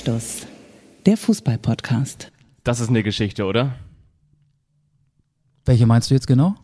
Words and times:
Anstoß, 0.00 0.46
der 1.04 1.18
Fußball-Podcast. 1.18 2.32
Das 2.64 2.80
ist 2.80 2.88
eine 2.88 3.02
Geschichte, 3.02 3.44
oder? 3.44 3.74
Welche 5.66 5.84
meinst 5.84 6.08
du 6.08 6.14
jetzt 6.14 6.26
genau? 6.26 6.54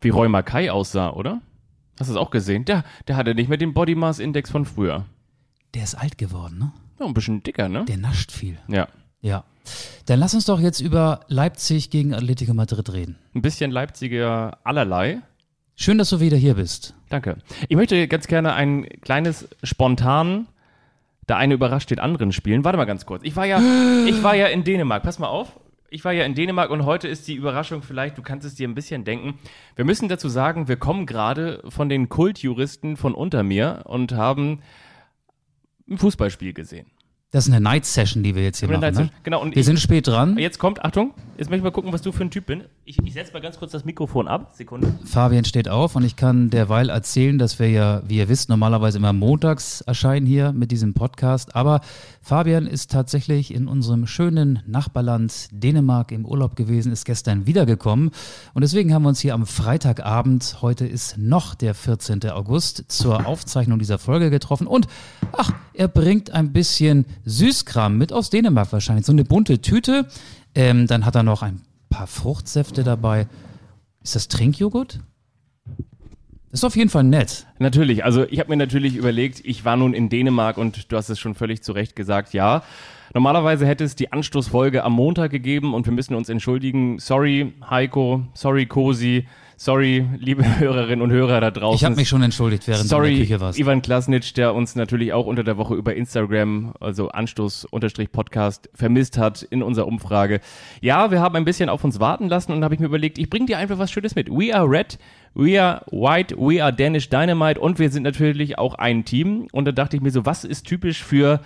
Wie 0.00 0.08
Roy 0.08 0.30
Mackay 0.30 0.70
aussah, 0.70 1.10
oder? 1.10 1.42
Hast 1.98 2.08
du 2.08 2.14
es 2.14 2.18
auch 2.18 2.30
gesehen? 2.30 2.64
Der, 2.64 2.82
der 3.08 3.16
hatte 3.16 3.34
nicht 3.34 3.48
mehr 3.48 3.58
den 3.58 3.74
Body 3.74 3.94
Mass 3.94 4.20
Index 4.20 4.48
von 4.48 4.64
früher. 4.64 5.04
Der 5.74 5.84
ist 5.84 5.96
alt 5.96 6.16
geworden, 6.16 6.56
ne? 6.58 6.72
Ja, 6.98 7.04
ein 7.04 7.12
bisschen 7.12 7.42
dicker, 7.42 7.68
ne? 7.68 7.84
Der 7.84 7.98
nascht 7.98 8.32
viel. 8.32 8.56
Ja. 8.68 8.88
Ja. 9.20 9.44
Dann 10.06 10.18
lass 10.18 10.32
uns 10.32 10.46
doch 10.46 10.60
jetzt 10.60 10.80
über 10.80 11.20
Leipzig 11.28 11.90
gegen 11.90 12.14
Atletico 12.14 12.54
Madrid 12.54 12.90
reden. 12.90 13.18
Ein 13.34 13.42
bisschen 13.42 13.70
Leipziger 13.70 14.56
allerlei. 14.64 15.20
Schön, 15.76 15.98
dass 15.98 16.08
du 16.08 16.20
wieder 16.20 16.38
hier 16.38 16.54
bist. 16.54 16.94
Danke. 17.10 17.36
Ich 17.68 17.76
möchte 17.76 18.08
ganz 18.08 18.28
gerne 18.28 18.54
ein 18.54 18.86
kleines 19.02 19.46
spontan, 19.62 20.46
da 21.30 21.36
eine 21.36 21.54
überrascht 21.54 21.90
den 21.90 22.00
anderen 22.00 22.32
spielen. 22.32 22.64
Warte 22.64 22.76
mal 22.76 22.84
ganz 22.84 23.06
kurz. 23.06 23.22
Ich 23.24 23.36
war 23.36 23.46
ja, 23.46 23.60
ich 24.06 24.22
war 24.22 24.34
ja 24.34 24.46
in 24.46 24.64
Dänemark. 24.64 25.02
Pass 25.02 25.18
mal 25.18 25.28
auf. 25.28 25.58
Ich 25.92 26.04
war 26.04 26.12
ja 26.12 26.24
in 26.24 26.34
Dänemark 26.34 26.70
und 26.70 26.84
heute 26.84 27.08
ist 27.08 27.26
die 27.26 27.34
Überraschung 27.34 27.82
vielleicht, 27.82 28.16
du 28.16 28.22
kannst 28.22 28.46
es 28.46 28.54
dir 28.54 28.68
ein 28.68 28.76
bisschen 28.76 29.04
denken. 29.04 29.38
Wir 29.74 29.84
müssen 29.84 30.08
dazu 30.08 30.28
sagen, 30.28 30.68
wir 30.68 30.76
kommen 30.76 31.04
gerade 31.04 31.62
von 31.68 31.88
den 31.88 32.08
Kultjuristen 32.08 32.96
von 32.96 33.12
unter 33.12 33.42
mir 33.42 33.82
und 33.86 34.12
haben 34.12 34.60
ein 35.88 35.98
Fußballspiel 35.98 36.52
gesehen. 36.52 36.86
Das 37.32 37.46
ist 37.46 37.52
eine 37.52 37.60
Night 37.62 37.84
Session, 37.86 38.24
die 38.24 38.34
wir 38.34 38.42
jetzt 38.42 38.58
hier 38.58 38.68
Eine 38.68 38.78
machen. 38.78 39.04
Ne? 39.04 39.10
Genau, 39.22 39.40
und 39.40 39.54
wir 39.54 39.60
ich- 39.60 39.66
sind 39.66 39.78
spät 39.78 40.08
dran. 40.08 40.36
Jetzt 40.36 40.58
kommt, 40.58 40.84
Achtung, 40.84 41.14
jetzt 41.38 41.48
möchte 41.48 41.58
ich 41.58 41.62
mal 41.62 41.70
gucken, 41.70 41.92
was 41.92 42.02
du 42.02 42.10
für 42.10 42.24
ein 42.24 42.30
Typ 42.32 42.46
bin. 42.46 42.64
Ich, 42.84 42.98
ich 43.04 43.12
setze 43.12 43.32
mal 43.32 43.40
ganz 43.40 43.56
kurz 43.56 43.70
das 43.70 43.84
Mikrofon 43.84 44.26
ab. 44.26 44.50
Sekunde. 44.56 44.92
Fabian 45.04 45.44
steht 45.44 45.68
auf 45.68 45.94
und 45.94 46.02
ich 46.02 46.16
kann 46.16 46.50
derweil 46.50 46.88
erzählen, 46.88 47.38
dass 47.38 47.60
wir 47.60 47.70
ja, 47.70 48.02
wie 48.08 48.16
ihr 48.16 48.28
wisst, 48.28 48.48
normalerweise 48.48 48.98
immer 48.98 49.12
montags 49.12 49.80
erscheinen 49.82 50.26
hier 50.26 50.50
mit 50.52 50.72
diesem 50.72 50.92
Podcast. 50.92 51.54
Aber 51.54 51.82
Fabian 52.20 52.66
ist 52.66 52.90
tatsächlich 52.90 53.54
in 53.54 53.68
unserem 53.68 54.08
schönen 54.08 54.58
Nachbarland 54.66 55.50
Dänemark 55.52 56.10
im 56.10 56.26
Urlaub 56.26 56.56
gewesen, 56.56 56.90
ist 56.90 57.04
gestern 57.04 57.46
wiedergekommen. 57.46 58.10
Und 58.54 58.62
deswegen 58.62 58.92
haben 58.92 59.02
wir 59.04 59.08
uns 59.10 59.20
hier 59.20 59.34
am 59.34 59.46
Freitagabend, 59.46 60.56
heute 60.62 60.84
ist 60.84 61.16
noch 61.16 61.54
der 61.54 61.74
14. 61.74 62.28
August, 62.30 62.86
zur 62.88 63.24
Aufzeichnung 63.28 63.78
dieser 63.78 63.98
Folge 64.00 64.30
getroffen. 64.30 64.66
Und 64.66 64.88
ach, 65.30 65.52
er 65.74 65.86
bringt 65.86 66.32
ein 66.32 66.52
bisschen 66.52 67.06
Süßkram 67.24 67.96
mit 67.96 68.12
aus 68.12 68.30
Dänemark 68.30 68.72
wahrscheinlich. 68.72 69.06
So 69.06 69.12
eine 69.12 69.24
bunte 69.24 69.60
Tüte. 69.60 70.06
Ähm, 70.54 70.86
dann 70.86 71.06
hat 71.06 71.14
er 71.14 71.22
noch 71.22 71.42
ein 71.42 71.60
paar 71.88 72.06
Fruchtsäfte 72.06 72.84
dabei. 72.84 73.26
Ist 74.02 74.14
das 74.14 74.28
Trinkjoghurt? 74.28 75.00
Das 76.50 76.60
ist 76.60 76.64
auf 76.64 76.74
jeden 76.74 76.90
Fall 76.90 77.04
nett. 77.04 77.46
Natürlich, 77.60 78.04
also 78.04 78.24
ich 78.24 78.40
habe 78.40 78.50
mir 78.50 78.56
natürlich 78.56 78.96
überlegt, 78.96 79.40
ich 79.44 79.64
war 79.64 79.76
nun 79.76 79.94
in 79.94 80.08
Dänemark 80.08 80.58
und 80.58 80.90
du 80.90 80.96
hast 80.96 81.08
es 81.08 81.20
schon 81.20 81.34
völlig 81.36 81.62
zu 81.62 81.72
Recht 81.72 81.94
gesagt, 81.94 82.32
ja. 82.32 82.64
Normalerweise 83.14 83.66
hätte 83.66 83.84
es 83.84 83.94
die 83.94 84.12
Anstoßfolge 84.12 84.82
am 84.82 84.94
Montag 84.94 85.30
gegeben 85.30 85.74
und 85.74 85.86
wir 85.86 85.92
müssen 85.92 86.14
uns 86.14 86.28
entschuldigen. 86.28 86.98
Sorry, 86.98 87.52
Heiko, 87.68 88.24
sorry, 88.34 88.66
Kosi, 88.66 89.26
sorry, 89.60 90.06
liebe 90.18 90.42
Hörerinnen 90.58 91.02
und 91.02 91.10
Hörer 91.10 91.40
da 91.40 91.50
draußen. 91.50 91.76
Ich 91.76 91.84
habe 91.84 91.96
mich 91.96 92.08
schon 92.08 92.22
entschuldigt, 92.22 92.66
während 92.66 92.80
du 92.80 92.84
in 92.84 92.88
Sorry, 92.88 93.10
der 93.10 93.26
Küche 93.26 93.40
warst. 93.40 93.58
Ivan 93.58 93.82
Klasnitsch, 93.82 94.34
der 94.34 94.54
uns 94.54 94.74
natürlich 94.74 95.12
auch 95.12 95.26
unter 95.26 95.44
der 95.44 95.58
Woche 95.58 95.74
über 95.74 95.94
Instagram, 95.94 96.72
also 96.80 97.10
Anstoß-Podcast, 97.10 98.70
vermisst 98.74 99.18
hat 99.18 99.42
in 99.42 99.62
unserer 99.62 99.86
Umfrage. 99.86 100.40
Ja, 100.80 101.10
wir 101.10 101.20
haben 101.20 101.36
ein 101.36 101.44
bisschen 101.44 101.68
auf 101.68 101.84
uns 101.84 102.00
warten 102.00 102.28
lassen 102.28 102.52
und 102.52 102.64
habe 102.64 102.74
ich 102.74 102.80
mir 102.80 102.86
überlegt, 102.86 103.18
ich 103.18 103.28
bringe 103.28 103.46
dir 103.46 103.58
einfach 103.58 103.78
was 103.78 103.90
Schönes 103.90 104.14
mit. 104.14 104.30
We 104.30 104.54
are 104.54 104.68
red, 104.68 104.98
we 105.34 105.62
are 105.62 105.84
white, 105.90 106.34
we 106.38 106.64
are 106.64 106.72
Danish 106.72 107.10
Dynamite 107.10 107.60
und 107.60 107.78
wir 107.78 107.90
sind 107.90 108.04
natürlich 108.04 108.58
auch 108.58 108.76
ein 108.76 109.04
Team. 109.04 109.46
Und 109.52 109.66
da 109.66 109.72
dachte 109.72 109.94
ich 109.94 110.02
mir 110.02 110.10
so, 110.10 110.24
was 110.24 110.44
ist 110.44 110.66
typisch 110.66 111.04
für 111.04 111.40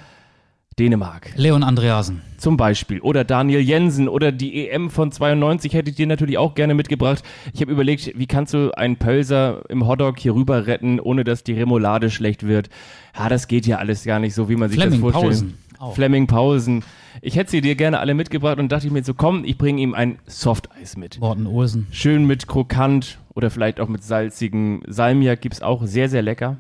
Dänemark? 0.79 1.31
Leon 1.37 1.63
Andreasen. 1.63 2.23
Zum 2.39 2.57
Beispiel. 2.57 3.01
Oder 3.01 3.25
Daniel 3.25 3.61
Jensen 3.61 4.09
oder 4.09 4.33
die 4.33 4.69
EM 4.69 4.91
von 4.91 5.13
92 5.13 5.73
hätte 5.73 5.91
ich 5.91 5.97
dir 5.97 6.07
natürlich 6.07 6.39
auch 6.39 6.55
gerne 6.55 6.75
mitgebracht. 6.75 7.23
Ich 7.53 7.61
habe 7.61 7.73
überlegt, 7.73 8.13
wie 8.17 8.27
kannst 8.27 8.55
du 8.55 8.77
einen 8.77 8.97
Pölser 8.97 9.63
im 9.69 9.87
Hotdog 9.87 10.19
hier 10.19 10.35
rüber 10.35 10.67
retten, 10.67 11.01
ohne 11.01 11.25
dass 11.25 11.45
die 11.45 11.55
Remoulade 11.55 12.11
schlecht 12.11 12.47
wird. 12.47 12.69
Ja, 13.17 13.29
das 13.29 13.49
geht 13.49 13.67
ja 13.67 13.79
alles 13.79 14.05
gar 14.05 14.19
nicht 14.19 14.35
so, 14.35 14.49
wie 14.49 14.57
man 14.57 14.69
sich 14.69 14.81
Fleming 14.81 15.01
das 15.01 15.13
vorstellt. 15.13 15.33
Pausen 15.33 15.65
auch. 15.85 15.95
Fleming 15.95 16.27
Pausen. 16.27 16.85
Ich 17.23 17.37
hätte 17.37 17.51
sie 17.51 17.61
dir 17.61 17.75
gerne 17.77 18.01
alle 18.01 18.15
mitgebracht 18.15 18.59
und 18.59 18.73
dachte 18.73 18.87
ich 18.87 18.93
mir 18.93 19.05
so, 19.05 19.15
komm, 19.15 19.45
ich 19.45 19.57
bringe 19.57 19.81
ihm 19.81 19.95
ein 19.95 20.19
Softeis 20.27 20.97
mit. 20.97 21.21
Morten 21.21 21.47
Olsen. 21.47 21.87
Schön 21.91 22.27
mit 22.27 22.47
krokant 22.47 23.19
oder 23.35 23.51
vielleicht 23.51 23.81
auch 23.81 23.89
mit 23.89 24.03
salzigen 24.03 24.83
Salmiak 24.87 25.41
gibt's 25.41 25.63
auch 25.63 25.85
sehr, 25.87 26.09
sehr 26.09 26.23
lecker. 26.23 26.57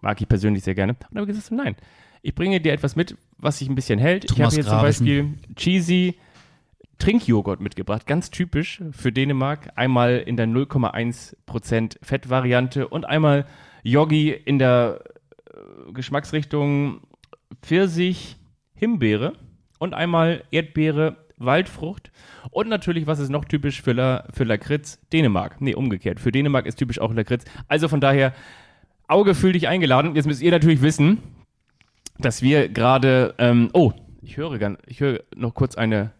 Mag 0.00 0.20
ich 0.20 0.28
persönlich 0.28 0.64
sehr 0.64 0.74
gerne. 0.74 0.92
Und 0.92 1.06
dann 1.12 1.22
habe 1.22 1.30
ich 1.30 1.36
gesagt, 1.36 1.52
nein, 1.52 1.76
ich 2.22 2.34
bringe 2.34 2.60
dir 2.60 2.72
etwas 2.72 2.96
mit, 2.96 3.16
was 3.36 3.58
sich 3.58 3.68
ein 3.68 3.74
bisschen 3.74 3.98
hält. 3.98 4.24
ich 4.24 4.30
Thomas 4.30 4.52
habe 4.52 4.62
hier 4.62 4.64
zum. 4.64 4.80
Beispiel 4.80 5.34
cheesy 5.56 6.14
Trinkjoghurt 6.98 7.60
mitgebracht, 7.60 8.06
ganz 8.06 8.30
typisch 8.30 8.80
für 8.92 9.10
Dänemark. 9.10 9.72
Einmal 9.74 10.18
in 10.18 10.36
der 10.36 10.46
0,1% 10.46 11.96
Fettvariante 12.00 12.86
und 12.86 13.04
einmal 13.04 13.46
Yogi 13.82 14.30
in 14.30 14.60
der 14.60 15.02
äh, 15.50 15.92
Geschmacksrichtung 15.92 17.00
Pfirsich, 17.60 18.36
Himbeere 18.74 19.32
und 19.80 19.94
einmal 19.94 20.44
Erdbeere, 20.52 21.16
Waldfrucht 21.38 22.12
und 22.52 22.68
natürlich, 22.68 23.08
was 23.08 23.18
ist 23.18 23.30
noch 23.30 23.44
typisch 23.44 23.82
für, 23.82 23.92
La, 23.92 24.28
für 24.32 24.44
Lakritz? 24.44 25.00
Dänemark. 25.12 25.60
Nee, 25.60 25.74
umgekehrt. 25.74 26.20
Für 26.20 26.30
Dänemark 26.30 26.66
ist 26.66 26.76
typisch 26.76 27.00
auch 27.00 27.12
Lakritz. 27.12 27.44
Also 27.66 27.88
von 27.88 28.00
daher, 28.00 28.32
Auge 29.08 29.34
fühl 29.34 29.52
dich 29.52 29.66
eingeladen. 29.66 30.14
Jetzt 30.14 30.26
müsst 30.26 30.40
ihr 30.40 30.52
natürlich 30.52 30.82
wissen, 30.82 31.18
dass 32.24 32.42
wir 32.42 32.68
gerade, 32.68 33.34
ähm, 33.38 33.70
oh, 33.72 33.92
ich 34.22 34.36
höre 34.36 34.58
ganz, 34.58 34.78
ich 34.86 35.00
höre 35.00 35.20
noch 35.36 35.54
kurz 35.54 35.74
eine, 35.74 36.12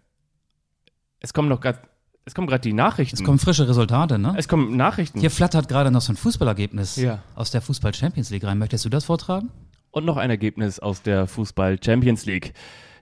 es 1.20 1.32
kommen 1.32 1.48
noch 1.48 1.60
gerade, 1.60 1.78
es 2.24 2.34
kommen 2.34 2.46
gerade 2.46 2.60
die 2.62 2.72
Nachrichten. 2.72 3.16
Es 3.16 3.24
kommen 3.24 3.38
frische 3.38 3.68
Resultate, 3.68 4.18
ne? 4.18 4.34
es 4.36 4.48
kommen 4.48 4.76
Nachrichten. 4.76 5.20
Hier 5.20 5.30
flattert 5.30 5.68
gerade 5.68 5.90
noch 5.90 6.00
so 6.00 6.12
ein 6.12 6.16
Fußballergebnis 6.16 6.96
Ja. 6.96 7.22
aus 7.34 7.50
der 7.50 7.60
Fußball 7.62 7.94
Champions 7.94 8.30
League 8.30 8.44
rein. 8.44 8.58
Möchtest 8.58 8.84
du 8.84 8.88
das 8.88 9.04
vortragen? 9.04 9.50
Und 9.90 10.04
noch 10.04 10.16
ein 10.16 10.30
Ergebnis 10.30 10.78
aus 10.78 11.02
der 11.02 11.26
Fußball 11.26 11.78
Champions 11.82 12.24
League. 12.26 12.54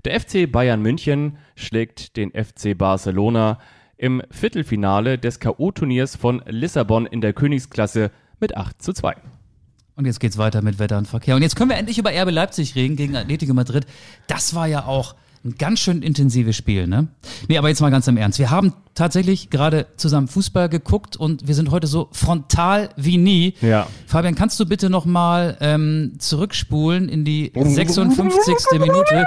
Der 0.04 0.18
FC 0.18 0.50
Bayern 0.50 0.80
München 0.80 1.36
schlägt 1.54 2.16
den 2.16 2.30
FC 2.32 2.76
Barcelona 2.76 3.58
im 3.96 4.22
Viertelfinale 4.30 5.18
des 5.18 5.40
K.O.-Turniers 5.40 6.16
von 6.16 6.42
Lissabon 6.46 7.04
in 7.06 7.20
der 7.20 7.34
Königsklasse 7.34 8.10
mit 8.40 8.56
8 8.56 8.80
zu 8.82 8.94
2. 8.94 9.14
Und 10.00 10.06
jetzt 10.06 10.18
geht's 10.18 10.38
weiter 10.38 10.62
mit 10.62 10.78
Wetter 10.78 10.96
und 10.96 11.06
Verkehr. 11.08 11.36
Und 11.36 11.42
jetzt 11.42 11.56
können 11.56 11.68
wir 11.68 11.76
endlich 11.76 11.98
über 11.98 12.10
RB 12.10 12.30
Leipzig 12.30 12.74
reden 12.74 12.96
gegen 12.96 13.14
Atletico 13.16 13.52
Madrid. 13.52 13.84
Das 14.28 14.54
war 14.54 14.66
ja 14.66 14.86
auch 14.86 15.14
ein 15.44 15.56
ganz 15.58 15.80
schön 15.80 16.00
intensives 16.00 16.56
Spiel, 16.56 16.86
ne? 16.86 17.08
Nee, 17.48 17.58
aber 17.58 17.68
jetzt 17.68 17.82
mal 17.82 17.90
ganz 17.90 18.08
im 18.08 18.16
Ernst. 18.16 18.38
Wir 18.38 18.48
haben 18.48 18.72
tatsächlich 18.94 19.50
gerade 19.50 19.88
zusammen 19.98 20.26
Fußball 20.26 20.70
geguckt 20.70 21.18
und 21.18 21.46
wir 21.48 21.54
sind 21.54 21.70
heute 21.70 21.86
so 21.86 22.08
frontal 22.12 22.88
wie 22.96 23.18
nie. 23.18 23.52
Ja. 23.60 23.88
Fabian, 24.06 24.34
kannst 24.34 24.58
du 24.58 24.64
bitte 24.64 24.88
nochmal 24.88 25.58
ähm, 25.60 26.14
zurückspulen 26.16 27.10
in 27.10 27.26
die 27.26 27.52
56. 27.54 28.80
Minute? 28.80 29.26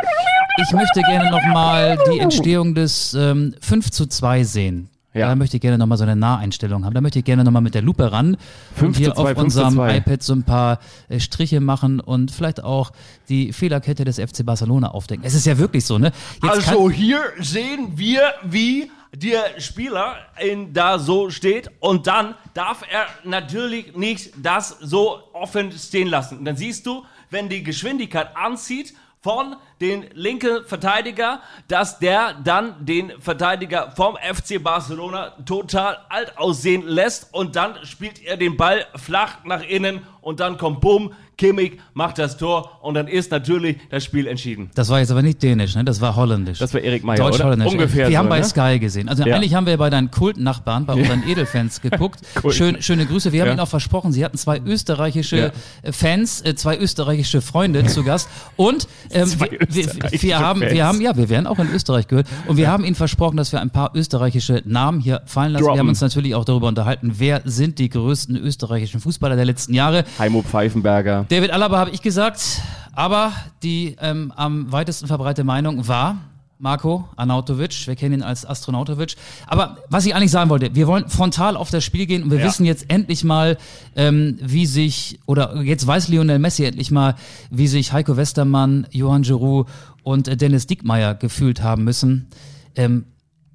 Ich 0.58 0.72
möchte 0.72 1.02
gerne 1.02 1.30
nochmal 1.30 2.00
die 2.12 2.18
Entstehung 2.18 2.74
des 2.74 3.14
ähm, 3.14 3.54
5 3.62 3.92
zu 3.92 4.08
2 4.08 4.44
sehen. 4.44 4.90
Ja. 5.13 5.28
Da 5.28 5.35
möchte 5.35 5.57
ich 5.57 5.62
gerne 5.62 5.78
nochmal 5.78 5.97
so 5.97 6.03
eine 6.03 6.16
Naheinstellung 6.16 6.85
haben. 6.85 6.94
Da 6.94 7.01
möchte 7.01 7.19
ich 7.19 7.25
gerne 7.25 7.44
nochmal 7.44 7.62
mit 7.62 7.75
der 7.75 7.81
Lupe 7.81 8.12
ran 8.12 8.38
5 8.75 8.81
und 8.81 8.97
hier 8.97 9.13
zu 9.13 9.22
2, 9.22 9.22
auf 9.22 9.28
5 9.28 9.38
zu 9.38 9.44
unserem 9.44 9.74
2. 9.75 9.97
iPad 9.97 10.24
so 10.24 10.34
ein 10.34 10.44
paar 10.44 10.79
äh, 11.09 11.19
Striche 11.19 11.59
machen 11.59 12.00
und 12.00 12.31
vielleicht 12.31 12.63
auch 12.63 12.91
die 13.29 13.53
Fehlerkette 13.53 14.06
des 14.06 14.19
FC 14.19 14.46
Barcelona 14.46 14.90
aufdecken. 14.90 15.24
Es 15.24 15.35
ist 15.35 15.46
ja 15.46 15.57
wirklich 15.57 15.85
so, 15.85 15.97
ne? 15.97 16.12
Jetzt 16.41 16.51
Also 16.51 16.90
hier 16.90 17.22
sehen 17.40 17.94
wir, 17.96 18.34
wie 18.44 18.90
der 19.16 19.59
Spieler 19.59 20.15
in, 20.39 20.74
da 20.74 20.98
so 20.98 21.30
steht 21.30 21.69
und 21.80 22.07
dann 22.07 22.33
darf 22.56 22.83
er 22.89 23.06
natürlich 23.24 23.95
nicht 23.95 24.31
das 24.42 24.77
so 24.81 25.19
offen 25.33 25.71
stehen 25.71 26.07
lassen. 26.07 26.39
Und 26.39 26.45
dann 26.45 26.57
siehst 26.57 26.88
du, 26.88 27.06
wenn 27.30 27.48
die 27.48 27.63
Geschwindigkeit 27.63 28.36
anzieht 28.36 28.94
von 29.24 29.56
den 29.80 30.06
linken 30.14 30.66
Verteidiger, 30.66 31.42
dass 31.70 31.98
der 31.98 32.34
dann 32.44 32.86
den 32.86 33.22
Verteidiger 33.22 33.92
vom 33.96 34.18
FC 34.18 34.62
Barcelona 34.62 35.30
total 35.46 35.98
alt 36.10 36.38
aussehen 36.38 36.86
lässt 36.86 37.34
und 37.34 37.56
dann 37.56 37.75
spielt 37.86 38.22
er 38.22 38.36
den 38.36 38.58
Ball 38.58 38.86
flach 38.96 39.46
nach 39.46 39.64
innen 39.64 40.06
und 40.20 40.42
dann 40.42 40.58
kommt 40.58 40.81
Bumm, 40.81 41.14
Kimmich 41.38 41.80
macht 41.94 42.19
das 42.19 42.38
Tor 42.38 42.80
und 42.81 42.94
dann 42.94 43.07
ist 43.07 43.31
natürlich 43.31 43.77
das 43.89 44.03
Spiel 44.03 44.27
entschieden. 44.27 44.69
Das 44.75 44.89
war 44.89 45.00
jetzt 45.00 45.12
aber 45.12 45.21
nicht 45.21 45.41
dänisch, 45.41 45.75
ne? 45.75 45.83
Das 45.83 46.00
war 46.01 46.15
holländisch. 46.15 46.59
Das 46.59 46.74
war 46.74 46.81
Erik 46.81 47.03
Meyer? 47.03 47.18
Deutsch-holländisch. 47.18 47.71
Ungefähr 47.71 48.07
Wir 48.09 48.12
so, 48.13 48.18
haben 48.19 48.30
bei 48.30 48.39
ne? 48.39 48.45
Sky 48.45 48.80
gesehen. 48.80 49.09
Also 49.09 49.24
Ja. 49.24 49.35
eigentlich 49.35 49.53
haben 49.56 49.65
wir 49.65 49.77
bei 49.77 49.89
deinen 49.89 50.12
Kultnachbarn, 50.12 50.85
bei 50.85 50.94
unseren 50.94 51.24
Edelfans 51.27 51.81
geguckt. 51.81 52.19
Schön, 52.51 52.81
schöne 52.81 53.06
Grüße. 53.06 53.31
Wir 53.31 53.41
haben 53.41 53.47
Ja. 53.47 53.53
ihnen 53.53 53.59
auch 53.62 53.68
versprochen, 53.68 54.12
sie 54.12 54.24
hatten 54.24 54.38
zwei 54.38 54.59
österreichische 54.59 55.38
Ja. 55.38 55.51
äh, 55.81 55.91
Fans, 55.91 56.41
äh, 56.41 56.56
zwei 56.56 56.77
österreichische 56.77 57.41
Freunde 57.41 57.85
zu 57.85 58.03
Gast. 58.03 58.30
Und 58.56 58.88
ähm, 59.12 59.30
wir, 59.39 59.59
wir, 59.69 60.21
wir 60.21 60.39
haben, 60.39 60.62
wir 60.62 60.85
haben, 60.85 61.01
ja, 61.01 61.15
wir 61.18 61.30
werden 61.30 61.47
auch 61.47 61.59
in 61.59 61.69
Österreich 61.74 62.07
gehört. 62.07 62.27
Und 62.47 62.57
wir 62.57 62.69
haben 62.69 62.83
ihnen 62.85 62.95
versprochen, 62.95 63.38
dass 63.38 63.51
wir 63.51 63.62
ein 63.62 63.69
paar 63.71 63.91
österreichische 63.95 64.62
Namen 64.65 65.00
hier 65.00 65.21
fallen 65.25 65.51
lassen. 65.53 65.63
Wir 65.63 65.68
Droppen. 65.68 65.80
haben 65.80 65.89
uns 65.89 66.01
natürlich 66.01 66.35
auch 66.35 66.45
darüber 66.45 66.68
unterhalten, 66.68 67.13
wer 67.18 67.41
sind 67.45 67.80
die 67.80 67.89
größten 67.89 68.35
österreichischen 68.38 69.00
Fußballer 69.00 69.35
der 69.35 69.45
letzten 69.45 69.74
Jahre. 69.74 70.03
Heimo 70.19 70.41
Pfeifenberger. 70.44 71.23
Ja. 71.30 71.38
David 71.38 71.52
Alaba 71.52 71.78
habe 71.78 71.92
ich 71.92 72.02
gesagt, 72.02 72.62
aber 72.94 73.31
die 73.64 73.96
ähm, 74.02 74.31
am 74.36 74.72
weitesten 74.72 75.08
verbreitete 75.08 75.44
Meinung 75.44 75.88
war 75.88 76.18
Marco 76.60 77.10
Arnautovic. 77.18 77.88
Wir 77.88 77.96
kennen 77.96 78.20
ihn 78.20 78.22
als 78.22 78.46
Astronautovic. 78.46 79.16
Aber 79.48 79.78
was 79.90 80.06
ich 80.06 80.16
eigentlich 80.16 80.31
sagen 80.31 80.50
wollte, 80.50 80.74
wir 80.75 80.88
wollen 80.88 81.10
frontal 81.10 81.58
auf 81.58 81.70
das 81.72 81.84
Spiel 81.84 82.06
gehen 82.06 82.24
und 82.24 82.31
wir 82.31 82.40
Ja. 82.40 82.46
wissen 82.46 82.66
jetzt 82.66 82.90
endlich 82.90 83.24
mal, 83.25 83.58
ähm, 83.98 84.38
wie 84.42 84.66
sich, 84.66 85.20
oder 85.25 85.62
jetzt 85.62 85.86
weiß 85.86 86.08
Lionel 86.08 86.40
Messi 86.40 86.64
endlich 86.64 86.90
mal, 86.90 87.16
wie 87.50 87.68
sich 87.68 87.92
Heiko 87.92 88.16
Westermann, 88.16 88.88
Johann 88.92 89.24
Giroud 89.24 89.68
und 90.04 90.28
äh, 90.30 90.38
Dennis 90.38 90.66
Dickmeyer 90.68 91.16
gefühlt 91.16 91.62
haben 91.62 91.84
müssen. 91.84 92.28
Ähm, 92.76 93.06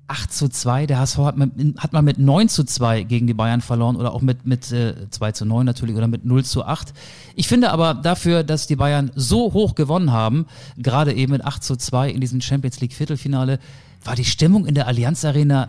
8 0.09 0.33
zu 0.33 0.49
2, 0.49 0.87
der 0.87 0.99
HSV 0.99 1.19
hat, 1.19 1.37
mit, 1.37 1.53
hat 1.79 1.93
mal 1.93 2.03
mit 2.03 2.19
9 2.19 2.49
zu 2.49 2.65
2 2.65 3.03
gegen 3.03 3.27
die 3.27 3.35
Bayern 3.35 3.61
verloren 3.61 3.97
oder 3.97 4.13
auch 4.13 4.23
mit, 4.23 4.47
mit 4.47 4.73
äh, 4.73 4.95
2 5.11 5.33
zu 5.33 5.45
9 5.45 5.67
natürlich 5.67 5.97
oder 5.97 6.09
mit 6.09 6.25
0 6.25 6.45
zu 6.45 6.65
8. 6.65 6.95
Ich 7.35 7.47
finde 7.47 7.71
aber 7.71 7.95
dafür, 7.95 8.43
dass 8.43 8.67
die 8.67 8.77
Bayern 8.77 9.11
so 9.15 9.53
hoch 9.53 9.75
gewonnen 9.75 10.11
haben, 10.11 10.47
gerade 10.79 11.13
eben 11.13 11.33
mit 11.33 11.45
8 11.45 11.63
zu 11.63 11.77
2 11.77 12.11
in 12.11 12.21
diesem 12.21 12.41
Champions 12.41 12.81
League 12.81 12.95
Viertelfinale, 12.95 13.59
war 14.03 14.17
die 14.17 14.25
Stimmung 14.25 14.67
in 14.67 14.75
der 14.75 14.87
Allianz 14.87 15.25
Arena 15.25 15.69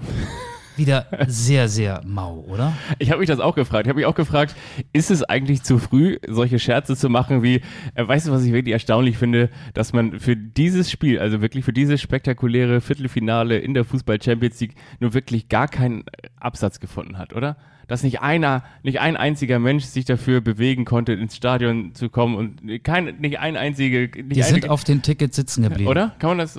wieder 0.79 1.05
sehr, 1.27 1.69
sehr 1.69 2.01
mau, 2.03 2.43
oder? 2.47 2.73
Ich 2.97 3.11
habe 3.11 3.19
mich 3.19 3.27
das 3.27 3.39
auch 3.39 3.53
gefragt. 3.53 3.85
Ich 3.85 3.89
habe 3.89 3.99
mich 3.99 4.07
auch 4.07 4.15
gefragt, 4.15 4.55
ist 4.93 5.11
es 5.11 5.23
eigentlich 5.23 5.61
zu 5.61 5.77
früh, 5.77 6.17
solche 6.27 6.57
Scherze 6.57 6.95
zu 6.95 7.09
machen 7.09 7.43
wie, 7.43 7.61
äh, 7.93 8.07
weißt 8.07 8.27
du, 8.27 8.31
was 8.31 8.43
ich 8.43 8.51
wirklich 8.51 8.73
erstaunlich 8.73 9.17
finde, 9.17 9.49
dass 9.73 9.93
man 9.93 10.19
für 10.19 10.35
dieses 10.35 10.89
Spiel, 10.89 11.19
also 11.19 11.41
wirklich 11.41 11.63
für 11.63 11.73
dieses 11.73 12.01
spektakuläre 12.01 12.81
Viertelfinale 12.81 13.59
in 13.59 13.75
der 13.75 13.85
Fußball 13.85 14.19
Champions 14.19 14.59
League 14.59 14.75
nur 14.99 15.13
wirklich 15.13 15.49
gar 15.49 15.67
keinen 15.67 16.01
äh, 16.01 16.29
Absatz 16.39 16.79
gefunden 16.79 17.17
hat, 17.17 17.33
oder? 17.33 17.57
Dass 17.89 18.03
nicht 18.03 18.21
einer, 18.21 18.63
nicht 18.83 19.01
ein 19.01 19.17
einziger 19.17 19.59
Mensch 19.59 19.83
sich 19.83 20.05
dafür 20.05 20.39
bewegen 20.39 20.85
konnte, 20.85 21.11
ins 21.13 21.35
Stadion 21.35 21.93
zu 21.95 22.07
kommen 22.07 22.35
und 22.35 22.83
kein, 22.83 23.15
nicht 23.19 23.39
ein 23.39 23.57
einzige, 23.57 24.01
nicht 24.01 24.35
Die 24.37 24.43
eine, 24.43 24.53
sind 24.61 24.69
auf 24.69 24.85
den 24.85 25.01
Tickets 25.01 25.35
sitzen 25.35 25.63
geblieben. 25.63 25.89
oder? 25.89 26.13
Kann 26.19 26.29
man 26.29 26.37
das? 26.37 26.57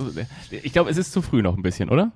Ich 0.50 0.72
glaube, 0.72 0.90
es 0.90 0.98
ist 0.98 1.12
zu 1.12 1.22
früh 1.22 1.40
noch 1.40 1.56
ein 1.56 1.62
bisschen, 1.62 1.88
oder? 1.88 2.12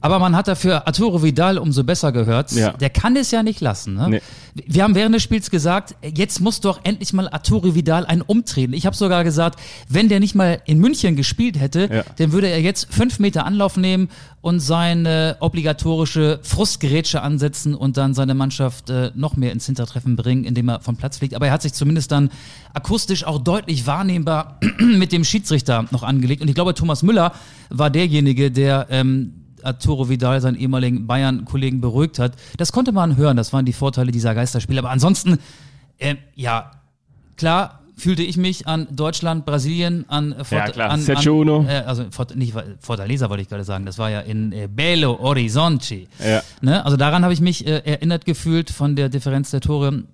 Aber 0.00 0.20
man 0.20 0.36
hat 0.36 0.46
dafür 0.46 0.86
Arturo 0.86 1.22
Vidal 1.24 1.58
umso 1.58 1.82
besser 1.82 2.12
gehört. 2.12 2.52
Ja. 2.52 2.72
Der 2.74 2.90
kann 2.90 3.16
es 3.16 3.30
ja 3.32 3.42
nicht 3.42 3.60
lassen. 3.60 3.94
Ne? 3.94 4.08
Nee. 4.10 4.20
Wir 4.66 4.84
haben 4.84 4.94
während 4.94 5.14
des 5.14 5.22
Spiels 5.22 5.50
gesagt, 5.50 5.96
jetzt 6.02 6.40
muss 6.40 6.60
doch 6.60 6.80
endlich 6.84 7.12
mal 7.12 7.28
Arturo 7.28 7.74
Vidal 7.74 8.04
ein 8.06 8.22
Umtreten. 8.22 8.74
Ich 8.74 8.86
habe 8.86 8.94
sogar 8.94 9.24
gesagt, 9.24 9.58
wenn 9.88 10.08
der 10.08 10.20
nicht 10.20 10.34
mal 10.34 10.60
in 10.66 10.78
München 10.78 11.16
gespielt 11.16 11.58
hätte, 11.58 11.88
Ja. 11.90 12.04
dann 12.18 12.32
würde 12.32 12.48
er 12.48 12.60
jetzt 12.60 12.92
fünf 12.92 13.18
Meter 13.18 13.46
Anlauf 13.46 13.76
nehmen 13.76 14.08
und 14.40 14.60
seine 14.60 15.36
obligatorische 15.40 16.38
Frustgerätsche 16.42 17.22
ansetzen 17.22 17.74
und 17.74 17.96
dann 17.96 18.14
seine 18.14 18.34
Mannschaft 18.34 18.88
äh, 18.88 19.10
noch 19.14 19.36
mehr 19.36 19.52
ins 19.52 19.66
Hintertreffen 19.66 20.16
bringen, 20.16 20.44
indem 20.44 20.68
er 20.68 20.80
vom 20.80 20.96
Platz 20.96 21.18
fliegt. 21.18 21.34
Aber 21.34 21.46
er 21.46 21.52
hat 21.52 21.62
sich 21.62 21.72
zumindest 21.72 22.12
dann 22.12 22.30
akustisch 22.72 23.24
auch 23.24 23.38
deutlich 23.38 23.86
wahrnehmbar 23.86 24.60
mit 24.78 25.12
dem 25.12 25.24
Schiedsrichter 25.24 25.86
noch 25.90 26.04
angelegt. 26.04 26.40
Und 26.40 26.48
ich 26.48 26.54
glaube, 26.54 26.74
Thomas 26.74 27.02
Müller 27.02 27.32
war 27.68 27.90
derjenige, 27.90 28.50
der 28.52 28.86
ähm, 28.90 29.34
Arturo 29.62 30.08
Vidal, 30.08 30.40
seinen 30.40 30.56
ehemaligen 30.56 31.06
Bayern-Kollegen, 31.06 31.80
beruhigt 31.80 32.20
hat. 32.20 32.34
Das 32.56 32.70
konnte 32.70 32.92
man 32.92 33.16
hören, 33.16 33.36
das 33.36 33.52
waren 33.52 33.64
die 33.64 33.72
Vorteile 33.72 34.12
dieser 34.12 34.34
Geisterspiele. 34.34 34.78
Aber 34.78 34.90
ansonsten, 34.90 35.38
äh, 35.98 36.14
ja, 36.36 36.70
klar 37.36 37.80
fühlte 37.98 38.22
ich 38.22 38.36
mich 38.36 38.66
an 38.66 38.86
Deutschland, 38.90 39.44
Brasilien, 39.44 40.04
an 40.08 40.32
äh, 40.32 40.42
Ja, 40.50 40.68
klar. 40.68 40.90
an, 40.90 41.00
an 41.00 41.66
äh, 41.68 41.82
also 41.86 42.04
Fort, 42.10 42.34
nicht 42.36 42.54
Fortaleza 42.80 43.28
wollte 43.28 43.42
ich 43.42 43.48
gerade 43.48 43.64
sagen, 43.64 43.84
das 43.86 43.98
war 43.98 44.08
ja 44.10 44.20
in 44.20 44.52
äh, 44.52 44.68
Belo 44.72 45.18
Horizonte. 45.18 46.06
Ja. 46.24 46.42
Ne? 46.60 46.84
Also 46.84 46.96
daran 46.96 47.22
habe 47.24 47.34
ich 47.34 47.40
mich 47.40 47.66
äh, 47.66 47.82
erinnert 47.84 48.24
gefühlt 48.24 48.70
von 48.70 48.96
der 48.96 49.08
Differenz 49.08 49.50
der 49.50 49.60
Tore 49.60 50.04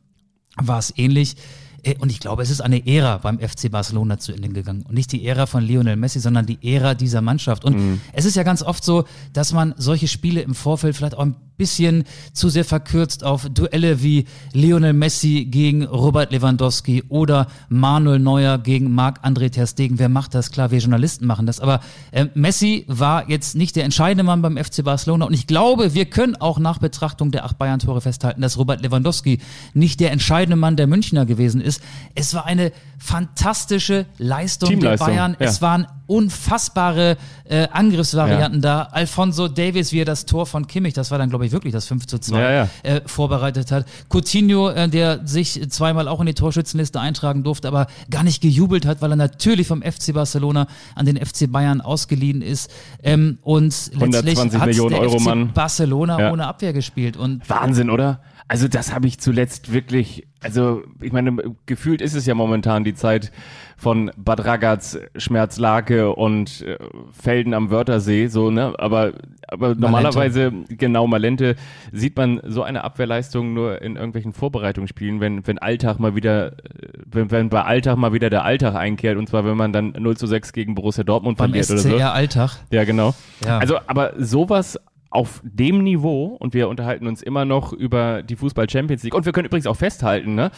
war 0.56 0.78
es 0.78 0.92
ähnlich. 0.96 1.36
Äh, 1.82 1.96
Und 1.98 2.10
ich 2.10 2.20
glaube, 2.20 2.42
es 2.42 2.50
ist 2.50 2.60
eine 2.62 2.86
Ära 2.86 3.18
beim 3.18 3.38
FC 3.38 3.70
Barcelona 3.70 4.18
zu 4.18 4.32
Ende 4.32 4.48
gegangen. 4.48 4.82
Und 4.88 4.94
nicht 4.94 5.12
die 5.12 5.26
Ära 5.26 5.46
von 5.46 5.62
Lionel 5.62 5.96
Messi, 5.96 6.20
sondern 6.20 6.46
die 6.46 6.58
Ära 6.62 6.94
dieser 6.94 7.20
Mannschaft. 7.20 7.64
Und 7.64 7.76
Mhm. 7.76 8.00
es 8.12 8.24
ist 8.24 8.36
ja 8.36 8.42
ganz 8.42 8.62
oft 8.62 8.82
so, 8.84 9.04
dass 9.32 9.52
man 9.52 9.74
solche 9.76 10.08
Spiele 10.08 10.40
im 10.40 10.54
Vorfeld 10.54 10.96
vielleicht 10.96 11.14
auch 11.16 11.22
ein 11.26 11.36
bisschen 11.56 12.04
zu 12.32 12.48
sehr 12.48 12.64
verkürzt 12.64 13.24
auf 13.24 13.48
Duelle 13.48 14.02
wie 14.02 14.26
Lionel 14.52 14.92
Messi 14.92 15.46
gegen 15.48 15.84
Robert 15.84 16.32
Lewandowski 16.32 17.04
oder 17.08 17.46
Manuel 17.68 18.18
Neuer 18.18 18.58
gegen 18.58 18.94
Marc-André 18.94 19.50
Ter 19.50 19.66
Stegen. 19.66 19.98
Wer 19.98 20.08
macht 20.08 20.34
das? 20.34 20.50
Klar, 20.50 20.70
wir 20.70 20.78
Journalisten 20.78 21.26
machen 21.26 21.46
das. 21.46 21.60
Aber 21.60 21.80
äh, 22.10 22.26
Messi 22.34 22.84
war 22.88 23.28
jetzt 23.30 23.54
nicht 23.54 23.76
der 23.76 23.84
entscheidende 23.84 24.24
Mann 24.24 24.42
beim 24.42 24.56
FC 24.56 24.84
Barcelona. 24.84 25.26
Und 25.26 25.34
ich 25.34 25.46
glaube, 25.46 25.94
wir 25.94 26.06
können 26.06 26.36
auch 26.36 26.58
nach 26.58 26.78
Betrachtung 26.78 27.30
der 27.30 27.44
acht 27.44 27.58
Bayern-Tore 27.58 28.00
festhalten, 28.00 28.40
dass 28.40 28.58
Robert 28.58 28.82
Lewandowski 28.82 29.38
nicht 29.74 30.00
der 30.00 30.12
entscheidende 30.12 30.56
Mann 30.56 30.76
der 30.76 30.86
Münchner 30.86 31.26
gewesen 31.26 31.60
ist. 31.60 31.82
Es 32.14 32.34
war 32.34 32.46
eine 32.46 32.72
fantastische 32.98 34.06
Leistung 34.18 34.80
der 34.80 34.96
Bayern. 34.96 35.36
ja. 35.38 35.46
Es 35.46 35.62
waren 35.62 35.86
unfassbare 36.06 37.16
äh, 37.48 37.68
Angriffsvarianten 37.72 38.60
da. 38.60 38.82
Alfonso 38.92 39.48
Davis, 39.48 39.92
wie 39.92 40.00
er 40.00 40.04
das 40.04 40.26
Tor 40.26 40.46
von 40.46 40.66
Kimmich, 40.66 40.94
das 40.94 41.10
war 41.10 41.18
dann, 41.18 41.30
glaube 41.30 41.46
ich, 41.46 41.52
wirklich 41.52 41.72
das 41.72 41.86
5 41.86 42.06
zu 42.06 42.18
2, 42.18 42.40
Ja, 42.40 42.50
ja. 42.52 42.68
Äh, 42.82 43.00
vorbereitet 43.06 43.70
hat. 43.72 43.86
Coutinho, 44.08 44.70
äh, 44.70 44.88
der 44.88 45.26
sich 45.26 45.60
zweimal 45.70 46.08
auch 46.08 46.20
in 46.20 46.26
die 46.26 46.34
Torschützenliste 46.34 47.00
eintragen 47.00 47.42
durfte, 47.42 47.68
aber 47.68 47.86
gar 48.10 48.22
nicht 48.22 48.40
gejubelt 48.42 48.86
hat, 48.86 49.02
weil 49.02 49.12
er 49.12 49.16
natürlich 49.16 49.66
vom 49.66 49.82
FC 49.82 50.12
Barcelona 50.12 50.66
an 50.94 51.06
den 51.06 51.16
FC 51.16 51.50
Bayern 51.50 51.80
ausgeliehen 51.80 52.42
ist. 52.42 52.70
Ähm, 53.02 53.38
und 53.42 53.64
letztlich 53.92 54.38
120 54.38 54.60
hat 54.60 54.74
der 54.92 55.00
Euro 55.00 55.18
FC 55.18 55.24
Mann. 55.24 55.52
Barcelona 55.52 56.20
Ja. 56.20 56.32
ohne 56.32 56.46
Abwehr 56.46 56.72
gespielt. 56.72 57.16
Und 57.16 57.48
Wahnsinn, 57.48 57.90
oder? 57.90 58.20
Also 58.46 58.68
das 58.68 58.94
habe 58.94 59.06
ich 59.06 59.18
zuletzt 59.18 59.72
wirklich, 59.72 60.26
also 60.40 60.82
ich 61.00 61.12
meine, 61.12 61.34
gefühlt 61.64 62.02
ist 62.02 62.14
es 62.14 62.26
ja 62.26 62.34
momentan 62.34 62.84
die 62.84 62.94
Zeit 62.94 63.32
von 63.78 64.10
Bad 64.16 64.44
Ragaz, 64.44 64.98
Schmerzlake 65.16 66.14
und 66.14 66.60
äh, 66.60 66.76
Felden 67.10 67.54
am 67.54 67.70
Wörthersee, 67.70 68.26
so, 68.26 68.50
ne? 68.50 68.74
Aber, 68.78 69.14
aber 69.48 69.74
normalerweise, 69.74 70.52
genau, 70.68 71.06
Malente, 71.06 71.56
sieht 71.90 72.16
man 72.18 72.40
so 72.44 72.62
eine 72.62 72.84
Abwehrleistung 72.84 73.54
nur 73.54 73.80
in 73.80 73.96
irgendwelchen 73.96 74.34
Vorbereitungsspielen, 74.34 75.20
wenn, 75.20 75.46
wenn 75.46 75.58
Alltag 75.58 75.98
mal 75.98 76.14
wieder, 76.14 76.52
äh, 76.52 76.88
wenn, 77.06 77.30
wenn 77.30 77.48
bei 77.48 77.62
Alltag 77.62 77.96
mal 77.96 78.12
wieder 78.12 78.28
der 78.28 78.44
Alltag 78.44 78.74
einkehrt, 78.74 79.16
und 79.16 79.26
zwar 79.28 79.46
wenn 79.46 79.56
man 79.56 79.72
dann 79.72 79.94
0 79.98 80.18
zu 80.18 80.26
6 80.26 80.52
gegen 80.52 80.74
Borussia 80.74 81.02
Dortmund 81.02 81.38
beim 81.38 81.50
verliert 81.50 81.70
oder 81.70 81.78
so. 81.78 81.88
SCR 81.88 82.12
Alltag. 82.12 82.58
Ja, 82.70 82.84
genau. 82.84 83.14
Ja. 83.44 83.58
Also, 83.58 83.78
aber 83.86 84.12
sowas 84.18 84.78
auf 85.14 85.40
dem 85.44 85.84
Niveau, 85.84 86.36
und 86.40 86.54
wir 86.54 86.68
unterhalten 86.68 87.06
uns 87.06 87.22
immer 87.22 87.44
noch 87.44 87.72
über 87.72 88.22
die 88.24 88.34
Fußball 88.34 88.68
Champions 88.68 89.04
League, 89.04 89.14
und 89.14 89.24
wir 89.24 89.32
können 89.32 89.46
übrigens 89.46 89.68
auch 89.68 89.76
festhalten, 89.76 90.34
ne? 90.34 90.50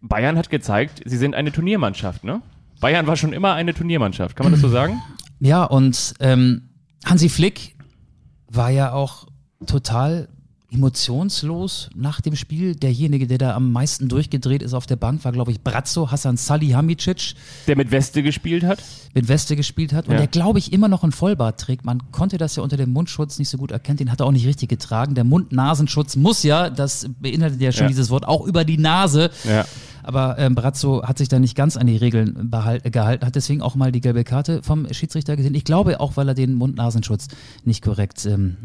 Bayern 0.00 0.38
hat 0.38 0.48
gezeigt, 0.48 1.02
sie 1.04 1.18
sind 1.18 1.34
eine 1.34 1.52
Turniermannschaft, 1.52 2.24
ne? 2.24 2.40
Bayern 2.80 3.06
war 3.06 3.16
schon 3.16 3.34
immer 3.34 3.52
eine 3.52 3.74
Turniermannschaft, 3.74 4.34
kann 4.34 4.44
man 4.44 4.52
das 4.52 4.62
so 4.62 4.68
sagen? 4.68 5.00
Ja, 5.40 5.64
und 5.64 6.14
ähm, 6.20 6.70
Hansi 7.04 7.28
Flick 7.28 7.76
war 8.48 8.70
ja 8.70 8.92
auch 8.92 9.26
total 9.66 10.28
emotionslos 10.72 11.90
nach 11.94 12.20
dem 12.20 12.36
Spiel. 12.36 12.74
Derjenige, 12.74 13.26
der 13.26 13.38
da 13.38 13.54
am 13.54 13.72
meisten 13.72 14.08
durchgedreht 14.08 14.62
ist 14.62 14.74
auf 14.74 14.86
der 14.86 14.96
Bank, 14.96 15.24
war, 15.24 15.32
glaube 15.32 15.50
ich, 15.52 15.60
Brazzo, 15.60 16.10
Hassan 16.10 16.36
Salihamidzic, 16.36 17.34
Der 17.66 17.76
mit 17.76 17.90
Weste 17.90 18.22
gespielt 18.22 18.64
hat. 18.64 18.82
mit 19.14 19.28
Weste 19.28 19.56
gespielt 19.56 19.92
hat 19.92 20.06
und 20.06 20.12
Ja. 20.14 20.18
der, 20.20 20.26
glaube 20.28 20.58
ich, 20.58 20.72
immer 20.72 20.88
noch 20.88 21.02
einen 21.02 21.12
Vollbart 21.12 21.60
trägt. 21.60 21.84
Man 21.84 22.10
konnte 22.12 22.38
das 22.38 22.56
ja 22.56 22.62
unter 22.62 22.76
dem 22.76 22.90
Mundschutz 22.90 23.38
nicht 23.38 23.48
so 23.48 23.58
gut 23.58 23.70
erkennen, 23.70 23.98
den 23.98 24.10
hat 24.10 24.20
er 24.20 24.26
auch 24.26 24.32
nicht 24.32 24.46
richtig 24.46 24.68
getragen. 24.70 25.14
Der 25.14 25.24
Mund-Nasenschutz 25.24 26.16
muss 26.16 26.42
ja, 26.42 26.70
das 26.70 27.06
beinhaltet 27.20 27.60
ja 27.60 27.72
schon 27.72 27.82
Ja. 27.84 27.88
dieses 27.88 28.10
Wort, 28.10 28.26
auch 28.26 28.46
über 28.46 28.64
die 28.64 28.78
Nase. 28.78 29.30
Ja. 29.44 29.64
Aber 30.02 30.36
ähm, 30.38 30.54
Brazzo 30.54 31.02
hat 31.04 31.18
sich 31.18 31.28
da 31.28 31.38
nicht 31.38 31.56
ganz 31.56 31.76
an 31.76 31.86
die 31.86 31.96
Regeln 31.96 32.50
gehalten, 32.50 33.26
hat 33.26 33.34
deswegen 33.36 33.62
auch 33.62 33.74
mal 33.74 33.92
die 33.92 34.00
gelbe 34.00 34.24
Karte 34.24 34.62
vom 34.62 34.92
Schiedsrichter 34.92 35.36
gesehen. 35.36 35.54
Ich 35.54 35.64
glaube 35.64 36.00
auch, 36.00 36.16
weil 36.16 36.28
er 36.28 36.34
den 36.34 36.54
Mund-Nasenschutz 36.54 37.28
nicht 37.64 37.82
korrekt 37.84 38.26
ähm, 38.26 38.56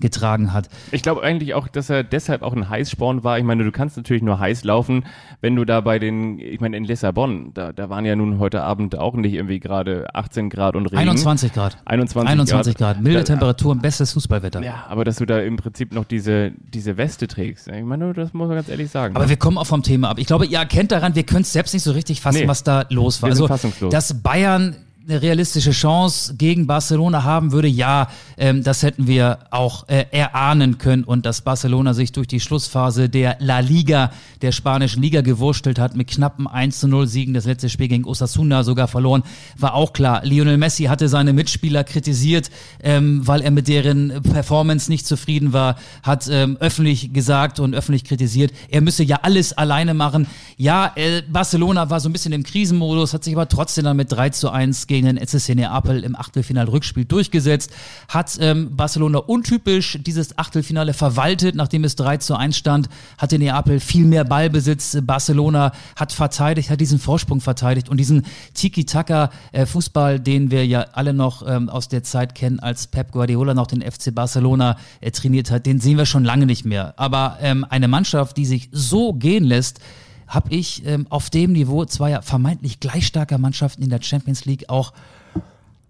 getragen 0.00 0.52
hat. 0.52 0.68
Ich 0.92 1.02
glaube 1.02 1.24
eigentlich 1.24 1.54
auch, 1.54 1.66
dass 1.66 1.90
er 1.90 2.04
deshalb 2.04 2.42
auch 2.42 2.52
ein 2.54 2.68
Heißsporn 2.68 3.24
war. 3.24 3.36
Ich 3.36 3.42
meine, 3.42 3.64
du 3.64 3.72
kannst 3.72 3.96
natürlich 3.96 4.22
nur 4.22 4.38
heiß 4.38 4.62
laufen, 4.62 5.04
wenn 5.40 5.56
du 5.56 5.64
da 5.64 5.80
bei 5.80 5.98
den, 5.98 6.38
ich 6.38 6.60
meine, 6.60 6.76
in 6.76 6.84
Lissabon, 6.84 7.50
da, 7.52 7.72
da 7.72 7.90
waren 7.90 8.04
ja 8.04 8.14
nun 8.14 8.38
heute 8.38 8.62
Abend 8.62 8.96
auch 8.96 9.14
nicht 9.14 9.34
irgendwie 9.34 9.58
gerade 9.58 10.06
18 10.14 10.50
Grad 10.50 10.76
und 10.76 10.86
Regen. 10.86 10.98
21 10.98 11.52
Grad. 11.52 11.78
21, 11.84 12.30
21 12.30 12.76
Grad. 12.76 13.00
Milde 13.02 13.18
Da- 13.18 13.24
Temperaturen, 13.24 13.80
bestes 13.80 14.12
Fußballwetter. 14.12 14.62
Ja, 14.62 14.86
aber 14.88 15.02
dass 15.04 15.16
du 15.16 15.26
da 15.26 15.40
im 15.40 15.56
Prinzip 15.56 15.92
noch 15.92 16.04
diese, 16.04 16.52
diese 16.72 16.96
Weste 16.96 17.26
trägst. 17.26 17.66
Ich 17.66 17.82
meine, 17.84 18.12
das 18.12 18.32
muss 18.32 18.46
man 18.46 18.56
ganz 18.56 18.68
ehrlich 18.68 18.90
sagen. 18.92 19.16
Aber 19.16 19.28
wir 19.28 19.36
kommen 19.36 19.58
auch 19.58 19.66
vom 19.66 19.82
Thema 19.82 20.10
ab. 20.10 20.20
Ich 20.20 20.28
glaube, 20.28 20.46
ihr 20.46 20.58
erkennt 20.58 20.77
daran, 20.86 21.16
wir 21.16 21.24
können 21.24 21.42
es 21.42 21.52
selbst 21.52 21.74
nicht 21.74 21.82
so 21.82 21.90
richtig 21.92 22.20
fassen, 22.20 22.42
Nee. 22.42 22.48
was 22.48 22.62
da 22.62 22.86
los 22.90 23.20
war. 23.22 23.30
Also, 23.30 23.48
fassungslos. 23.48 23.90
dass 23.90 24.22
Bayern 24.22 24.76
eine 25.08 25.22
realistische 25.22 25.70
Chance 25.70 26.34
gegen 26.36 26.66
Barcelona 26.66 27.24
haben 27.24 27.52
würde, 27.52 27.68
ja, 27.68 28.08
ähm, 28.36 28.62
das 28.62 28.82
hätten 28.82 29.06
wir 29.06 29.38
auch 29.50 29.88
äh, 29.88 30.04
erahnen 30.10 30.76
können 30.76 31.02
und 31.04 31.24
dass 31.24 31.40
Barcelona 31.40 31.94
sich 31.94 32.12
durch 32.12 32.26
die 32.26 32.40
Schlussphase 32.40 33.08
der 33.08 33.36
La 33.40 33.60
Liga, 33.60 34.12
der 34.42 34.52
spanischen 34.52 35.02
Liga 35.02 35.22
gewurstelt 35.22 35.78
hat 35.78 35.96
mit 35.96 36.08
knappen 36.08 36.46
1 36.46 36.80
zu 36.80 36.88
0 36.88 37.06
Siegen, 37.06 37.32
das 37.32 37.46
letzte 37.46 37.70
Spiel 37.70 37.88
gegen 37.88 38.04
Osasuna 38.04 38.64
sogar 38.64 38.86
verloren, 38.86 39.22
war 39.56 39.74
auch 39.74 39.94
klar. 39.94 40.20
Lionel 40.24 40.58
Messi 40.58 40.84
hatte 40.84 41.08
seine 41.08 41.32
Mitspieler 41.32 41.84
kritisiert, 41.84 42.50
ähm, 42.82 43.26
weil 43.26 43.40
er 43.40 43.50
mit 43.50 43.66
deren 43.68 44.22
Performance 44.22 44.90
nicht 44.90 45.06
zufrieden 45.06 45.54
war, 45.54 45.76
hat 46.02 46.28
ähm, 46.30 46.58
öffentlich 46.60 47.14
gesagt 47.14 47.60
und 47.60 47.74
öffentlich 47.74 48.04
kritisiert, 48.04 48.52
er 48.68 48.82
müsse 48.82 49.04
ja 49.04 49.20
alles 49.22 49.54
alleine 49.54 49.94
machen. 49.94 50.26
Ja, 50.58 50.92
äh, 50.96 51.22
Barcelona 51.22 51.88
war 51.88 52.00
so 52.00 52.10
ein 52.10 52.12
bisschen 52.12 52.34
im 52.34 52.42
Krisenmodus, 52.42 53.14
hat 53.14 53.24
sich 53.24 53.34
aber 53.34 53.48
trotzdem 53.48 53.84
dann 53.84 53.96
mit 53.96 54.12
3 54.12 54.30
zu 54.30 54.50
1 54.50 54.86
gegen 54.86 54.97
den 55.04 55.16
SSC 55.16 55.54
Neapel 55.54 56.04
im 56.04 56.16
Achtelfinal-Rückspiel 56.16 57.04
durchgesetzt, 57.04 57.70
hat 58.08 58.36
ähm, 58.40 58.76
Barcelona 58.76 59.18
untypisch 59.18 59.98
dieses 60.00 60.38
Achtelfinale 60.38 60.94
verwaltet, 60.94 61.54
nachdem 61.54 61.84
es 61.84 61.96
3 61.96 62.18
zu 62.18 62.36
1 62.36 62.56
stand, 62.56 62.88
hatte 63.16 63.38
Neapel 63.38 63.80
viel 63.80 64.04
mehr 64.04 64.24
Ballbesitz, 64.24 64.98
Barcelona 65.02 65.72
hat 65.96 66.12
verteidigt, 66.12 66.70
hat 66.70 66.80
diesen 66.80 66.98
Vorsprung 66.98 67.40
verteidigt 67.40 67.88
und 67.88 67.98
diesen 67.98 68.24
Tiki-Taka-Fußball, 68.54 70.16
äh, 70.16 70.20
den 70.20 70.50
wir 70.50 70.66
ja 70.66 70.86
alle 70.92 71.12
noch 71.12 71.46
ähm, 71.46 71.68
aus 71.68 71.88
der 71.88 72.02
Zeit 72.02 72.34
kennen, 72.34 72.60
als 72.60 72.86
Pep 72.86 73.12
Guardiola 73.12 73.54
noch 73.54 73.66
den 73.66 73.82
FC 73.82 74.14
Barcelona 74.14 74.76
äh, 75.00 75.10
trainiert 75.10 75.50
hat, 75.50 75.66
den 75.66 75.80
sehen 75.80 75.98
wir 75.98 76.06
schon 76.06 76.24
lange 76.24 76.46
nicht 76.46 76.64
mehr. 76.64 76.94
Aber 76.96 77.38
ähm, 77.40 77.66
eine 77.68 77.88
Mannschaft, 77.88 78.36
die 78.36 78.46
sich 78.46 78.68
so 78.72 79.12
gehen 79.12 79.44
lässt, 79.44 79.80
habe 80.28 80.54
ich 80.54 80.84
ähm, 80.86 81.06
auf 81.08 81.30
dem 81.30 81.52
Niveau 81.52 81.84
zweier 81.86 82.22
vermeintlich 82.22 82.80
gleich 82.80 83.06
starker 83.06 83.38
Mannschaften 83.38 83.82
in 83.82 83.90
der 83.90 84.02
Champions 84.02 84.44
League 84.44 84.68
auch, 84.68 84.92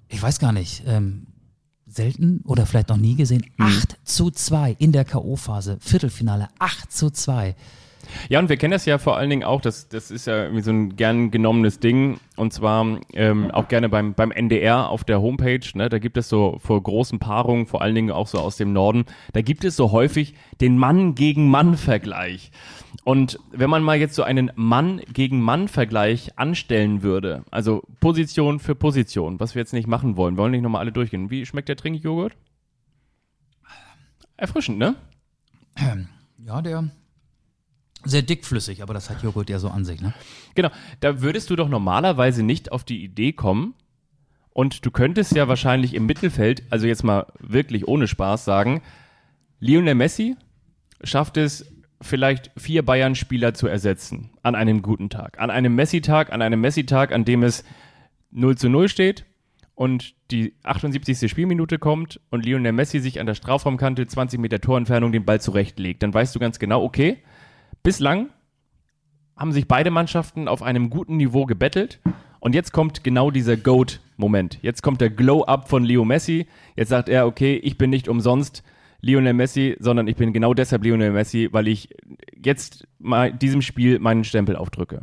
ich 0.09 0.23
weiß 0.23 0.38
gar 0.38 0.52
nicht, 0.52 0.85
ähm, 0.87 1.26
selten 1.87 2.42
oder 2.45 2.64
vielleicht 2.64 2.88
noch 2.88 2.97
nie 2.97 3.16
gesehen. 3.16 3.45
Mhm. 3.57 3.66
8 3.66 3.97
zu 4.04 4.30
2 4.30 4.76
in 4.78 4.92
der 4.92 5.04
K.O.-Phase, 5.04 5.78
Viertelfinale, 5.80 6.49
8 6.59 6.92
zu 6.92 7.11
2. 7.11 7.57
Ja, 8.28 8.38
und 8.38 8.49
wir 8.49 8.57
kennen 8.57 8.73
das 8.73 8.85
ja 8.87 8.99
vor 8.99 9.17
allen 9.17 9.31
Dingen 9.31 9.45
auch, 9.45 9.61
das, 9.61 9.88
das 9.88 10.11
ist 10.11 10.26
ja 10.26 10.45
irgendwie 10.45 10.62
so 10.62 10.71
ein 10.71 10.97
gern 10.97 11.31
genommenes 11.31 11.78
Ding 11.78 12.19
und 12.37 12.52
zwar 12.52 12.99
ähm, 13.12 13.50
auch 13.50 13.69
gerne 13.69 13.88
beim, 13.88 14.14
beim 14.14 14.31
NDR 14.31 14.88
auf 14.88 15.05
der 15.05 15.21
Homepage, 15.21 15.61
ne, 15.75 15.88
da 15.88 15.99
gibt 15.99 16.17
es 16.17 16.28
so 16.28 16.59
vor 16.61 16.83
großen 16.83 17.19
Paarungen, 17.19 17.67
vor 17.67 17.83
allen 17.83 17.95
Dingen 17.95 18.11
auch 18.11 18.26
so 18.26 18.38
aus 18.38 18.57
dem 18.57 18.73
Norden, 18.73 19.05
da 19.33 19.43
gibt 19.43 19.64
es 19.64 19.76
so 19.76 19.93
häufig 19.93 20.35
den 20.61 20.78
Mann 20.78 21.14
gegen 21.14 21.49
Mann 21.49 21.76
Vergleich. 21.76 22.50
Und 23.05 23.38
wenn 23.52 23.71
man 23.71 23.83
mal 23.83 23.97
jetzt 23.97 24.14
so 24.14 24.23
einen 24.23 24.52
Mann 24.55 25.00
gegen 25.12 25.40
Mann 25.40 25.69
Vergleich 25.69 26.38
anstellen 26.38 27.02
würde, 27.02 27.45
also 27.50 27.83
Position 28.00 28.59
für 28.59 28.75
Position, 28.75 29.40
was 29.40 29.55
wir 29.55 29.61
jetzt 29.61 29.73
nicht 29.73 29.87
machen 29.87 30.17
wollen, 30.17 30.37
wollen 30.37 30.52
nicht 30.52 30.62
nochmal 30.62 30.81
alle 30.81 30.93
durchgehen. 30.93 31.31
Wie 31.31 31.47
schmeckt 31.47 31.69
der 31.69 31.76
Trinkjoghurt? 31.76 32.37
Erfrischend, 34.37 34.78
ne? 34.78 34.95
Ja, 36.45 36.62
der 36.62 36.90
sehr 38.05 38.23
dickflüssig, 38.23 38.83
aber 38.83 38.95
das 38.95 39.11
hat 39.11 39.23
Joghurt 39.23 39.50
ja 39.50 39.59
so 39.59 39.69
an 39.69 39.85
sich, 39.85 40.00
ne? 40.00 40.14
Genau, 40.55 40.71
da 41.00 41.21
würdest 41.21 41.50
du 41.50 41.57
doch 41.57 41.69
normalerweise 41.69 42.43
nicht 42.43 42.73
auf 42.73 42.85
die 42.85 43.02
Idee 43.02 43.33
kommen 43.33 43.75
und 44.52 44.85
du 44.85 44.90
könntest 44.90 45.35
ja 45.35 45.49
wahrscheinlich 45.49 45.95
im 45.95 46.07
Mittelfeld, 46.07 46.62
also 46.71 46.87
jetzt 46.87 47.05
mal 47.05 47.26
wirklich 47.38 47.87
ohne 47.87 48.09
Spaß 48.09 48.45
sagen, 48.45 48.83
Lionel 49.61 49.95
Messi 49.95 50.37
schafft 51.02 51.37
es 51.37 51.67
vielleicht 52.00 52.50
vier 52.57 52.85
Bayern-Spieler 52.85 53.55
zu 53.55 53.67
ersetzen 53.67 54.31
an 54.43 54.55
einem 54.55 54.83
guten 54.83 55.11
Tag. 55.11 55.40
An 55.40 55.50
einem 55.50 55.75
Messi-Tag, 55.75 56.33
an 56.33 56.43
einem 56.43 56.61
Messi-Tag, 56.61 57.12
an 57.12 57.25
dem 57.25 57.43
es 57.43 57.64
0 58.31 58.57
zu 58.57 58.69
0 58.69 58.88
steht 58.88 59.25
und 59.75 60.14
die 60.31 60.55
78. 60.62 61.31
Spielminute 61.31 61.78
kommt 61.78 62.21
und 62.31 62.45
Lionel 62.45 62.73
Messi 62.73 63.00
sich 63.00 63.21
an 63.21 63.26
der 63.26 63.35
Strafraumkante 63.35 64.07
20 64.07 64.38
Meter 64.40 64.61
Torentfernung 64.61 65.12
den 65.12 65.25
Ball 65.25 65.40
zurechtlegt. 65.40 66.02
Dann 66.02 66.14
weißt 66.14 66.35
du 66.35 66.38
ganz 66.38 66.59
genau, 66.59 66.83
okay, 66.83 67.19
Bislang 67.83 68.31
haben 69.37 69.53
sich 69.53 69.69
beide 69.69 69.91
Mannschaften 69.91 70.49
auf 70.49 70.63
einem 70.63 70.91
guten 70.91 71.17
Niveau 71.17 71.47
gebettelt. 71.47 72.01
Und 72.41 72.55
jetzt 72.55 72.73
kommt 72.73 73.05
genau 73.05 73.31
dieser 73.31 73.57
Goat-Moment. 73.57 74.59
Jetzt 74.63 74.83
kommt 74.83 75.01
der 75.01 75.11
Glow-Up 75.11 75.69
von 75.69 75.85
Leo 75.85 76.05
Messi. 76.05 76.47
Jetzt 76.77 76.89
sagt 76.91 77.09
er, 77.09 77.27
okay, 77.27 77.57
ich 77.57 77.79
bin 77.79 77.91
nicht 77.91 78.09
umsonst 78.09 78.63
Lionel 79.01 79.33
Messi, 79.33 79.77
sondern 79.79 80.09
ich 80.09 80.17
bin 80.17 80.33
genau 80.33 80.55
deshalb 80.55 80.85
Lionel 80.85 81.13
Messi, 81.13 81.49
weil 81.53 81.69
ich 81.69 81.89
jetzt 82.45 82.87
mal 82.99 83.33
diesem 83.33 83.63
Spiel 83.63 83.99
meinen 83.99 84.25
Stempel 84.25 84.57
aufdrücke. 84.57 85.03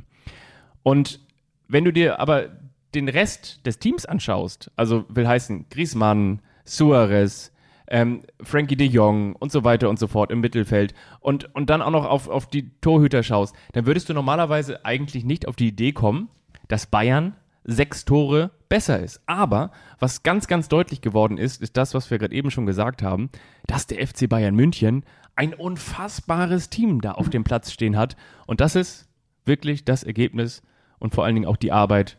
Und 0.83 1.19
wenn 1.67 1.85
du 1.85 1.91
dir 1.91 2.19
aber 2.19 2.49
den 2.93 3.09
Rest 3.09 3.65
des 3.65 3.79
Teams 3.79 4.05
anschaust, 4.05 4.71
also 4.75 5.05
will 5.09 5.27
heißen 5.27 5.65
Griezmann, 5.69 6.41
Suarez, 6.65 7.51
ähm, 7.87 8.23
Frankie 8.41 8.75
de 8.75 8.87
Jong 8.87 9.35
und 9.35 9.51
so 9.51 9.63
weiter 9.63 9.89
und 9.89 9.99
so 9.99 10.07
fort 10.07 10.31
im 10.31 10.41
Mittelfeld 10.41 10.93
und, 11.19 11.53
und 11.55 11.69
dann 11.69 11.81
auch 11.81 11.91
noch 11.91 12.05
auf, 12.05 12.27
auf 12.27 12.47
die 12.47 12.71
Torhüter 12.81 13.23
schaust, 13.23 13.55
dann 13.73 13.85
würdest 13.85 14.09
du 14.09 14.13
normalerweise 14.13 14.85
eigentlich 14.85 15.23
nicht 15.23 15.47
auf 15.47 15.55
die 15.55 15.67
Idee 15.67 15.91
kommen, 15.91 16.29
dass 16.67 16.87
Bayern 16.87 17.35
sechs 17.63 18.05
Tore 18.05 18.51
besser 18.69 18.99
ist. 18.99 19.21
Aber 19.25 19.71
was 19.99 20.23
ganz, 20.23 20.47
ganz 20.47 20.67
deutlich 20.67 21.01
geworden 21.01 21.37
ist, 21.37 21.61
ist 21.61 21.77
das, 21.77 21.93
was 21.93 22.09
wir 22.11 22.19
gerade 22.19 22.35
eben 22.35 22.51
schon 22.51 22.65
gesagt 22.65 23.01
haben, 23.01 23.29
dass 23.67 23.87
der 23.87 24.05
FC 24.05 24.29
Bayern 24.29 24.55
München 24.55 25.03
ein 25.35 25.53
unfassbares 25.53 26.69
Team 26.69 27.01
da 27.01 27.13
auf 27.13 27.29
dem 27.29 27.43
Platz 27.43 27.71
stehen 27.71 27.97
hat. 27.97 28.15
Und 28.45 28.61
das 28.61 28.75
ist 28.75 29.07
wirklich 29.45 29.83
das 29.83 30.03
Ergebnis 30.03 30.61
und 30.99 31.13
vor 31.13 31.25
allen 31.25 31.35
Dingen 31.35 31.47
auch 31.47 31.57
die 31.57 31.71
Arbeit 31.71 32.17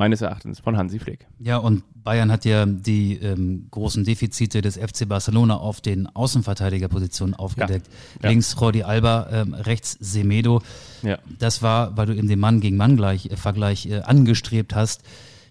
meines 0.00 0.22
Erachtens 0.22 0.60
von 0.60 0.78
Hansi 0.78 0.98
Flick. 0.98 1.26
Ja, 1.38 1.58
und 1.58 1.84
Bayern 2.02 2.32
hat 2.32 2.46
ja 2.46 2.64
die 2.64 3.16
ähm, 3.16 3.66
großen 3.70 4.02
Defizite 4.02 4.62
des 4.62 4.78
FC 4.78 5.06
Barcelona 5.06 5.58
auf 5.58 5.82
den 5.82 6.06
Außenverteidigerpositionen 6.06 7.34
aufgedeckt. 7.34 7.86
Ja. 7.86 8.22
Ja. 8.22 8.28
Links 8.30 8.56
Jordi 8.58 8.82
Alba, 8.82 9.28
ähm, 9.30 9.52
rechts 9.52 9.98
Semedo. 10.00 10.62
Ja. 11.02 11.18
Das 11.38 11.60
war, 11.60 11.98
weil 11.98 12.06
du 12.06 12.16
eben 12.16 12.28
den 12.28 12.40
Mann 12.40 12.60
gegen 12.60 12.78
Mann 12.78 12.96
gleich, 12.96 13.26
äh, 13.26 13.36
Vergleich 13.36 13.86
äh, 13.86 14.00
angestrebt 14.00 14.74
hast. 14.74 15.02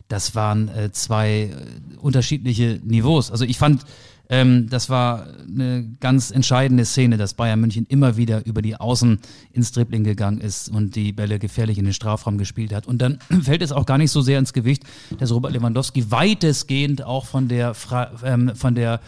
Das 0.07 0.33
waren 0.33 0.67
äh, 0.69 0.91
zwei 0.91 1.51
äh, 1.53 1.97
unterschiedliche 1.97 2.79
Niveaus. 2.83 3.29
Also 3.29 3.45
ich 3.45 3.59
fand 3.59 3.85
ähm, 4.29 4.69
das 4.69 4.89
war 4.89 5.25
eine 5.47 5.85
ganz 5.99 6.29
entscheidende 6.29 6.85
Szene, 6.85 7.17
dass 7.17 7.33
Bayern 7.33 7.59
München 7.59 7.87
immer 7.89 8.15
wieder 8.15 8.45
über 8.45 8.61
die 8.61 8.75
Außen 8.75 9.19
ins 9.53 9.71
Dribbling 9.71 10.03
gegangen 10.03 10.39
ist 10.39 10.69
und 10.69 10.95
die 10.95 11.11
Bälle 11.11 11.39
gefährlich 11.39 11.79
in 11.79 11.85
den 11.85 11.93
Strafraum 11.93 12.37
gespielt 12.37 12.73
hat. 12.73 12.85
Und 12.85 13.01
dann 13.01 13.17
fällt 13.41 13.63
es 13.63 13.71
auch 13.71 13.87
gar 13.87 13.97
nicht 13.97 14.11
so 14.11 14.21
sehr 14.21 14.37
ins 14.37 14.53
Gewicht, 14.53 14.83
dass 15.17 15.31
Robert 15.31 15.51
Lewandowski 15.53 16.11
weitestgehend 16.11 17.03
auch 17.03 17.25
von 17.25 17.47
der, 17.47 17.73
Fra 17.73 18.11
ähm, 18.23 18.55
von 18.55 18.75
der 18.75 19.01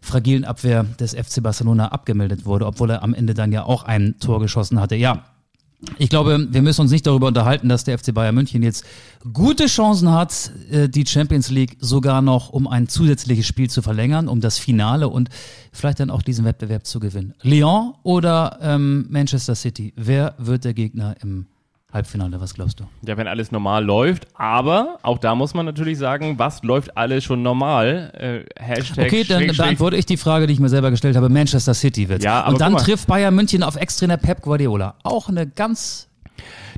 fragilen 0.00 0.44
Abwehr 0.44 0.84
des 0.98 1.14
FC 1.14 1.42
Barcelona 1.42 1.88
abgemeldet 1.88 2.44
wurde, 2.44 2.66
obwohl 2.66 2.90
er 2.90 3.02
am 3.02 3.14
Ende 3.14 3.34
dann 3.34 3.52
ja 3.52 3.64
auch 3.64 3.84
ein 3.84 4.16
Tor 4.18 4.40
geschossen 4.40 4.80
hatte. 4.80 4.96
Ja, 4.96 5.24
ich 5.98 6.08
glaube, 6.08 6.48
wir 6.50 6.62
müssen 6.62 6.82
uns 6.82 6.90
nicht 6.90 7.06
darüber 7.06 7.26
unterhalten, 7.26 7.68
dass 7.68 7.84
der 7.84 7.98
FC 7.98 8.14
Bayern 8.14 8.34
München 8.34 8.62
jetzt 8.62 8.84
gute 9.32 9.66
Chancen 9.66 10.10
hat, 10.10 10.52
äh, 10.70 10.88
die 10.88 11.04
Champions 11.06 11.50
League 11.50 11.76
sogar 11.80 12.22
noch 12.22 12.50
um 12.50 12.68
ein 12.68 12.88
zusätzliches 12.88 13.46
Spiel 13.46 13.68
zu 13.68 13.82
verlängern, 13.82 14.28
um 14.28 14.40
das 14.40 14.58
Finale 14.58 15.08
und 15.08 15.28
vielleicht 15.72 16.00
dann 16.00 16.10
auch 16.10 16.22
diesen 16.22 16.44
Wettbewerb 16.44 16.86
zu 16.86 17.00
gewinnen. 17.00 17.34
Lyon 17.42 17.94
oder 18.02 18.58
ähm, 18.62 19.06
Manchester 19.08 19.54
City? 19.54 19.92
Wer 19.96 20.34
wird 20.38 20.64
der 20.64 20.74
Gegner 20.74 21.16
im 21.22 21.46
Halbfinale, 21.92 22.40
was 22.40 22.54
glaubst 22.54 22.80
du? 22.80 22.84
Ja, 23.06 23.16
wenn 23.18 23.26
alles 23.26 23.52
normal 23.52 23.84
läuft, 23.84 24.26
aber 24.34 24.98
auch 25.02 25.18
da 25.18 25.34
muss 25.34 25.52
man 25.52 25.66
natürlich 25.66 25.98
sagen, 25.98 26.38
was 26.38 26.62
läuft 26.62 26.96
alles 26.96 27.22
schon 27.24 27.42
normal? 27.42 28.46
Äh, 28.56 28.62
Hashtag 28.62 29.06
okay, 29.06 29.24
dann 29.24 29.46
beantworte 29.46 29.96
ich 29.96 30.06
die 30.06 30.16
Frage, 30.16 30.46
die 30.46 30.54
ich 30.54 30.60
mir 30.60 30.70
selber 30.70 30.90
gestellt 30.90 31.16
habe. 31.16 31.28
Manchester 31.28 31.74
City 31.74 32.08
wird. 32.08 32.22
Ja, 32.22 32.42
aber 32.42 32.52
Und 32.52 32.60
dann 32.60 32.76
trifft 32.78 33.08
Bayern 33.08 33.34
München 33.34 33.62
auf 33.62 33.76
Ex-Trainer 33.76 34.16
Pep 34.16 34.40
Guardiola. 34.40 34.94
Auch 35.02 35.28
eine 35.28 35.46
ganz 35.46 36.08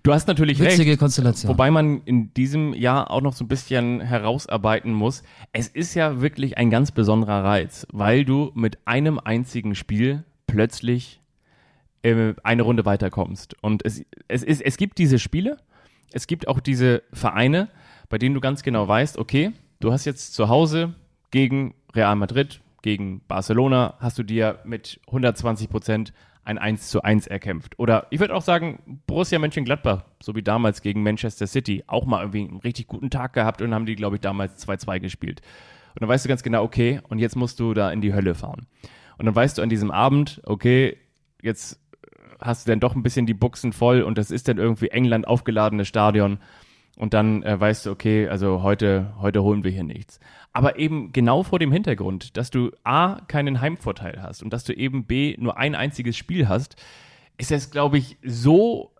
Du 0.02 0.12
hast 0.12 0.28
natürlich 0.28 0.58
Witzige 0.58 0.90
recht. 0.90 1.00
Konstellation. 1.00 1.48
Wobei 1.48 1.70
man 1.70 2.02
in 2.04 2.34
diesem 2.34 2.74
Jahr 2.74 3.10
auch 3.10 3.22
noch 3.22 3.32
so 3.32 3.44
ein 3.44 3.48
bisschen 3.48 4.00
herausarbeiten 4.00 4.92
muss. 4.92 5.22
Es 5.52 5.68
ist 5.68 5.94
ja 5.94 6.20
wirklich 6.20 6.58
ein 6.58 6.70
ganz 6.70 6.90
besonderer 6.90 7.42
Reiz, 7.42 7.86
weil 7.90 8.24
du 8.24 8.50
mit 8.54 8.78
einem 8.84 9.18
einzigen 9.18 9.74
Spiel 9.74 10.24
plötzlich 10.46 11.20
eine 12.04 12.62
Runde 12.62 12.84
weiterkommst. 12.84 13.56
Und 13.62 13.84
es, 13.84 14.04
es, 14.28 14.42
ist, 14.42 14.60
es 14.60 14.76
gibt 14.76 14.98
diese 14.98 15.18
Spiele, 15.18 15.56
es 16.12 16.26
gibt 16.26 16.48
auch 16.48 16.60
diese 16.60 17.02
Vereine, 17.12 17.68
bei 18.08 18.18
denen 18.18 18.34
du 18.34 18.40
ganz 18.40 18.62
genau 18.62 18.86
weißt, 18.86 19.18
okay, 19.18 19.52
du 19.80 19.92
hast 19.92 20.04
jetzt 20.04 20.34
zu 20.34 20.48
Hause 20.48 20.94
gegen 21.30 21.74
Real 21.94 22.14
Madrid, 22.16 22.60
gegen 22.82 23.22
Barcelona, 23.26 23.94
hast 23.98 24.18
du 24.18 24.22
dir 24.22 24.60
mit 24.64 25.00
120 25.06 25.70
Prozent 25.70 26.12
ein 26.44 26.58
1 26.58 26.88
zu 26.88 27.02
1 27.02 27.26
erkämpft. 27.26 27.78
Oder 27.78 28.06
ich 28.10 28.20
würde 28.20 28.34
auch 28.34 28.42
sagen, 28.42 29.00
Borussia 29.06 29.38
Mönchengladbach, 29.38 30.04
so 30.22 30.34
wie 30.34 30.42
damals 30.42 30.82
gegen 30.82 31.02
Manchester 31.02 31.46
City, 31.46 31.84
auch 31.86 32.04
mal 32.04 32.20
irgendwie 32.20 32.46
einen 32.46 32.58
richtig 32.58 32.86
guten 32.86 33.08
Tag 33.08 33.32
gehabt 33.32 33.62
und 33.62 33.72
haben 33.72 33.86
die, 33.86 33.96
glaube 33.96 34.16
ich, 34.16 34.20
damals 34.20 34.66
2-2 34.66 35.00
gespielt. 35.00 35.40
Und 35.94 36.02
dann 36.02 36.08
weißt 36.08 36.24
du 36.24 36.28
ganz 36.28 36.42
genau, 36.42 36.62
okay, 36.62 37.00
und 37.08 37.18
jetzt 37.18 37.36
musst 37.36 37.60
du 37.60 37.72
da 37.72 37.90
in 37.90 38.02
die 38.02 38.12
Hölle 38.12 38.34
fahren. 38.34 38.66
Und 39.16 39.26
dann 39.26 39.34
weißt 39.34 39.56
du 39.56 39.62
an 39.62 39.68
diesem 39.68 39.90
Abend, 39.90 40.42
okay, 40.44 40.98
jetzt 41.40 41.80
hast 42.44 42.66
du 42.66 42.70
dann 42.70 42.80
doch 42.80 42.94
ein 42.94 43.02
bisschen 43.02 43.26
die 43.26 43.34
Buchsen 43.34 43.72
voll 43.72 44.02
und 44.02 44.18
das 44.18 44.30
ist 44.30 44.48
dann 44.48 44.58
irgendwie 44.58 44.88
England 44.88 45.26
aufgeladenes 45.26 45.88
Stadion. 45.88 46.38
Und 46.96 47.12
dann 47.12 47.42
äh, 47.42 47.58
weißt 47.58 47.86
du, 47.86 47.90
okay, 47.90 48.28
also 48.28 48.62
heute, 48.62 49.14
heute 49.18 49.42
holen 49.42 49.64
wir 49.64 49.72
hier 49.72 49.82
nichts. 49.82 50.20
Aber 50.52 50.78
eben 50.78 51.10
genau 51.12 51.42
vor 51.42 51.58
dem 51.58 51.72
Hintergrund, 51.72 52.36
dass 52.36 52.50
du 52.50 52.70
A, 52.84 53.22
keinen 53.26 53.60
Heimvorteil 53.60 54.22
hast 54.22 54.42
und 54.44 54.52
dass 54.52 54.62
du 54.62 54.72
eben 54.72 55.04
B, 55.04 55.34
nur 55.38 55.56
ein 55.56 55.74
einziges 55.74 56.16
Spiel 56.16 56.48
hast, 56.48 56.76
ist 57.36 57.50
es, 57.50 57.72
glaube 57.72 57.98
ich, 57.98 58.18
so, 58.22 58.92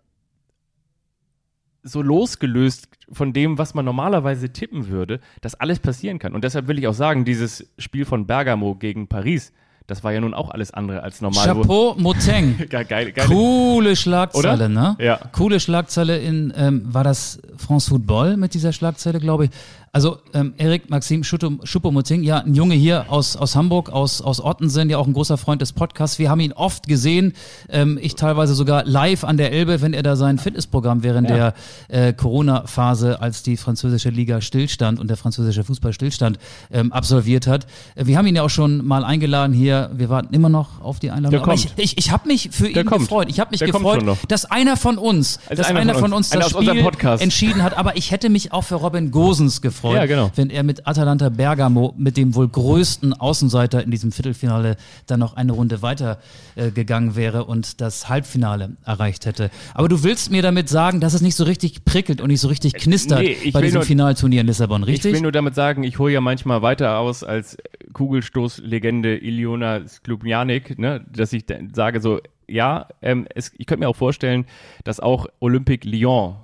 so 1.83 2.01
losgelöst 2.01 2.89
von 3.09 3.31
dem, 3.31 3.57
was 3.57 3.75
man 3.75 3.85
normalerweise 3.85 4.51
tippen 4.51 4.89
würde, 4.89 5.21
dass 5.39 5.55
alles 5.55 5.79
passieren 5.79 6.19
kann. 6.19 6.33
Und 6.33 6.43
deshalb 6.43 6.67
will 6.67 6.79
ich 6.79 6.87
auch 6.87 6.93
sagen, 6.93 7.23
dieses 7.23 7.71
Spiel 7.77 8.03
von 8.03 8.27
Bergamo 8.27 8.75
gegen 8.75 9.07
Paris, 9.07 9.53
das 9.87 10.03
war 10.03 10.11
ja 10.13 10.19
nun 10.21 10.33
auch 10.33 10.49
alles 10.51 10.73
andere 10.73 11.03
als 11.03 11.21
normal. 11.21 11.45
Chapeau 11.45 11.95
Moteng. 11.97 12.57
Geil, 12.69 12.85
geil, 12.85 13.13
Coole 13.27 13.95
Schlagzeile, 13.95 14.53
Oder? 14.55 14.69
ne? 14.69 14.95
Ja. 14.99 15.19
Coole 15.31 15.59
Schlagzeile 15.59 16.17
in, 16.17 16.53
ähm, 16.57 16.81
war 16.91 17.03
das 17.03 17.39
France 17.57 17.89
Football 17.89 18.37
mit 18.37 18.53
dieser 18.53 18.73
Schlagzeile, 18.73 19.19
glaube 19.19 19.45
ich. 19.45 19.51
Also 19.91 20.17
ähm, 20.33 20.53
Erik 20.57 20.89
Maxim 20.89 21.23
Schuppomoting, 21.23 22.21
ja, 22.23 22.39
ein 22.39 22.53
Junge 22.53 22.75
hier 22.75 23.05
aus, 23.07 23.37
aus 23.37 23.55
Hamburg, 23.55 23.89
aus, 23.89 24.21
aus 24.21 24.43
Ottensen, 24.43 24.89
ja 24.89 24.97
auch 24.97 25.07
ein 25.07 25.13
großer 25.13 25.37
Freund 25.37 25.61
des 25.61 25.71
Podcasts. 25.71 26.19
Wir 26.19 26.29
haben 26.29 26.41
ihn 26.41 26.51
oft 26.51 26.85
gesehen, 26.85 27.31
ähm, 27.69 27.97
ich 28.01 28.15
teilweise 28.15 28.55
sogar 28.55 28.83
live 28.83 29.23
an 29.23 29.37
der 29.37 29.53
Elbe, 29.53 29.81
wenn 29.81 29.93
er 29.93 30.03
da 30.03 30.17
sein 30.17 30.37
Fitnessprogramm 30.37 31.01
während 31.03 31.29
Ja. 31.29 31.53
der 31.87 32.07
äh, 32.09 32.11
Corona-Phase, 32.11 33.21
als 33.21 33.41
die 33.43 33.55
französische 33.55 34.09
Liga 34.09 34.41
stillstand 34.41 34.99
und 34.99 35.07
der 35.09 35.15
französische 35.15 35.63
Fußball 35.63 35.93
stillstand, 35.93 36.39
ähm, 36.73 36.91
absolviert 36.91 37.47
hat. 37.47 37.65
Äh, 37.95 38.05
Wir 38.05 38.17
haben 38.17 38.27
ihn 38.27 38.35
ja 38.35 38.43
auch 38.43 38.49
schon 38.49 38.85
mal 38.85 39.05
eingeladen 39.05 39.53
hier. 39.53 39.74
Wir 39.93 40.09
warten 40.09 40.33
immer 40.33 40.49
noch 40.49 40.81
auf 40.81 40.99
die 40.99 41.11
Einladung. 41.11 41.31
Der 41.31 41.41
Aber 41.41 41.51
kommt. 41.53 41.65
ich, 41.77 41.83
ich, 41.93 41.97
ich 41.97 42.11
habe 42.11 42.27
mich 42.27 42.49
für 42.51 42.69
Der 42.71 42.83
ihn 42.83 42.87
kommt. 42.87 43.01
gefreut. 43.01 43.27
Ich 43.29 43.39
habe 43.39 43.51
mich 43.51 43.59
Der 43.59 43.69
kommt 43.69 43.83
gefreut, 43.83 43.99
schon 43.99 44.05
noch. 44.07 44.25
dass 44.25 44.45
einer 44.45 44.77
von 44.77 44.97
uns, 44.97 45.39
Also 45.49 45.61
dass 45.63 45.71
einer 45.71 45.95
von 45.95 46.13
uns. 46.13 46.31
Einer 46.31 46.41
das 46.43 46.53
aus 46.53 46.59
unserem 46.59 46.77
Spiel 46.77 46.89
Podcast. 46.91 47.23
entschieden 47.23 47.63
hat. 47.63 47.77
Aber 47.77 47.97
ich 47.97 48.11
hätte 48.11 48.29
mich 48.29 48.51
auch 48.53 48.63
für 48.63 48.75
Robin 48.75 49.11
Gosens 49.11 49.61
gefreut, 49.61 49.95
Ja, 49.95 50.05
genau. 50.05 50.31
wenn 50.35 50.49
er 50.49 50.63
mit 50.63 50.87
Atalanta 50.87 51.29
Bergamo, 51.29 51.93
mit 51.97 52.17
dem 52.17 52.35
wohl 52.35 52.47
größten 52.47 53.13
Außenseiter 53.13 53.83
in 53.83 53.91
diesem 53.91 54.11
Viertelfinale, 54.11 54.77
dann 55.07 55.19
noch 55.19 55.35
eine 55.35 55.51
Runde 55.51 55.81
weiter 55.81 56.19
äh, 56.55 56.71
gegangen 56.71 57.15
wäre 57.15 57.45
und 57.45 57.81
das 57.81 58.09
Halbfinale 58.09 58.71
erreicht 58.85 59.25
hätte. 59.25 59.49
Aber 59.73 59.87
du 59.89 60.03
willst 60.03 60.31
mir 60.31 60.41
damit 60.41 60.69
sagen, 60.69 60.99
dass 60.99 61.13
es 61.13 61.21
nicht 61.21 61.35
so 61.35 61.43
richtig 61.43 61.85
prickelt 61.85 62.21
und 62.21 62.27
nicht 62.29 62.41
so 62.41 62.47
richtig 62.47 62.73
knistert 62.73 63.19
nee, 63.21 63.35
ich 63.43 63.53
bei 63.53 63.59
will 63.59 63.65
diesem 63.67 63.79
nur- 63.79 63.85
Finalturnier 63.85 64.41
in 64.41 64.47
Lissabon, 64.47 64.83
Ich 64.83 64.87
richtig? 64.89 65.13
will 65.13 65.21
nur 65.21 65.31
damit 65.31 65.55
sagen, 65.55 65.83
ich 65.83 65.99
hole 65.99 66.13
ja 66.13 66.21
manchmal 66.21 66.61
weiter 66.61 66.97
aus 66.99 67.23
als 67.23 67.57
Kugelstoßlegende 67.93 69.17
Iliona 69.17 69.64
Sklubjanik, 69.87 70.77
ne, 70.79 71.05
dass 71.11 71.33
ich 71.33 71.45
sage 71.73 72.01
so, 72.01 72.19
ja, 72.47 72.87
ähm, 73.01 73.27
es, 73.33 73.51
ich 73.57 73.65
könnte 73.65 73.81
mir 73.81 73.89
auch 73.89 73.95
vorstellen, 73.95 74.45
dass 74.83 74.99
auch 74.99 75.27
Olympique 75.39 75.87
Lyon, 75.87 76.35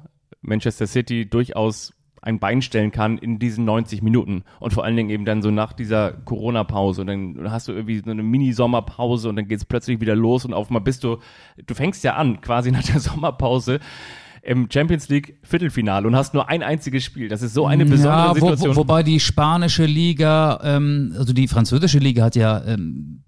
Manchester 0.42 0.88
City 0.88 1.30
durchaus 1.30 1.94
ein 2.22 2.40
Bein 2.40 2.62
stellen 2.62 2.92
kann 2.92 3.18
in 3.18 3.40
diesen 3.40 3.66
90 3.66 4.04
Minuten. 4.04 4.44
Und 4.60 4.74
vor 4.74 4.84
allen 4.84 4.96
Dingen 4.96 5.10
eben 5.10 5.26
dann 5.26 5.42
so 5.42 5.50
nach 5.50 5.74
dieser 5.74 6.12
Corona-Pause. 6.12 7.02
Und 7.02 7.08
dann 7.08 7.52
hast 7.52 7.68
du 7.68 7.72
irgendwie 7.72 8.00
so 8.00 8.12
eine 8.12 8.22
Mini-Sommerpause 8.22 9.30
und 9.30 9.36
dann 9.36 9.48
geht 9.48 9.58
es 9.58 9.66
plötzlich 9.66 10.00
wieder 10.02 10.16
los 10.16 10.46
und 10.46 10.54
auf 10.54 10.68
einmal 10.68 10.84
bist 10.84 11.04
du, 11.04 11.18
du 11.66 11.74
fängst 11.74 12.04
ja 12.04 12.16
an 12.16 12.42
quasi 12.42 12.72
nach 12.72 12.84
der 12.84 13.00
Sommerpause 13.00 13.80
im 14.42 14.70
Champions 14.72 15.08
League 15.10 15.38
Viertelfinale 15.44 16.08
und 16.08 16.16
hast 16.16 16.34
nur 16.34 16.50
ein 16.50 16.64
einziges 16.64 17.04
Spiel. 17.04 17.28
Das 17.28 17.42
ist 17.42 17.54
so 17.54 17.68
eine 17.68 17.86
besondere 17.86 18.14
ja, 18.14 18.30
wo, 18.32 18.34
Situation. 18.34 18.76
wo, 18.76 18.80
wobei 18.82 19.04
die 19.04 19.20
spanische 19.20 19.86
Liga, 19.86 20.60
ähm, 20.64 21.14
also 21.18 21.34
die 21.34 21.48
französische 21.48 22.00
Liga 22.00 22.26
hat 22.26 22.36
ja 22.36 22.64
ähm, 22.66 23.24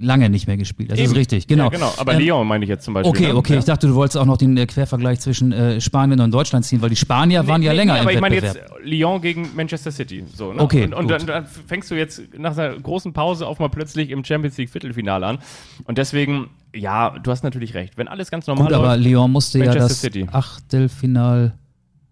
lange 0.00 0.30
nicht 0.30 0.46
mehr 0.46 0.56
gespielt. 0.56 0.90
Das 0.90 0.98
ist 0.98 1.06
Eben. 1.06 1.14
richtig, 1.14 1.46
genau. 1.46 1.64
Ja, 1.64 1.70
genau. 1.70 1.92
Aber 1.96 2.14
Ähm, 2.14 2.20
Lyon 2.20 2.46
meine 2.46 2.64
ich 2.64 2.68
jetzt 2.68 2.84
zum 2.84 2.94
Beispiel. 2.94 3.10
Okay, 3.10 3.26
ne? 3.28 3.36
okay. 3.36 3.52
Ja. 3.54 3.58
Ich 3.58 3.64
dachte, 3.64 3.86
du 3.88 3.94
wolltest 3.94 4.16
auch 4.16 4.24
noch 4.26 4.36
den 4.36 4.56
äh, 4.56 4.66
Quervergleich 4.66 5.20
zwischen 5.20 5.52
äh, 5.52 5.80
Spanien 5.80 6.20
und 6.20 6.30
Deutschland 6.30 6.64
ziehen, 6.64 6.80
weil 6.80 6.90
die 6.90 6.96
Spanier 6.96 7.46
waren 7.46 7.62
ja 7.62 7.72
Nee, 7.72 7.78
länger 7.78 7.94
nee, 7.94 7.98
im 8.00 8.04
aber 8.06 8.12
ich 8.14 8.20
meine 8.20 8.34
jetzt 8.36 8.60
Lyon 8.82 9.20
gegen 9.20 9.48
Manchester 9.54 9.90
City. 9.90 10.24
So, 10.34 10.52
ne? 10.52 10.60
Okay, 10.62 10.84
Und, 10.84 10.94
und 10.94 11.08
dann, 11.10 11.26
dann 11.26 11.46
fängst 11.46 11.90
du 11.90 11.94
jetzt 11.94 12.22
nach 12.36 12.56
einer 12.56 12.78
großen 12.78 13.12
Pause 13.12 13.46
auf 13.46 13.58
mal 13.58 13.68
plötzlich 13.68 14.10
im 14.10 14.24
Champions 14.24 14.56
League 14.56 14.70
Viertelfinale 14.70 15.26
an. 15.26 15.38
Und 15.84 15.98
deswegen, 15.98 16.48
ja, 16.74 17.10
du 17.18 17.30
hast 17.30 17.42
natürlich 17.42 17.74
recht. 17.74 17.96
Wenn 17.96 18.08
alles 18.08 18.30
ganz 18.30 18.46
normal 18.46 18.66
Gut, 18.66 18.74
aber 18.74 18.96
Lyon 18.96 19.30
musste 19.32 19.58
ja 19.58 19.64
Manchester 19.66 19.88
das 19.88 20.00
City. 20.00 20.26
Achtelfinal 20.30 21.54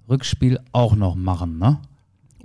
Rückspiel 0.09 0.61
auch 0.73 0.95
noch 0.95 1.15
machen, 1.17 1.59
ne? 1.59 1.79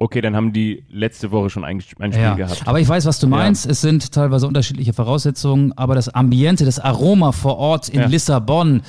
Okay, 0.01 0.20
dann 0.22 0.36
haben 0.36 0.51
die 0.51 0.84
letzte 0.89 1.31
Woche 1.31 1.50
schon 1.51 1.63
ein, 1.63 1.81
ein 2.00 2.12
Spiel 2.12 2.24
Ja, 2.24 2.34
gehabt. 2.36 2.63
aber 2.67 2.79
ich 2.79 2.88
weiß, 2.89 3.05
was 3.05 3.20
du 3.20 3.27
meinst. 3.27 3.65
Es 3.67 3.81
sind 3.81 4.12
teilweise 4.12 4.48
unterschiedliche 4.48 4.93
Voraussetzungen, 4.93 5.74
aber 5.77 5.93
das 5.93 6.10
Ambiente, 6.10 6.65
das 6.65 6.79
Aroma 6.79 7.31
vor 7.31 7.58
Ort 7.58 7.88
in 7.89 8.00
Ja. 8.01 8.08
Lissabon, 8.08 8.81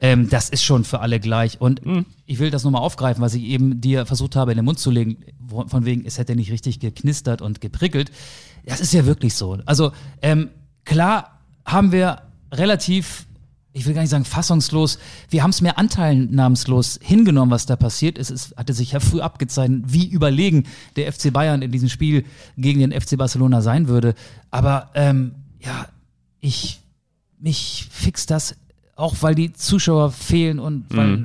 ähm, 0.00 0.28
das 0.30 0.48
ist 0.48 0.62
schon 0.62 0.84
für 0.84 1.00
alle 1.00 1.18
gleich. 1.18 1.60
Und 1.60 1.84
Mhm. 1.84 2.06
ich 2.26 2.38
will 2.38 2.50
das 2.50 2.62
nochmal 2.62 2.82
aufgreifen, 2.82 3.22
was 3.22 3.34
ich 3.34 3.42
eben 3.42 3.80
dir 3.80 4.06
versucht 4.06 4.36
habe, 4.36 4.52
in 4.52 4.56
den 4.56 4.64
Mund 4.64 4.78
zu 4.78 4.90
legen, 4.92 5.16
von 5.66 5.84
wegen, 5.84 6.04
es 6.06 6.18
hätte 6.18 6.36
nicht 6.36 6.52
richtig 6.52 6.78
geknistert 6.80 7.42
und 7.42 7.60
geprickelt. 7.60 8.10
Das 8.64 8.80
ist 8.80 8.92
ja 8.92 9.04
wirklich 9.04 9.34
so. 9.34 9.58
Also 9.66 9.90
ähm, 10.22 10.48
klar 10.84 11.40
haben 11.66 11.90
wir 11.92 12.22
relativ 12.52 13.26
ich 13.72 13.86
will 13.86 13.94
gar 13.94 14.02
nicht 14.02 14.10
sagen 14.10 14.24
fassungslos, 14.24 14.98
wir 15.30 15.42
haben 15.42 15.50
es 15.50 15.62
mehr 15.62 15.78
anteilnahmslos 15.78 16.98
hingenommen, 17.02 17.50
was 17.50 17.66
da 17.66 17.76
passiert 17.76 18.18
ist. 18.18 18.30
Es 18.30 18.54
hatte 18.56 18.74
sich 18.74 18.92
ja 18.92 19.00
früh 19.00 19.20
abgezeichnet, 19.20 19.84
wie 19.86 20.06
überlegen 20.06 20.64
der 20.96 21.10
FC 21.10 21.32
Bayern 21.32 21.62
in 21.62 21.72
diesem 21.72 21.88
Spiel 21.88 22.24
gegen 22.58 22.80
den 22.80 22.92
FC 22.92 23.16
Barcelona 23.16 23.62
sein 23.62 23.88
würde. 23.88 24.14
Aber 24.50 24.90
ähm, 24.94 25.32
ja, 25.60 25.86
ich 26.40 26.80
mich 27.40 27.88
fix 27.90 28.26
das 28.26 28.56
auch, 28.94 29.16
weil 29.20 29.34
die 29.34 29.52
Zuschauer 29.52 30.12
fehlen 30.12 30.58
und 30.58 30.84
weil 30.90 31.24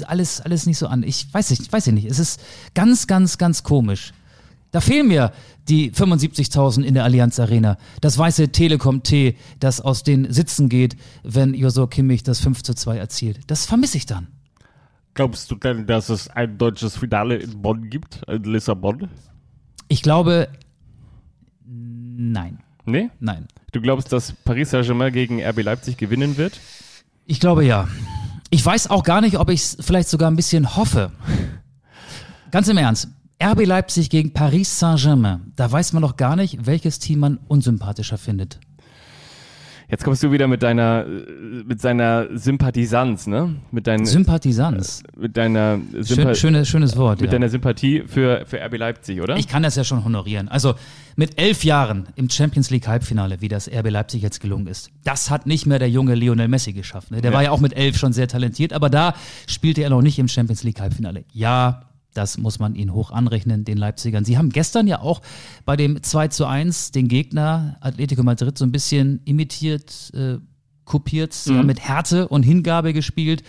äh, 0.00 0.04
alles 0.04 0.40
alles 0.40 0.66
nicht 0.66 0.78
so 0.78 0.86
an. 0.86 1.02
Ich 1.02 1.32
weiß 1.32 1.50
nicht, 1.50 1.70
weiß 1.70 1.88
ich 1.88 1.92
nicht. 1.92 2.06
Es 2.06 2.18
ist 2.18 2.40
ganz, 2.74 3.06
ganz, 3.06 3.36
ganz 3.38 3.62
komisch. 3.62 4.12
Da 4.72 4.80
fehlen 4.80 5.06
mir 5.06 5.32
die 5.68 5.92
75.000 5.92 6.82
in 6.82 6.94
der 6.94 7.04
Allianz 7.04 7.38
Arena. 7.38 7.76
Das 8.00 8.18
weiße 8.18 8.48
Telekom-T, 8.50 9.36
das 9.60 9.80
aus 9.80 10.02
den 10.02 10.32
Sitzen 10.32 10.68
geht, 10.68 10.96
wenn 11.22 11.54
Josua 11.54 11.86
Kimmich 11.86 12.22
das 12.24 12.40
5 12.40 12.62
zu 12.62 12.74
2 12.74 12.96
erzielt. 12.96 13.40
Das 13.46 13.66
vermisse 13.66 13.98
ich 13.98 14.06
dann. 14.06 14.28
Glaubst 15.14 15.50
du 15.50 15.56
denn, 15.56 15.86
dass 15.86 16.08
es 16.08 16.28
ein 16.28 16.56
deutsches 16.56 16.96
Finale 16.96 17.36
in 17.36 17.60
Bonn 17.60 17.90
gibt, 17.90 18.22
in 18.28 18.44
Lissabon? 18.44 19.08
Ich 19.88 20.02
glaube, 20.02 20.48
nein, 21.66 22.58
Nee? 22.84 23.10
nein. 23.20 23.46
Du 23.72 23.80
glaubst, 23.80 24.12
dass 24.12 24.32
Paris 24.32 24.70
Saint-Germain 24.70 25.12
gegen 25.12 25.40
RB 25.42 25.62
Leipzig 25.62 25.96
gewinnen 25.98 26.36
wird? 26.38 26.58
Ich 27.26 27.40
glaube 27.40 27.64
ja. 27.64 27.88
Ich 28.50 28.64
weiß 28.64 28.88
auch 28.90 29.04
gar 29.04 29.20
nicht, 29.20 29.38
ob 29.38 29.50
ich 29.50 29.60
es 29.62 29.76
vielleicht 29.80 30.08
sogar 30.08 30.30
ein 30.30 30.36
bisschen 30.36 30.76
hoffe. 30.76 31.12
Ganz 32.50 32.68
im 32.68 32.76
Ernst. 32.78 33.08
RB 33.42 33.66
Leipzig 33.66 34.08
gegen 34.08 34.32
Paris 34.32 34.78
Saint-Germain. 34.78 35.52
Da 35.56 35.70
weiß 35.70 35.92
man 35.94 36.02
doch 36.02 36.16
gar 36.16 36.36
nicht, 36.36 36.64
welches 36.66 36.98
Team 37.00 37.18
man 37.20 37.38
unsympathischer 37.48 38.16
findet. 38.18 38.60
Jetzt 39.90 40.04
kommst 40.04 40.22
du 40.22 40.30
wieder 40.32 40.46
mit 40.48 40.62
deiner, 40.62 41.04
äh, 41.04 41.64
mit 41.66 41.80
seiner 41.82 42.26
Sympathisanz, 42.38 43.26
ne? 43.26 43.56
Mit, 43.72 43.86
dein, 43.86 44.06
Sympathisanz. 44.06 45.02
mit 45.18 45.36
deiner 45.36 45.80
Sympa 46.00 46.22
Schön, 46.22 46.34
schönes, 46.34 46.68
schönes 46.68 46.96
Wort. 46.96 47.20
mit 47.20 47.28
ja. 47.28 47.32
deiner 47.32 47.50
Sympathie 47.50 48.04
für, 48.06 48.46
für 48.46 48.58
RB 48.64 48.78
Leipzig, 48.78 49.20
oder? 49.20 49.36
Ich 49.36 49.48
kann 49.48 49.62
das 49.62 49.76
ja 49.76 49.84
schon 49.84 50.02
honorieren. 50.04 50.48
Also 50.48 50.76
mit 51.16 51.38
elf 51.38 51.62
Jahren 51.64 52.06
im 52.16 52.30
Champions 52.30 52.70
League 52.70 52.88
Halbfinale, 52.88 53.42
wie 53.42 53.48
das 53.48 53.68
RB 53.68 53.90
Leipzig 53.90 54.22
jetzt 54.22 54.40
gelungen 54.40 54.66
ist, 54.66 54.90
das 55.04 55.28
hat 55.30 55.46
nicht 55.46 55.66
mehr 55.66 55.78
der 55.78 55.90
junge 55.90 56.14
Lionel 56.14 56.48
Messi 56.48 56.72
geschafft. 56.72 57.10
Ne? 57.10 57.20
Der 57.20 57.32
Ja. 57.32 57.36
war 57.36 57.42
ja 57.42 57.50
auch 57.50 57.60
mit 57.60 57.74
elf 57.76 57.98
schon 57.98 58.14
sehr 58.14 58.28
talentiert, 58.28 58.72
aber 58.72 58.88
da 58.88 59.12
spielte 59.46 59.82
er 59.82 59.90
noch 59.90 60.00
nicht 60.00 60.18
im 60.18 60.28
Champions 60.28 60.62
League 60.62 60.80
Halbfinale. 60.80 61.24
Ja, 61.34 61.82
das 62.14 62.38
muss 62.38 62.58
man 62.58 62.74
ihnen 62.74 62.92
hoch 62.92 63.10
anrechnen, 63.10 63.64
den 63.64 63.78
Leipzigern. 63.78 64.24
Sie 64.24 64.36
haben 64.38 64.50
gestern 64.50 64.86
ja 64.86 65.00
auch 65.00 65.22
bei 65.64 65.76
dem 65.76 66.02
2 66.02 66.28
zu 66.28 66.46
1 66.46 66.92
den 66.92 67.08
Gegner 67.08 67.76
Atletico 67.80 68.22
Madrid 68.22 68.58
so 68.58 68.64
ein 68.64 68.72
bisschen 68.72 69.20
imitiert, 69.24 70.10
äh, 70.14 70.38
kopiert, 70.84 71.32
Sie 71.32 71.56
haben 71.56 71.66
mit 71.66 71.80
Härte 71.80 72.28
und 72.28 72.42
Hingabe 72.42 72.92
gespielt. 72.92 73.42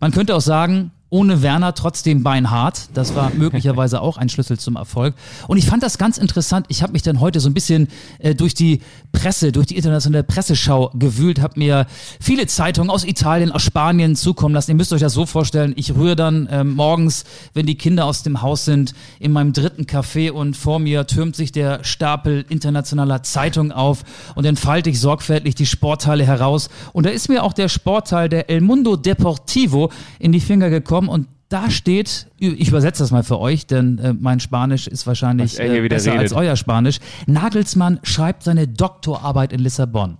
Man 0.00 0.10
könnte 0.10 0.34
auch 0.34 0.40
sagen, 0.40 0.90
ohne 1.10 1.42
Werner 1.42 1.74
trotzdem 1.74 2.22
beinhart. 2.22 2.88
Das 2.94 3.14
war 3.14 3.30
möglicherweise 3.34 4.00
auch 4.00 4.16
ein 4.16 4.28
Schlüssel 4.28 4.58
zum 4.58 4.76
Erfolg. 4.76 5.14
Und 5.48 5.58
ich 5.58 5.66
fand 5.66 5.82
das 5.82 5.98
ganz 5.98 6.16
interessant. 6.16 6.66
Ich 6.68 6.82
habe 6.82 6.92
mich 6.92 7.02
dann 7.02 7.20
heute 7.20 7.40
so 7.40 7.50
ein 7.50 7.54
bisschen 7.54 7.88
äh, 8.20 8.34
durch 8.34 8.54
die 8.54 8.80
Presse, 9.12 9.50
durch 9.52 9.66
die 9.66 9.76
internationale 9.76 10.22
Presseschau 10.22 10.90
gewühlt, 10.94 11.40
habe 11.40 11.58
mir 11.58 11.86
viele 12.20 12.46
Zeitungen 12.46 12.90
aus 12.90 13.04
Italien, 13.04 13.50
aus 13.50 13.62
Spanien 13.62 14.14
zukommen 14.14 14.54
lassen. 14.54 14.70
Ihr 14.70 14.76
müsst 14.76 14.92
euch 14.92 15.00
das 15.00 15.12
so 15.12 15.26
vorstellen. 15.26 15.72
Ich 15.76 15.94
rühre 15.94 16.16
dann 16.16 16.48
ähm, 16.50 16.74
morgens, 16.74 17.24
wenn 17.54 17.66
die 17.66 17.74
Kinder 17.74 18.04
aus 18.04 18.22
dem 18.22 18.40
Haus 18.40 18.64
sind, 18.64 18.94
in 19.18 19.32
meinem 19.32 19.52
dritten 19.52 19.84
Café 19.84 20.30
und 20.30 20.56
vor 20.56 20.78
mir 20.78 21.06
türmt 21.06 21.34
sich 21.34 21.50
der 21.50 21.82
Stapel 21.82 22.46
internationaler 22.48 23.24
Zeitungen 23.24 23.72
auf 23.72 24.04
und 24.36 24.46
dann 24.46 24.56
falte 24.56 24.90
ich 24.90 25.00
sorgfältig 25.00 25.56
die 25.56 25.66
Sportteile 25.66 26.24
heraus. 26.24 26.70
Und 26.92 27.04
da 27.04 27.10
ist 27.10 27.28
mir 27.28 27.42
auch 27.42 27.52
der 27.52 27.68
Sportteil 27.68 28.28
der 28.28 28.48
El 28.48 28.60
Mundo 28.60 28.96
Deportivo 28.96 29.90
in 30.20 30.30
die 30.32 30.40
Finger 30.40 30.70
gekommen 30.70 30.99
und 31.08 31.26
da 31.48 31.68
steht, 31.68 32.28
ich 32.38 32.68
übersetze 32.68 33.02
das 33.02 33.10
mal 33.10 33.24
für 33.24 33.40
euch, 33.40 33.66
denn 33.66 33.98
äh, 33.98 34.12
mein 34.12 34.38
Spanisch 34.38 34.86
ist 34.86 35.06
wahrscheinlich 35.06 35.58
äh, 35.58 35.88
besser 35.88 36.12
redet. 36.12 36.22
als 36.22 36.32
euer 36.32 36.54
Spanisch. 36.54 37.00
Nagelsmann 37.26 37.98
schreibt 38.04 38.44
seine 38.44 38.68
Doktorarbeit 38.68 39.52
in 39.52 39.58
Lissabon. 39.58 40.18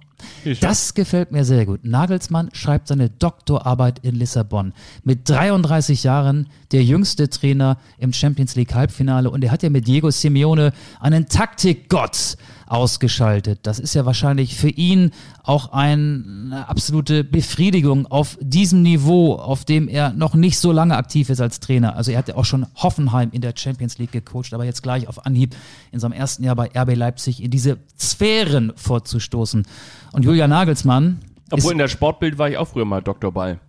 Das 0.61 0.95
gefällt 0.95 1.33
mir 1.33 1.45
sehr 1.45 1.67
gut. 1.67 1.85
Nagelsmann 1.85 2.51
schreibt 2.53 2.89
seine 2.89 3.11
Doktorarbeit 3.11 4.01
in 4.01 4.15
Lissabon. 4.15 4.73
Mit 5.05 5.29
33 5.29 6.05
Jahren 6.05 6.49
der 6.73 6.83
jüngste 6.85 7.29
Trainer 7.29 7.79
im 7.99 8.13
Champions 8.13 8.57
League 8.57 8.75
Halbfinale 8.75 9.31
und 9.31 9.45
er 9.45 9.51
hat 9.51 9.63
ja 9.63 9.71
mit 9.71 9.87
Diego 9.87 10.11
Simeone 10.11 10.73
einen 11.01 11.29
Taktikgott 11.29 12.37
ausgeschaltet. 12.71 13.61
Das 13.65 13.81
ist 13.81 13.95
ja 13.95 14.07
wahrscheinlich 14.07 14.55
für 14.55 14.69
ihn 14.69 15.11
auch 15.43 15.73
eine 15.73 16.65
absolute 16.69 17.25
Befriedigung 17.25 18.07
auf 18.07 18.39
diesem 18.41 18.83
Niveau, 18.83 19.35
auf 19.35 19.65
dem 19.65 19.89
er 19.89 20.13
noch 20.13 20.35
nicht 20.35 20.57
so 20.59 20.71
lange 20.71 20.97
aktiv 20.97 21.31
ist 21.31 21.41
als 21.41 21.59
Trainer. 21.59 21.97
Also 21.97 22.13
er 22.13 22.19
hat 22.19 22.29
ja 22.29 22.37
auch 22.37 22.45
schon 22.45 22.67
Hoffenheim 22.77 23.31
in 23.33 23.41
der 23.41 23.55
Champions 23.57 23.99
League 23.99 24.13
gecoacht, 24.13 24.55
aber 24.55 24.65
jetzt 24.65 24.85
gleich 24.85 25.09
auf 25.09 25.27
Anhieb 25.27 25.57
in 25.91 25.99
seinem 25.99 26.13
ersten 26.13 26.45
Jahr 26.45 26.55
bei 26.55 26.71
RB 26.73 26.95
Leipzig 26.95 27.43
in 27.43 27.51
diese 27.51 27.79
Sphären 27.99 28.73
vorzustoßen. 28.77 29.67
Und 30.13 30.25
Julian 30.25 30.51
Nagelsmann 30.51 31.21
Obwohl 31.51 31.73
in 31.73 31.79
der 31.79 31.89
Sportbild 31.89 32.39
war 32.39 32.49
ich 32.49 32.57
auch 32.57 32.69
früher 32.69 32.85
mal 32.85 33.03
Dr. 33.03 33.33
Ball. 33.33 33.61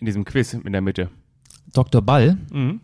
In 0.00 0.06
diesem 0.06 0.24
Quiz 0.24 0.52
in 0.52 0.72
der 0.72 0.82
Mitte. 0.82 1.10
Dr. 1.72 2.02
Ball, 2.02 2.36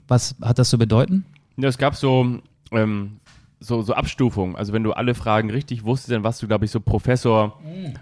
was 0.08 0.34
hat 0.42 0.58
das 0.58 0.70
zu 0.70 0.78
bedeuten? 0.78 1.24
Es 1.56 1.78
gab 1.78 1.96
so, 1.96 2.40
ähm, 2.72 3.20
so, 3.62 3.82
so 3.82 3.94
Abstufungen. 3.94 4.56
Also 4.56 4.72
wenn 4.72 4.82
du 4.82 4.92
alle 4.92 5.14
Fragen 5.14 5.50
richtig 5.50 5.84
wusstest, 5.84 6.12
dann 6.12 6.24
warst 6.24 6.42
du, 6.42 6.46
glaube 6.48 6.64
ich, 6.64 6.70
so 6.70 6.80
Professor, 6.80 7.58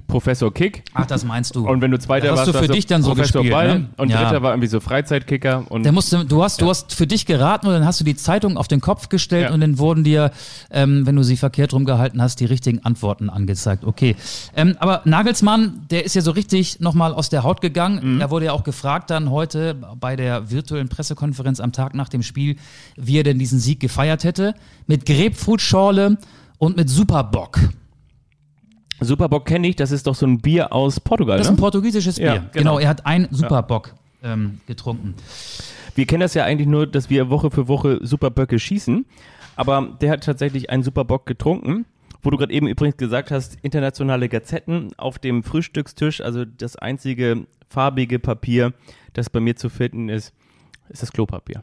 Professor 0.06 0.52
Kick. 0.52 0.82
Ach, 0.94 1.06
das 1.06 1.24
meinst 1.24 1.54
du. 1.54 1.68
Und 1.68 1.80
wenn 1.80 1.90
du 1.90 1.98
Zweiter 1.98 2.28
Das 2.28 2.32
hast 2.32 2.38
warst, 2.38 2.48
du 2.48 2.52
für 2.54 2.68
warst 2.68 2.74
dich 2.76 2.86
dann 2.86 3.02
so 3.02 3.10
Professor 3.10 3.42
gespielt, 3.42 3.52
Ball. 3.54 3.78
ne? 3.80 3.88
Und 3.96 4.08
Ja. 4.10 4.22
Dritter 4.24 4.42
war 4.42 4.52
irgendwie 4.52 4.68
so 4.68 4.80
Freizeitkicker. 4.80 5.64
Und 5.70 5.84
Der 5.84 5.92
musste, 5.92 6.24
du 6.24 6.42
hast, 6.42 6.60
du 6.60 6.68
hast 6.68 6.94
für 6.94 7.06
dich 7.06 7.26
geraten 7.26 7.66
und 7.66 7.72
dann 7.72 7.84
hast 7.84 8.00
du 8.00 8.04
die 8.04 8.16
Zeitung 8.16 8.56
auf 8.56 8.68
den 8.68 8.80
Kopf 8.80 9.08
gestellt 9.08 9.48
Ja. 9.48 9.54
und 9.54 9.60
dann 9.60 9.78
wurden 9.78 10.04
dir, 10.04 10.30
ähm, 10.70 11.06
wenn 11.06 11.16
du 11.16 11.22
sie 11.22 11.36
verkehrt 11.36 11.72
rumgehalten 11.72 12.20
hast, 12.22 12.40
die 12.40 12.46
richtigen 12.46 12.84
Antworten 12.84 13.28
angezeigt. 13.30 13.84
Okay. 13.84 14.16
Ähm, 14.56 14.76
aber 14.80 15.02
Nagelsmann, 15.04 15.86
der 15.90 16.04
ist 16.04 16.14
ja 16.14 16.22
so 16.22 16.30
richtig 16.30 16.80
nochmal 16.80 17.12
aus 17.12 17.28
der 17.28 17.42
Haut 17.42 17.60
gegangen. 17.60 18.14
Mhm. 18.16 18.20
Er 18.20 18.30
wurde 18.30 18.46
ja 18.46 18.52
auch 18.52 18.64
gefragt 18.64 19.10
dann 19.10 19.30
heute 19.30 19.74
bei 19.98 20.16
der 20.16 20.50
virtuellen 20.50 20.88
Pressekonferenz 20.88 21.60
am 21.60 21.72
Tag 21.72 21.94
nach 21.94 22.08
dem 22.08 22.22
Spiel, 22.22 22.56
wie 22.96 23.18
er 23.18 23.22
denn 23.24 23.38
diesen 23.38 23.58
Sieg 23.58 23.80
gefeiert 23.80 24.24
hätte. 24.24 24.54
Mit 24.86 25.04
Grapefruitschorle 25.50 26.16
und 26.58 26.76
mit 26.76 26.88
Superbock. 26.88 27.58
Superbock 29.00 29.46
kenne 29.46 29.66
ich, 29.68 29.76
das 29.76 29.90
ist 29.90 30.06
doch 30.06 30.14
so 30.14 30.26
ein 30.26 30.38
Bier 30.38 30.72
aus 30.72 31.00
Portugal. 31.00 31.38
Das 31.38 31.46
ist 31.46 31.50
ne? 31.52 31.56
ein 31.56 31.60
portugiesisches 31.60 32.16
Bier. 32.16 32.26
Ja, 32.26 32.36
genau. 32.36 32.50
genau. 32.52 32.78
er 32.78 32.88
hat 32.88 33.06
einen 33.06 33.28
Superbock 33.30 33.94
ähm, 34.22 34.60
getrunken. 34.66 35.14
Wir 35.94 36.06
kennen 36.06 36.20
das 36.20 36.34
ja 36.34 36.44
eigentlich 36.44 36.68
nur, 36.68 36.86
dass 36.86 37.10
wir 37.10 37.30
Woche 37.30 37.50
für 37.50 37.66
Woche 37.66 37.98
Superböcke 38.02 38.58
schießen. 38.58 39.06
Aber 39.56 39.96
der 40.00 40.12
hat 40.12 40.24
tatsächlich 40.24 40.70
einen 40.70 40.82
Superbock 40.82 41.26
getrunken. 41.26 41.86
Wo 42.22 42.28
du 42.28 42.36
gerade 42.36 42.52
eben 42.52 42.68
übrigens 42.68 42.98
gesagt 42.98 43.30
hast, 43.30 43.56
internationale 43.62 44.28
Gazetten 44.28 44.90
auf 44.98 45.18
dem 45.18 45.42
Frühstückstisch, 45.42 46.20
also 46.20 46.44
das 46.44 46.76
einzige 46.76 47.46
farbige 47.70 48.18
Papier, 48.18 48.74
das 49.14 49.30
bei 49.30 49.40
mir 49.40 49.56
zu 49.56 49.70
finden 49.70 50.10
ist, 50.10 50.34
ist 50.90 51.02
das 51.02 51.12
Klopapier. 51.12 51.62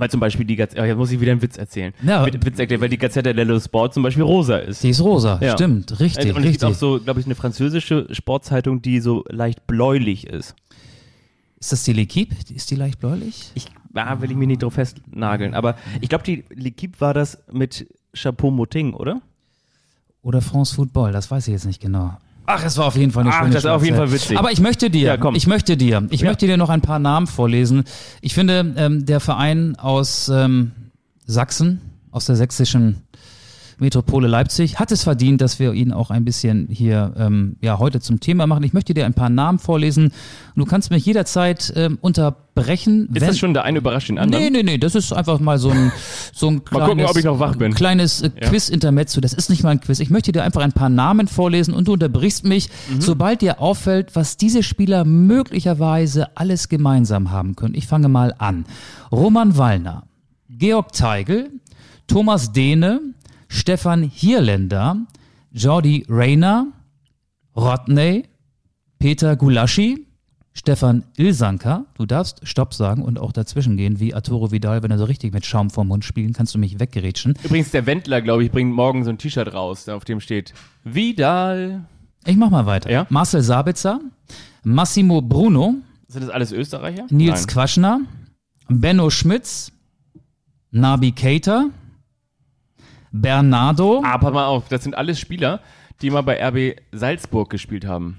Weil 0.00 0.10
zum 0.10 0.20
Beispiel 0.20 0.46
die 0.46 0.56
Gazette, 0.56 0.82
jetzt 0.84 0.96
muss 0.96 1.10
ich 1.12 1.20
wieder 1.20 1.32
einen 1.32 1.42
Witz 1.42 1.58
erzählen. 1.58 1.92
Ja. 2.02 2.24
Witz 2.26 2.58
erklären, 2.58 2.80
weil 2.80 2.88
die 2.88 2.98
Gazette 2.98 3.34
dello 3.34 3.60
Sport 3.60 3.94
zum 3.94 4.02
Beispiel 4.02 4.22
rosa 4.22 4.56
ist. 4.56 4.82
Die 4.82 4.90
ist 4.90 5.00
rosa, 5.00 5.38
Ja. 5.42 5.52
stimmt, 5.52 6.00
richtig, 6.00 6.34
und 6.34 6.44
es 6.44 6.52
gibt 6.52 6.64
auch 6.64 6.74
so, 6.74 6.98
glaube 6.98 7.20
ich, 7.20 7.26
eine 7.26 7.34
französische 7.34 8.06
Sportzeitung, 8.10 8.80
die 8.82 9.00
so 9.00 9.24
leicht 9.28 9.66
bläulich 9.66 10.26
ist. 10.26 10.54
Ist 11.60 11.72
das 11.72 11.84
die 11.84 11.92
L'Equipe? 11.92 12.30
Ist 12.54 12.70
die 12.70 12.76
leicht 12.76 12.98
bläulich? 13.00 13.50
Ich 13.54 13.66
ah, 13.94 14.20
will 14.20 14.30
ich 14.30 14.36
mich 14.36 14.48
nicht 14.48 14.62
drauf 14.62 14.74
festnageln, 14.74 15.52
aber 15.52 15.76
ich 16.00 16.08
glaube, 16.08 16.24
die 16.24 16.44
L'Equipe 16.44 16.98
war 17.00 17.12
das 17.12 17.42
mit 17.52 17.86
Chapeau 18.14 18.50
Moting, 18.50 18.94
oder? 18.94 19.20
Oder 20.22 20.40
France 20.40 20.74
Football, 20.74 21.12
das 21.12 21.30
weiß 21.30 21.48
ich 21.48 21.52
jetzt 21.52 21.66
nicht 21.66 21.80
genau. 21.80 22.16
Ach, 22.46 22.64
es 22.64 22.76
war 22.78 22.86
auf 22.86 22.96
jeden 22.96 23.12
Fall 23.12 23.22
eine 23.22 23.30
Ach, 23.32 23.38
schöne 23.40 23.50
das 23.54 23.64
ist 23.64 23.70
auf 23.70 23.84
jeden. 23.84 23.96
Fall 23.96 24.10
witzig. 24.12 24.38
Aber 24.38 24.50
ich 24.50 24.60
möchte 24.60 24.90
dir, 24.90 25.14
Ja, 25.20 25.30
ich 25.34 25.46
möchte 25.46 25.76
dir, 25.76 26.06
ich 26.10 26.20
Ja. 26.22 26.28
möchte 26.28 26.46
dir 26.46 26.56
noch 26.56 26.68
ein 26.70 26.80
paar 26.80 26.98
Namen 26.98 27.26
vorlesen. 27.26 27.84
Ich 28.22 28.34
finde, 28.34 28.74
ähm, 28.76 29.06
der 29.06 29.20
Verein 29.20 29.76
aus 29.76 30.28
ähm, 30.28 30.72
Sachsen, 31.26 31.80
aus 32.10 32.26
der 32.26 32.36
sächsischen 32.36 33.02
Metropole 33.80 34.28
Leipzig, 34.28 34.78
hat 34.78 34.92
es 34.92 35.02
verdient, 35.02 35.40
dass 35.40 35.58
wir 35.58 35.72
ihn 35.72 35.92
auch 35.92 36.10
ein 36.10 36.24
bisschen 36.24 36.68
hier 36.70 37.12
ähm, 37.16 37.56
ja, 37.60 37.78
heute 37.78 38.00
zum 38.00 38.20
Thema 38.20 38.46
machen. 38.46 38.62
Ich 38.64 38.72
möchte 38.72 38.94
dir 38.94 39.06
ein 39.06 39.14
paar 39.14 39.30
Namen 39.30 39.58
vorlesen 39.58 40.06
und 40.06 40.12
du 40.56 40.64
kannst 40.64 40.90
mich 40.90 41.04
jederzeit 41.06 41.72
ähm, 41.76 41.98
unterbrechen. 42.00 43.08
Ist 43.14 43.26
das 43.26 43.38
schon 43.38 43.54
der 43.54 43.64
eine 43.64 43.78
überrascht 43.78 44.08
den 44.08 44.18
anderen? 44.18 44.42
Nee, 44.44 44.50
nee, 44.50 44.62
nee, 44.62 44.78
das 44.78 44.94
ist 44.94 45.12
einfach 45.12 45.40
mal 45.40 45.58
so 45.58 45.70
ein, 45.70 45.92
so 46.32 46.48
ein 46.48 46.64
kleines, 46.64 46.88
gucken, 46.88 47.04
ob 47.06 47.16
ich 47.16 47.24
noch 47.24 47.38
wach 47.40 47.56
bin. 47.56 47.74
kleines 47.74 48.22
äh, 48.22 48.30
Quiz-Intermezzo. 48.30 49.20
Das 49.20 49.32
ist 49.32 49.50
nicht 49.50 49.62
mal 49.62 49.70
ein 49.70 49.80
Quiz. 49.80 49.98
Ich 50.00 50.10
möchte 50.10 50.32
dir 50.32 50.44
einfach 50.44 50.60
ein 50.62 50.72
paar 50.72 50.88
Namen 50.90 51.26
vorlesen 51.28 51.74
und 51.74 51.88
du 51.88 51.94
unterbrichst 51.94 52.44
mich, 52.44 52.68
Mhm. 52.90 53.00
sobald 53.00 53.40
dir 53.42 53.60
auffällt, 53.60 54.14
was 54.14 54.36
diese 54.36 54.62
Spieler 54.62 55.04
möglicherweise 55.04 56.36
alles 56.36 56.68
gemeinsam 56.68 57.30
haben 57.30 57.56
können. 57.56 57.74
Ich 57.74 57.86
fange 57.86 58.08
mal 58.08 58.34
an. 58.38 58.64
Roman 59.10 59.56
Wallner, 59.56 60.04
Georg 60.48 60.92
Teigl, 60.92 61.50
Thomas 62.06 62.52
Dehne, 62.52 63.00
Stefan 63.52 64.04
Hierländer, 64.04 64.96
Jordi 65.50 66.06
Rayner, 66.08 66.68
Rodney, 67.56 68.28
Peter 69.00 69.34
Gulaschi, 69.34 70.06
Stefan 70.52 71.04
Ilsanker, 71.16 71.84
du 71.94 72.06
darfst 72.06 72.46
Stopp 72.46 72.74
sagen 72.74 73.02
und 73.02 73.18
auch 73.18 73.32
dazwischen 73.32 73.76
gehen, 73.76 73.98
wie 73.98 74.14
Arturo 74.14 74.52
Vidal, 74.52 74.84
wenn 74.84 74.92
er 74.92 74.98
so 74.98 75.04
richtig 75.04 75.34
mit 75.34 75.44
Schaum 75.44 75.68
vorm 75.68 75.88
Mund 75.88 76.04
spielen, 76.04 76.32
kannst 76.32 76.54
du 76.54 76.58
mich 76.60 76.78
weggerätschen. 76.78 77.34
Übrigens, 77.42 77.72
der 77.72 77.86
Wendler, 77.86 78.22
glaube 78.22 78.44
ich, 78.44 78.52
bringt 78.52 78.72
morgen 78.72 79.02
so 79.02 79.10
ein 79.10 79.18
T-Shirt 79.18 79.52
raus, 79.52 79.88
auf 79.88 80.04
dem 80.04 80.20
steht 80.20 80.54
Vidal. 80.84 81.84
Ich 82.24 82.36
mach 82.36 82.50
mal 82.50 82.66
weiter. 82.66 82.88
Ja? 82.88 83.06
Marcel 83.10 83.42
Sabitzer, 83.42 84.00
Massimo 84.62 85.22
Bruno, 85.22 85.74
Sind 86.06 86.22
das 86.22 86.30
alles 86.30 86.52
Österreicher? 86.52 87.06
Nils 87.10 87.40
Nein. 87.40 87.46
Quaschner, 87.48 88.00
Benno 88.68 89.10
Schmitz, 89.10 89.72
Nabi 90.70 91.10
Keita, 91.10 91.70
Bernardo, 93.12 94.02
Ah, 94.04 94.18
pass 94.18 94.32
mal 94.32 94.46
auf, 94.46 94.68
das 94.68 94.84
sind 94.84 94.96
alles 94.96 95.18
Spieler, 95.18 95.60
die 96.02 96.10
mal 96.10 96.22
bei 96.22 96.40
RB 96.42 96.76
Salzburg 96.92 97.50
gespielt 97.50 97.86
haben 97.86 98.18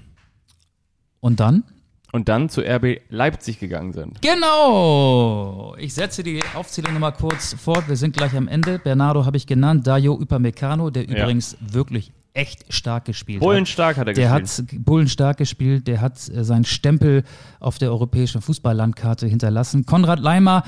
und 1.20 1.40
dann? 1.40 1.64
und 2.12 2.28
dann 2.28 2.50
zu 2.50 2.60
RB 2.60 3.00
Leipzig 3.08 3.58
gegangen 3.58 3.94
sind. 3.94 4.20
Genau! 4.20 5.74
Ich 5.78 5.94
setze 5.94 6.22
die 6.22 6.40
Aufzählung 6.54 6.92
nochmal 6.92 7.12
kurz 7.14 7.54
fort. 7.54 7.88
Wir 7.88 7.96
sind 7.96 8.14
gleich 8.14 8.36
am 8.36 8.48
Ende. 8.48 8.78
Bernardo 8.78 9.24
habe 9.24 9.38
ich 9.38 9.46
genannt, 9.46 9.86
Dario 9.86 10.12
Upamecano, 10.14 10.90
der 10.90 11.08
Ja. 11.08 11.22
übrigens 11.22 11.56
wirklich 11.60 12.12
echt 12.34 12.70
stark 12.72 13.06
gespielt 13.06 13.40
hat. 13.40 13.46
Bullenstark 13.46 13.96
hat 13.96 14.08
er 14.08 14.12
Der 14.14 14.38
gespielt. 14.40 14.68
hat 14.78 14.84
Bullen 14.84 15.08
stark 15.08 15.38
gespielt, 15.38 15.86
der 15.88 16.00
hat 16.02 16.16
äh, 16.28 16.44
seinen 16.44 16.64
Stempel 16.64 17.24
auf 17.60 17.78
der 17.78 17.90
europäischen 17.90 18.42
Fußballlandkarte 18.42 19.26
hinterlassen. 19.26 19.86
Konrad 19.86 20.18
Leimer, 20.20 20.64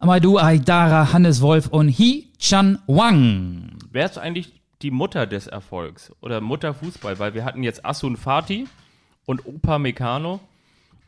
Amadou 0.00 0.38
Aidara, 0.38 1.12
Hannes 1.12 1.40
Wolf 1.40 1.66
und 1.66 1.88
Hee 1.88 2.28
Chan 2.38 2.78
Wang. 2.86 3.72
Wer 3.90 4.04
ist 4.04 4.16
eigentlich 4.16 4.52
die 4.80 4.92
Mutter 4.92 5.26
des 5.26 5.48
Erfolgs 5.48 6.12
oder 6.20 6.40
Mutter 6.40 6.72
Fußball? 6.72 7.18
Weil 7.18 7.34
wir 7.34 7.44
hatten 7.44 7.64
jetzt 7.64 7.84
Asun 7.84 8.16
Fati 8.16 8.68
und 9.26 9.44
Opa 9.44 9.80
Meccano. 9.80 10.38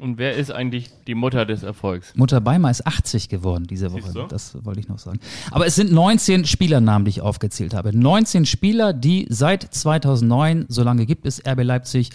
Und 0.00 0.18
wer 0.18 0.34
ist 0.34 0.50
eigentlich 0.50 0.90
die 1.06 1.14
Mutter 1.14 1.46
des 1.46 1.62
Erfolgs? 1.62 2.16
Mutter 2.16 2.40
Beimer 2.40 2.68
ist 2.68 2.84
80 2.84 3.28
geworden 3.28 3.68
diese 3.68 3.92
Woche. 3.92 4.26
Das 4.28 4.56
wollte 4.64 4.80
ich 4.80 4.88
noch 4.88 4.98
sagen. 4.98 5.20
Aber 5.52 5.66
es 5.66 5.76
sind 5.76 5.92
19 5.92 6.44
Spielernamen, 6.46 7.04
die 7.04 7.10
ich 7.10 7.20
aufgezählt 7.20 7.74
habe. 7.74 7.96
19 7.96 8.44
Spieler, 8.44 8.92
die 8.92 9.26
seit 9.28 9.62
2009, 9.62 10.66
so 10.68 10.82
lange 10.82 11.06
gibt 11.06 11.26
es 11.26 11.40
RB 11.46 11.62
Leipzig, 11.62 12.10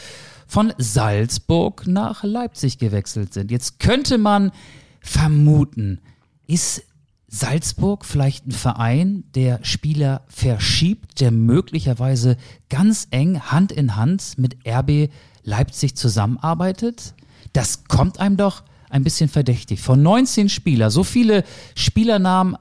von 0.45 0.73
Salzburg 0.77 1.87
nach 1.87 2.23
Leipzig 2.23 2.79
gewechselt 2.79 3.33
sind. 3.33 3.49
Jetzt 3.49 3.79
könnte 3.79 4.17
man 4.17 4.51
vermuten, 4.99 6.01
ist 6.47 6.83
Salzburg 7.27 8.05
vielleicht 8.05 8.47
ein 8.47 8.51
Verein, 8.51 9.23
der 9.33 9.59
Spieler 9.63 10.21
verschiebt, 10.27 11.19
der 11.19 11.31
möglicherweise 11.31 12.37
ganz 12.69 13.07
eng 13.11 13.39
Hand 13.41 13.71
in 13.71 13.95
Hand 13.95 14.37
mit 14.37 14.57
RB 14.67 15.09
Leipzig 15.43 15.95
zusammenarbeitet? 15.95 17.13
Das 17.53 17.85
kommt 17.85 18.19
einem 18.19 18.37
doch 18.37 18.63
ein 18.89 19.03
bisschen 19.03 19.29
verdächtig. 19.29 19.81
Von 19.81 20.01
19 20.01 20.49
Spieler, 20.49 20.91
so 20.91 21.03
viele 21.03 21.43
Spielernamen, 21.75 22.57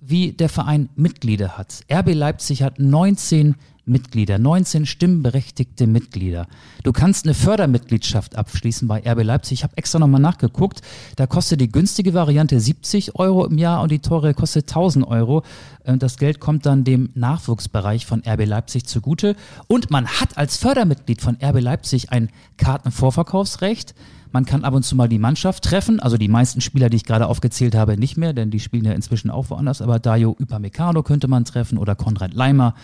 wie 0.00 0.32
der 0.32 0.48
Verein 0.48 0.88
Mitglieder 0.96 1.58
hat. 1.58 1.84
RB 1.90 2.14
Leipzig 2.14 2.62
hat 2.62 2.78
19 2.78 3.54
Mitglieder, 3.90 4.38
19 4.38 4.86
stimmberechtigte 4.86 5.86
Mitglieder. 5.86 6.46
Du 6.82 6.92
kannst 6.92 7.26
eine 7.26 7.34
Fördermitgliedschaft 7.34 8.36
abschließen 8.36 8.88
bei 8.88 9.02
RB 9.04 9.22
Leipzig. 9.22 9.58
Ich 9.58 9.62
habe 9.64 9.76
extra 9.76 9.98
nochmal 9.98 10.20
nachgeguckt. 10.20 10.80
Da 11.16 11.26
kostet 11.26 11.60
die 11.60 11.70
günstige 11.70 12.14
Variante 12.14 12.58
70 12.58 13.16
Euro 13.16 13.44
im 13.44 13.58
Jahr 13.58 13.82
und 13.82 13.90
die 13.90 13.98
teure 13.98 14.32
kostet 14.32 14.68
1000 14.68 15.06
Euro. 15.06 15.42
Äh, 15.84 15.98
Das 15.98 16.16
Geld 16.16 16.40
kommt 16.40 16.64
dann 16.64 16.84
dem 16.84 17.10
Nachwuchsbereich 17.14 18.06
von 18.06 18.22
RB 18.26 18.46
Leipzig 18.46 18.86
zugute. 18.86 19.36
Und 19.66 19.90
man 19.90 20.06
hat 20.06 20.38
als 20.38 20.56
Fördermitglied 20.56 21.20
von 21.20 21.36
RB 21.42 21.60
Leipzig 21.60 22.12
ein 22.12 22.30
Kartenvorverkaufsrecht. 22.56 23.94
Man 24.32 24.44
kann 24.44 24.64
ab 24.64 24.74
und 24.74 24.84
zu 24.84 24.94
mal 24.94 25.08
die 25.08 25.18
Mannschaft 25.18 25.64
treffen, 25.64 25.98
also 25.98 26.16
die 26.16 26.28
meisten 26.28 26.60
Spieler, 26.60 26.88
die 26.88 26.98
ich 26.98 27.04
gerade 27.04 27.26
aufgezählt 27.26 27.74
habe, 27.74 27.96
nicht 27.96 28.16
mehr, 28.16 28.32
denn 28.32 28.50
die 28.50 28.60
spielen 28.60 28.84
ja 28.84 28.92
inzwischen 28.92 29.28
auch 29.28 29.50
woanders. 29.50 29.82
Aber 29.82 29.98
Dario 29.98 30.36
Upamecano 30.38 31.02
könnte 31.02 31.26
man 31.26 31.44
treffen 31.44 31.78
oder 31.78 31.96
Konrad 31.96 32.32
Leimer, 32.32 32.74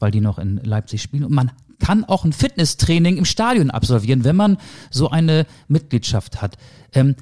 weil 0.00 0.10
die 0.10 0.20
noch 0.20 0.38
in 0.38 0.56
Leipzig 0.56 1.02
spielen. 1.02 1.24
Und 1.24 1.32
man 1.32 1.52
kann 1.78 2.04
auch 2.04 2.24
ein 2.24 2.32
Fitnesstraining 2.32 3.16
im 3.16 3.24
Stadion 3.24 3.70
absolvieren, 3.70 4.24
wenn 4.24 4.36
man 4.36 4.58
so 4.90 5.10
eine 5.10 5.46
Mitgliedschaft 5.68 6.42
hat. 6.42 6.56
Ähm, 6.92 7.16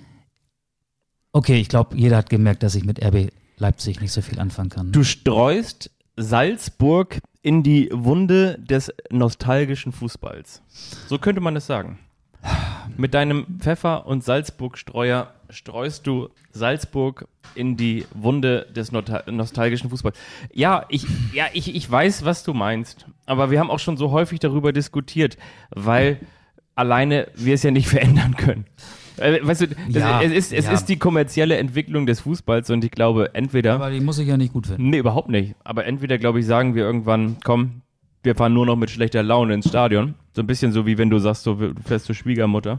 okay, 1.32 1.60
ich 1.60 1.68
glaube, 1.68 1.96
jeder 1.96 2.16
hat 2.16 2.30
gemerkt, 2.30 2.62
dass 2.62 2.74
ich 2.74 2.84
mit 2.84 3.04
RB 3.04 3.30
Leipzig 3.56 4.00
nicht 4.00 4.12
so 4.12 4.22
viel 4.22 4.38
anfangen 4.38 4.70
kann. 4.70 4.92
Du 4.92 5.04
streust 5.04 5.90
Salzburg 6.16 7.18
in 7.42 7.62
die 7.62 7.88
Wunde 7.92 8.58
des 8.58 8.92
nostalgischen 9.10 9.92
Fußballs. 9.92 10.62
So 11.08 11.18
könnte 11.18 11.40
man 11.40 11.56
es 11.56 11.66
sagen. 11.66 11.98
Mit 12.96 13.14
deinem 13.14 13.46
Pfeffer- 13.58 14.06
und 14.06 14.24
Salzburg-Streuer 14.24 15.32
streust 15.50 16.06
du 16.06 16.28
Salzburg 16.50 17.26
in 17.54 17.76
die 17.76 18.04
Wunde 18.14 18.66
des 18.74 18.92
nostalgischen 18.92 19.90
Fußballs. 19.90 20.16
Ja, 20.52 20.84
ich, 20.88 21.06
ja 21.32 21.46
ich, 21.52 21.74
ich 21.74 21.90
weiß, 21.90 22.24
was 22.24 22.44
du 22.44 22.54
meinst. 22.54 23.06
Aber 23.26 23.50
wir 23.50 23.60
haben 23.60 23.70
auch 23.70 23.78
schon 23.78 23.96
so 23.96 24.10
häufig 24.10 24.40
darüber 24.40 24.72
diskutiert, 24.72 25.36
weil 25.70 26.20
alleine 26.74 27.28
wir 27.34 27.54
es 27.54 27.62
ja 27.62 27.70
nicht 27.70 27.88
verändern 27.88 28.36
können. 28.36 28.66
Äh, 29.16 29.40
Weißt 29.42 29.62
du, 29.62 29.66
Ja, 29.88 30.22
es, 30.22 30.32
ist, 30.32 30.52
es 30.52 30.66
ja. 30.66 30.72
ist 30.72 30.86
die 30.86 30.96
kommerzielle 30.96 31.56
Entwicklung 31.56 32.06
des 32.06 32.20
Fußballs 32.20 32.70
und 32.70 32.84
ich 32.84 32.90
glaube, 32.90 33.34
entweder. 33.34 33.74
Aber 33.74 33.90
die 33.90 34.00
muss 34.00 34.18
ich 34.18 34.28
ja 34.28 34.36
nicht 34.36 34.52
gut 34.52 34.68
finden. 34.68 34.90
Nee, 34.90 34.98
überhaupt 34.98 35.28
nicht. 35.28 35.54
Aber 35.64 35.86
entweder, 35.86 36.18
glaube 36.18 36.40
ich, 36.40 36.46
sagen 36.46 36.74
wir 36.74 36.84
irgendwann, 36.84 37.36
komm, 37.42 37.82
wir 38.22 38.34
fahren 38.34 38.54
nur 38.54 38.66
noch 38.66 38.76
mit 38.76 38.90
schlechter 38.90 39.22
Laune 39.22 39.54
ins 39.54 39.68
Stadion. 39.68 40.14
So 40.38 40.42
ein 40.44 40.46
bisschen 40.46 40.70
so, 40.70 40.86
wie 40.86 40.96
wenn 40.98 41.10
du 41.10 41.18
sagst, 41.18 41.42
so, 41.42 41.54
du 41.54 41.74
fährst 41.84 42.06
zur 42.06 42.14
Schwiegermutter. 42.14 42.78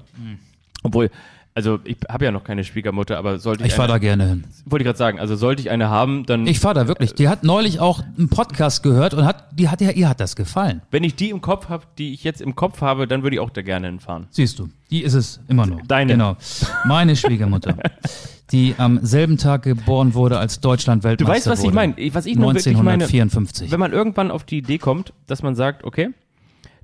Obwohl, 0.82 1.10
also 1.54 1.80
ich 1.84 1.98
habe 2.08 2.24
ja 2.24 2.32
noch 2.32 2.45
keine 2.45 2.63
Schwiegermutter, 2.63 3.17
aber 3.17 3.38
sollte 3.38 3.63
ich, 3.65 3.72
Ich 3.72 3.74
fahre 3.74 3.89
da 3.89 3.98
gerne 3.98 4.30
hin. 4.30 4.43
wollte 4.63 4.84
ich 4.84 4.86
gerade 4.86 4.98
sagen, 4.98 5.19
also 5.19 5.36
sollte 5.36 5.62
ich 5.62 5.69
eine 5.69 5.89
haben, 5.89 6.26
dann, 6.26 6.48
Ich 6.48 6.62
fahre 6.62 6.76
da 6.76 6.88
wirklich. 6.88 7.15
Die 7.15 7.28
hat 7.28 7.43
neulich 7.43 7.82
auch 7.82 8.02
einen 8.17 8.30
Podcast 8.30 8.82
gehört 8.82 9.13
und 9.13 9.26
hat, 9.26 9.50
die 9.52 9.67
hat 9.67 9.82
ja, 9.82 9.91
ihr 9.91 10.08
hat 10.08 10.22
das 10.22 10.38
gefallen. 10.38 10.84
wenn 10.89 11.04
ich 11.04 11.15
die 11.15 11.32
im 11.32 11.41
Kopf 11.41 11.67
habe, 11.67 11.84
die 11.98 12.13
ich 12.13 12.24
jetzt 12.24 12.39
im 12.39 12.56
Kopf 12.56 12.80
habe, 12.80 13.08
dann 13.08 13.24
würde 13.24 13.36
ich 13.36 13.41
auch 13.41 13.50
da 13.50 13.62
gerne 13.62 13.88
hinfahren. 13.88 14.28
Siehst 14.30 14.58
du, 14.58 14.69
die 14.89 15.04
ist 15.04 15.15
es 15.15 15.41
immer 15.50 15.65
noch. 15.65 15.82
Deine. 15.86 16.13
Genau. 16.13 16.38
Meine 16.86 17.17
Schwiegermutter, 17.17 17.76
die 18.54 18.76
am 18.78 19.06
selben 19.06 19.38
Tag 19.38 19.63
geboren 19.63 20.13
wurde, 20.13 20.39
als 20.39 20.62
Deutschland 20.62 21.04
Du 21.04 21.10
Weltmeister 21.10 21.34
weißt, 21.34 21.48
was 21.48 21.60
ich 21.60 21.65
wurde. 21.65 21.76
meine. 21.76 21.95
Was 22.13 22.26
ich 22.26 22.38
nur 22.38 22.54
wirklich 22.54 22.74
meine, 22.78 23.04
1954. 23.04 23.69
wenn 23.69 23.82
man 23.82 23.91
irgendwann 23.91 24.32
auf 24.32 24.45
die 24.45 24.60
Idee 24.60 24.78
kommt, 24.78 25.12
dass 25.28 25.43
man 25.43 25.56
sagt, 25.56 25.84
okay, 25.84 26.12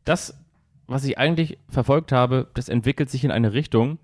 das, 0.04 0.36
was 0.88 1.04
ich 1.06 1.18
eigentlich 1.18 1.58
verfolgt 1.70 2.12
habe, 2.12 2.48
das 2.54 2.70
entwickelt 2.70 3.10
sich 3.10 3.24
in 3.24 3.32
eine 3.32 3.54
Richtung, 3.54 3.98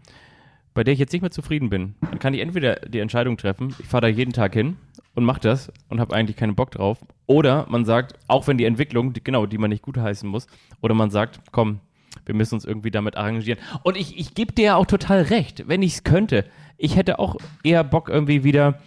bei 0.73 0.83
der 0.83 0.93
ich 0.93 0.99
jetzt 0.99 1.11
nicht 1.11 1.21
mehr 1.21 1.31
zufrieden 1.31 1.69
bin. 1.69 1.95
Dann 2.01 2.19
kann 2.19 2.33
ich 2.33 2.41
entweder 2.41 2.75
die 2.75 2.99
Entscheidung 2.99 3.37
treffen, 3.37 3.75
ich 3.79 3.87
fahre 3.87 4.01
da 4.01 4.07
jeden 4.07 4.33
Tag 4.33 4.53
hin 4.53 4.77
und 5.15 5.25
mache 5.25 5.41
das 5.41 5.71
und 5.89 5.99
habe 5.99 6.15
eigentlich 6.15 6.37
keinen 6.37 6.55
Bock 6.55 6.71
drauf. 6.71 6.99
Oder 7.27 7.65
man 7.69 7.85
sagt, 7.85 8.13
auch 8.27 8.47
wenn 8.47 8.57
die 8.57 8.65
Entwicklung, 8.65 9.13
die, 9.13 9.23
genau, 9.23 9.45
die 9.45 9.57
man 9.57 9.69
nicht 9.69 9.83
gutheißen 9.83 10.27
muss, 10.27 10.47
oder 10.81 10.93
man 10.93 11.11
sagt, 11.11 11.41
komm, 11.51 11.79
wir 12.25 12.35
müssen 12.35 12.55
uns 12.55 12.65
irgendwie 12.65 12.91
damit 12.91 13.17
arrangieren. 13.17 13.59
Und 13.83 13.97
ich, 13.97 14.17
ich 14.17 14.33
gebe 14.33 14.53
dir 14.53 14.65
ja 14.65 14.75
auch 14.75 14.85
total 14.85 15.21
recht, 15.23 15.67
wenn 15.67 15.81
ich 15.81 15.93
es 15.95 16.03
könnte. 16.03 16.45
Ich 16.77 16.95
hätte 16.95 17.19
auch 17.19 17.35
eher 17.63 17.83
Bock 17.83 18.09
irgendwie 18.09 18.43
wieder 18.43 18.79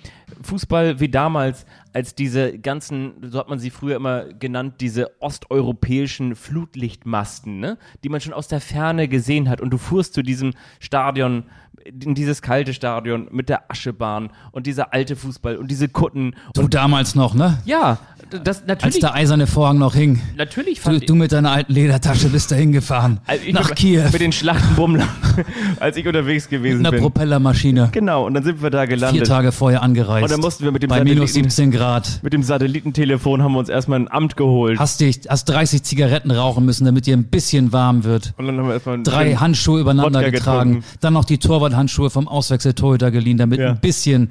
Fußball 0.43 1.01
wie 1.01 1.09
damals, 1.09 1.67
als 1.93 2.15
diese 2.15 2.59
ganzen, 2.59 3.15
so 3.23 3.39
hat 3.39 3.49
man 3.49 3.59
sie 3.59 3.71
früher 3.71 3.97
immer 3.97 4.25
genannt, 4.25 4.77
diese 4.81 5.11
osteuropäischen 5.21 6.35
Flutlichtmasten, 6.35 7.61
ne? 7.61 7.79
die 8.03 8.09
man 8.09 8.21
schon 8.21 8.33
aus 8.33 8.49
der 8.49 8.61
Ferne 8.61 9.09
gesehen 9.09 9.49
hat. 9.49 9.61
Und 9.61 9.71
du 9.71 9.79
fuhrst 9.79 10.15
zu 10.15 10.23
diesem 10.23 10.55
Stadion, 10.81 11.45
in 11.85 12.15
dieses 12.15 12.41
kalte 12.43 12.73
Stadion 12.73 13.29
mit 13.31 13.49
der 13.49 13.71
Aschebahn 13.71 14.31
und 14.53 14.67
dieser 14.67 14.93
alte 14.93 15.17
Fußball 15.17 15.57
und 15.57 15.71
diese 15.71 15.89
Kutten. 15.89 16.35
du 16.55 16.63
Und 16.63 16.75
damals 16.75 17.15
noch, 17.15 17.35
ne? 17.35 17.59
ja, 17.65 17.99
das 18.31 18.61
Als 18.61 18.67
natürlich, 18.67 19.01
der 19.01 19.15
eiserne 19.15 19.47
Vorhang 19.47 19.79
noch 19.79 19.95
hing. 19.95 20.21
natürlich 20.37 20.79
Du, 20.79 20.85
fand 20.85 21.09
du 21.09 21.15
mit 21.15 21.33
deiner 21.33 21.53
alten 21.53 21.73
Ledertasche 21.73 22.29
bist 22.29 22.51
da 22.51 22.57
hingefahren. 22.57 23.21
Also 23.27 23.51
nach 23.53 23.75
Kiew. 23.75 24.05
Mit 24.11 24.21
den 24.21 24.33
Schlachtenbummlern, 24.33 25.09
als 25.81 25.97
ich 25.97 26.07
unterwegs 26.07 26.49
gewesen 26.49 26.79
Mit 26.79 26.87
einer 26.87 26.93
bin. 26.93 27.01
Propellermaschine. 27.01 27.74
Genau, 27.93 28.27
und 28.27 28.35
dann 28.35 28.43
sind 28.45 28.63
wir 28.63 28.71
da 28.71 28.81
Vier 28.81 28.89
gelandet. 28.89 29.27
Tage 29.27 29.53
vorher 29.53 29.83
angereist. 29.83 30.25
Und 30.25 30.31
dann 30.31 30.41
mussten 30.41 30.65
wir 30.65 30.73
mit 30.73 30.83
dem 30.83 30.89
Bei 30.91 31.03
minus 31.05 31.31
Satelliten- 31.31 31.51
17 31.51 31.71
Grad. 31.71 32.21
Mit 32.23 32.33
dem 32.33 32.43
Satellitentelefon 32.43 33.43
haben 33.43 33.53
wir 33.53 33.59
uns 33.59 33.69
erstmal 33.69 34.01
ein 34.01 34.11
Amt 34.11 34.37
geholt. 34.37 34.79
Hast 34.79 35.01
dich, 35.01 35.21
hast 35.29 35.45
30 35.47 35.83
Zigaretten 35.83 36.31
rauchen 36.31 36.65
müssen, 36.65 36.85
damit 36.85 37.07
dir 37.07 37.17
ein 37.17 37.25
bisschen 37.25 37.73
warm 37.73 38.05
wird. 38.05 38.35
und 38.37 38.47
dann 38.47 38.59
haben 38.59 38.67
wir 38.67 38.75
erstmal 38.75 39.03
Drei 39.03 39.35
Handschuhe 39.35 39.81
übereinander 39.81 40.21
Wodka 40.21 40.31
getragen. 40.31 40.71
getrunken. 40.77 40.99
Dann 41.01 41.13
noch 41.13 41.25
die 41.25 41.39
Torwarthandschuhe 41.39 42.11
vom 42.11 42.29
Auswechseltorhüter 42.29 43.11
geliehen, 43.11 43.37
damit 43.39 43.61
Ja. 43.61 43.71
ein 43.71 43.79
bisschen 43.81 44.31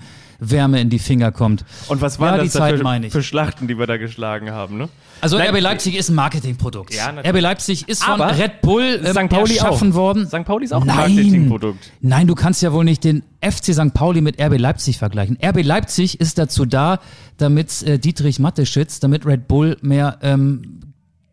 Wärme 0.50 0.82
in 0.82 0.90
die 0.90 1.00
Finger 1.00 1.32
kommt. 1.32 1.64
Und 1.88 2.02
was 2.02 2.20
waren 2.20 2.38
Ja, 2.38 2.44
das 2.44 2.54
Zeit 2.54 2.78
für, 2.78 2.84
meine 2.84 3.08
ich. 3.08 3.12
für 3.14 3.24
Schlachten, 3.24 3.68
die 3.68 3.78
wir 3.78 3.88
da 3.88 3.98
geschlagen 3.98 4.52
haben, 4.52 4.78
ne? 4.78 4.90
Also 5.22 5.38
Leip- 5.38 5.52
RB 5.54 5.62
Leipzig 5.62 5.96
ist 5.96 6.10
ein 6.10 6.16
Marketingprodukt. 6.16 6.94
Ja. 6.94 7.10
RB 7.10 7.40
Leipzig 7.40 7.88
ist 7.88 8.04
von 8.04 8.20
Aber 8.20 8.38
Red 8.38 8.60
Bull 8.62 9.00
ähm, 9.06 9.14
St. 9.14 9.30
Pauli 9.30 9.56
erschaffen 9.56 9.92
auch. 9.92 9.96
worden. 9.96 10.28
St. 10.28 10.44
Pauli 10.44 10.66
ist 10.66 10.74
auch 10.74 10.82
ein 10.82 10.88
Nein. 10.88 10.98
Marketingprodukt. 11.16 11.92
Nein, 12.02 12.28
du 12.28 12.36
kannst 12.36 12.62
ja 12.62 12.74
wohl 12.74 12.84
nicht 12.84 13.04
den 13.06 13.24
FC 13.42 13.74
St. 13.74 13.94
Pauli 13.94 14.20
mit 14.20 14.42
RB 14.42 14.58
Leipzig 14.60 14.98
vergleichen. 14.98 15.38
RB 15.42 15.64
Leipzig 15.64 16.20
ist 16.20 16.38
dazu 16.38 16.66
da, 16.66 17.00
damit 17.38 17.84
äh, 17.84 18.00
Dietrich 18.00 18.40
Mateschitz, 18.40 19.00
damit 19.00 19.26
Red 19.26 19.48
Bull 19.48 19.78
mehr 19.82 20.18
ähm, 20.22 20.82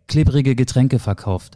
klebrige 0.06 0.54
Getränke 0.54 1.00
verkauft. 1.00 1.54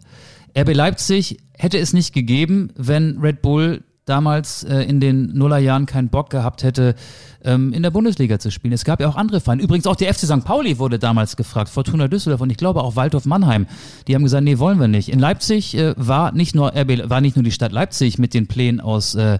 RB 0.58 0.74
Leipzig 0.74 1.38
hätte 1.56 1.78
es 1.78 1.92
nicht 1.92 2.12
gegeben, 2.12 2.70
wenn 2.76 3.18
Red 3.20 3.42
Bull 3.42 3.84
damals 4.04 4.64
äh, 4.64 4.82
in 4.82 5.00
den 5.00 5.32
Nullerjahren 5.34 5.86
keinen 5.86 6.08
Bock 6.08 6.30
gehabt 6.30 6.62
hätte, 6.62 6.94
ähm, 7.42 7.72
in 7.72 7.82
der 7.82 7.90
Bundesliga 7.90 8.38
zu 8.38 8.50
spielen. 8.50 8.74
Es 8.74 8.84
gab 8.84 9.00
ja 9.00 9.08
auch 9.08 9.16
andere 9.16 9.40
Vereine. 9.40 9.62
Übrigens 9.62 9.86
auch 9.86 9.96
der 9.96 10.12
FC 10.12 10.20
St. 10.20 10.44
Pauli 10.44 10.78
wurde 10.78 10.98
damals 10.98 11.36
gefragt, 11.36 11.68
Fortuna 11.68 12.08
Düsseldorf 12.08 12.40
und 12.40 12.50
ich 12.50 12.56
glaube 12.56 12.82
auch 12.82 12.96
Waldhof 12.96 13.24
Mannheim. 13.24 13.66
Die 14.06 14.14
haben 14.14 14.22
gesagt, 14.22 14.44
nee, 14.44 14.58
wollen 14.58 14.78
wir 14.78 14.88
nicht. 14.88 15.08
In 15.08 15.18
Leipzig 15.18 15.76
äh, 15.76 15.94
war 15.96 16.32
nicht 16.32 16.54
nur 16.54 16.74
RB, 16.76 17.08
war 17.08 17.20
nicht 17.20 17.36
nur 17.36 17.44
die 17.44 17.52
Stadt 17.52 17.72
Leipzig 17.72 18.18
mit 18.18 18.34
den 18.34 18.46
Plänen 18.46 18.80
aus 18.80 19.14
äh, 19.14 19.38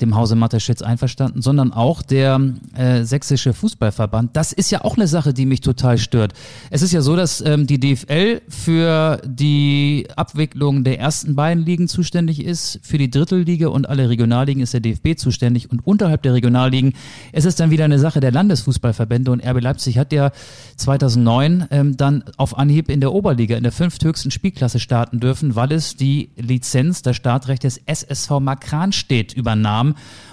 dem 0.00 0.16
Hause 0.16 0.36
Mateschitz 0.36 0.82
einverstanden, 0.82 1.42
sondern 1.42 1.72
auch 1.72 2.02
der 2.02 2.40
äh, 2.74 3.04
sächsische 3.04 3.52
Fußballverband. 3.52 4.36
Das 4.36 4.52
ist 4.52 4.70
ja 4.70 4.84
auch 4.84 4.96
eine 4.96 5.06
Sache, 5.06 5.32
die 5.32 5.46
mich 5.46 5.60
total 5.60 5.98
stört. 5.98 6.32
Es 6.70 6.82
ist 6.82 6.92
ja 6.92 7.02
so, 7.02 7.16
dass 7.16 7.40
ähm, 7.40 7.66
die 7.66 7.78
DFL 7.78 8.42
für 8.48 9.20
die 9.24 10.08
Abwicklung 10.16 10.84
der 10.84 10.98
ersten 10.98 11.34
beiden 11.34 11.64
Ligen 11.64 11.88
zuständig 11.88 12.44
ist, 12.44 12.80
für 12.82 12.98
die 12.98 13.10
Drittelliga 13.10 13.68
und 13.68 13.88
alle 13.88 14.08
Regionalligen 14.08 14.62
ist 14.62 14.74
der 14.74 14.80
DFB 14.80 15.16
zuständig 15.16 15.70
und 15.70 15.86
unterhalb 15.86 16.22
der 16.22 16.34
Regionalligen 16.34 16.94
ist 17.32 17.46
es 17.46 17.56
dann 17.56 17.70
wieder 17.70 17.84
eine 17.84 17.98
Sache 17.98 18.20
der 18.20 18.32
Landesfußballverbände 18.32 19.30
und 19.30 19.44
RB 19.44 19.60
Leipzig 19.60 19.98
hat 19.98 20.12
ja 20.12 20.32
2009 20.76 21.68
ähm, 21.70 21.96
dann 21.96 22.24
auf 22.36 22.58
Anhieb 22.58 22.88
in 22.88 23.00
der 23.00 23.12
Oberliga, 23.12 23.56
in 23.56 23.62
der 23.62 23.72
fünfthöchsten 23.72 24.30
Spielklasse 24.30 24.80
starten 24.80 25.20
dürfen, 25.20 25.54
weil 25.54 25.72
es 25.72 25.96
die 25.96 26.30
Lizenz, 26.36 27.02
das 27.02 27.16
Startrecht 27.16 27.64
des 27.64 27.80
SSV 27.86 28.40
Makranstedt 28.40 29.34
übernahm 29.34 29.81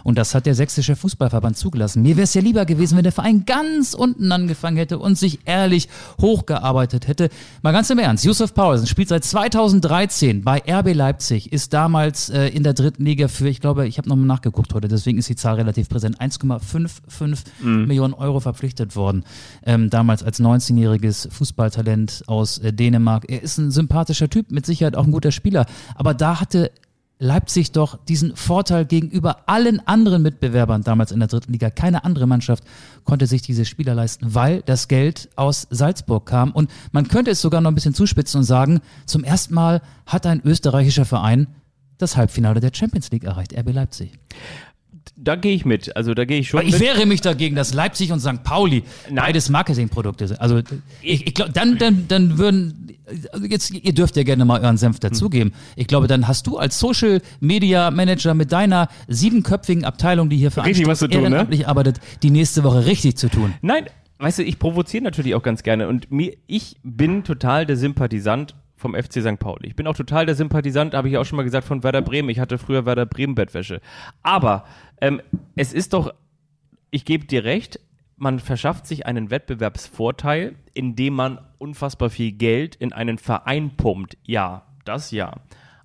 und 0.03 0.17
das 0.17 0.33
hat 0.35 0.45
der 0.45 0.55
sächsische 0.55 0.95
Fußballverband 0.95 1.57
zugelassen. 1.57 2.01
Mir 2.01 2.15
wäre 2.15 2.23
es 2.23 2.33
ja 2.33 2.41
lieber 2.41 2.65
gewesen, 2.65 2.95
wenn 2.97 3.03
der 3.03 3.11
Verein 3.11 3.45
ganz 3.45 3.93
unten 3.93 4.31
angefangen 4.31 4.77
hätte 4.77 4.99
und 4.99 5.17
sich 5.17 5.39
ehrlich 5.45 5.89
hochgearbeitet 6.21 7.07
hätte. 7.07 7.29
Mal 7.61 7.71
ganz 7.71 7.89
im 7.89 7.99
Ernst, 7.99 8.25
Yusuf 8.25 8.53
Paulsen 8.53 8.87
spielt 8.87 9.09
seit 9.09 9.23
2013 9.23 10.43
bei 10.43 10.61
RB 10.67 10.93
Leipzig, 10.93 11.51
ist 11.51 11.73
damals 11.73 12.29
äh, 12.29 12.47
in 12.47 12.63
der 12.63 12.73
dritten 12.73 13.05
Liga 13.05 13.27
für, 13.27 13.49
ich 13.49 13.61
glaube, 13.61 13.87
ich 13.87 13.97
habe 13.97 14.07
nochmal 14.07 14.27
nachgeguckt 14.27 14.73
heute, 14.73 14.87
deswegen 14.87 15.17
ist 15.17 15.29
die 15.29 15.35
Zahl 15.35 15.55
relativ 15.55 15.89
präsent, 15.89 16.19
1,55 16.19 17.39
Millionen 17.63 18.13
Euro 18.13 18.39
verpflichtet 18.39 18.95
worden. 18.95 19.23
Ähm, 19.65 19.89
damals 19.89 20.23
als 20.23 20.39
19-jähriges 20.39 21.31
Fußballtalent 21.31 22.23
aus 22.27 22.57
äh, 22.59 22.73
Dänemark. 22.73 23.25
Er 23.29 23.41
ist 23.41 23.57
ein 23.57 23.71
sympathischer 23.71 24.29
Typ, 24.29 24.51
mit 24.51 24.65
Sicherheit 24.65 24.95
auch 24.95 25.05
ein 25.05 25.11
guter 25.11 25.31
Spieler, 25.31 25.65
aber 25.95 26.13
da 26.13 26.39
hatte 26.39 26.71
Leipzig 27.21 27.73
doch 27.73 27.99
diesen 28.05 28.37
Vorteil 28.37 28.85
gegenüber 28.85 29.43
allen 29.47 29.85
anderen 29.85 30.21
Mitbewerbern 30.21 30.83
damals 30.83 31.11
in 31.11 31.19
der 31.19 31.27
dritten 31.27 31.51
Liga. 31.51 31.69
Keine 31.69 32.05
andere 32.05 32.27
Mannschaft 32.27 32.63
konnte 33.03 33.27
sich 33.27 33.41
diese 33.41 33.65
Spieler 33.65 33.93
leisten, 33.93 34.33
weil 34.33 34.61
das 34.61 34.87
Geld 34.87 35.29
aus 35.35 35.67
Salzburg 35.69 36.25
kam. 36.25 36.51
Und 36.51 36.71
man 36.93 37.09
könnte 37.09 37.31
es 37.31 37.41
sogar 37.41 37.59
noch 37.59 37.71
ein 37.71 37.75
bisschen 37.75 37.93
zuspitzen 37.93 38.39
und 38.39 38.45
sagen, 38.45 38.79
zum 39.05 39.25
ersten 39.25 39.53
Mal 39.53 39.81
hat 40.05 40.25
ein 40.25 40.41
österreichischer 40.45 41.03
Verein 41.03 41.47
das 41.97 42.15
Halbfinale 42.15 42.61
der 42.61 42.71
Champions 42.73 43.11
League 43.11 43.25
erreicht, 43.25 43.53
RB 43.53 43.73
Leipzig. 43.73 44.13
Da 45.21 45.35
gehe 45.35 45.53
ich 45.53 45.65
mit. 45.65 45.95
Also 45.97 46.13
da 46.13 46.23
gehe 46.23 46.39
ich 46.39 46.49
schon 46.49 46.59
Aber 46.61 46.67
ich 46.67 46.75
mit. 46.75 46.81
wehre 46.81 47.05
mich 47.05 47.19
dagegen, 47.19 47.55
dass 47.55 47.73
Leipzig 47.73 48.11
und 48.11 48.21
St. 48.21 48.43
Pauli 48.43 48.83
beides 49.13 49.49
Marketingprodukte 49.49 50.27
sind. 50.27 50.39
Also 50.39 50.59
ich, 51.01 51.27
ich 51.27 51.33
glaube, 51.33 51.51
dann, 51.51 51.77
dann, 51.77 52.05
dann 52.07 52.37
würden 52.37 52.97
also 53.31 53.45
jetzt 53.45 53.71
ihr 53.71 53.93
dürft 53.93 54.15
ja 54.15 54.23
gerne 54.23 54.45
mal 54.45 54.61
euren 54.61 54.77
Senf 54.77 54.99
dazugeben. 54.99 55.53
Ich 55.75 55.87
glaube, 55.87 56.07
dann 56.07 56.27
hast 56.27 56.47
du 56.47 56.57
als 56.57 56.79
Social 56.79 57.21
Media 57.39 57.91
Manager 57.91 58.33
mit 58.33 58.51
deiner 58.51 58.87
siebenköpfigen 59.07 59.83
Abteilung, 59.83 60.29
die 60.29 60.37
hier 60.37 60.51
für 60.51 60.63
Richtig 60.63 60.87
was 60.87 60.99
zu 60.99 61.07
tun, 61.07 61.29
ne? 61.29 61.47
arbeitet, 61.65 61.99
die 62.23 62.29
nächste 62.29 62.63
Woche 62.63 62.85
richtig 62.85 63.17
zu 63.17 63.29
tun. 63.29 63.53
Nein, 63.61 63.85
weißt 64.19 64.39
du, 64.39 64.43
ich 64.43 64.59
provoziere 64.59 65.03
natürlich 65.03 65.35
auch 65.35 65.43
ganz 65.43 65.63
gerne 65.63 65.87
und 65.87 66.11
mir, 66.11 66.35
ich 66.47 66.77
bin 66.83 67.23
total 67.23 67.65
der 67.65 67.77
Sympathisant 67.77 68.55
vom 68.79 68.95
FC 68.95 69.21
St. 69.21 69.37
Pauli. 69.37 69.67
Ich 69.67 69.75
bin 69.75 69.85
auch 69.87 69.95
total 69.95 70.25
der 70.25 70.35
Sympathisant, 70.35 70.93
habe 70.93 71.09
ich 71.09 71.17
auch 71.17 71.25
schon 71.25 71.35
mal 71.35 71.43
gesagt, 71.43 71.67
von 71.67 71.83
Werder 71.83 72.01
Bremen. 72.01 72.29
Ich 72.29 72.39
hatte 72.39 72.57
früher 72.57 72.85
Werder 72.85 73.05
Bremen 73.05 73.35
Bettwäsche. 73.35 73.81
Aber 74.23 74.63
ähm, 75.01 75.21
es 75.55 75.73
ist 75.73 75.93
doch, 75.93 76.13
ich 76.89 77.03
gebe 77.03 77.25
dir 77.25 77.43
recht, 77.43 77.79
man 78.15 78.39
verschafft 78.39 78.87
sich 78.87 79.05
einen 79.05 79.31
Wettbewerbsvorteil, 79.31 80.55
indem 80.73 81.13
man 81.13 81.39
unfassbar 81.57 82.09
viel 82.09 82.31
Geld 82.31 82.75
in 82.75 82.93
einen 82.93 83.17
Verein 83.17 83.75
pumpt. 83.75 84.17
Ja, 84.23 84.63
das 84.85 85.11
ja. 85.11 85.35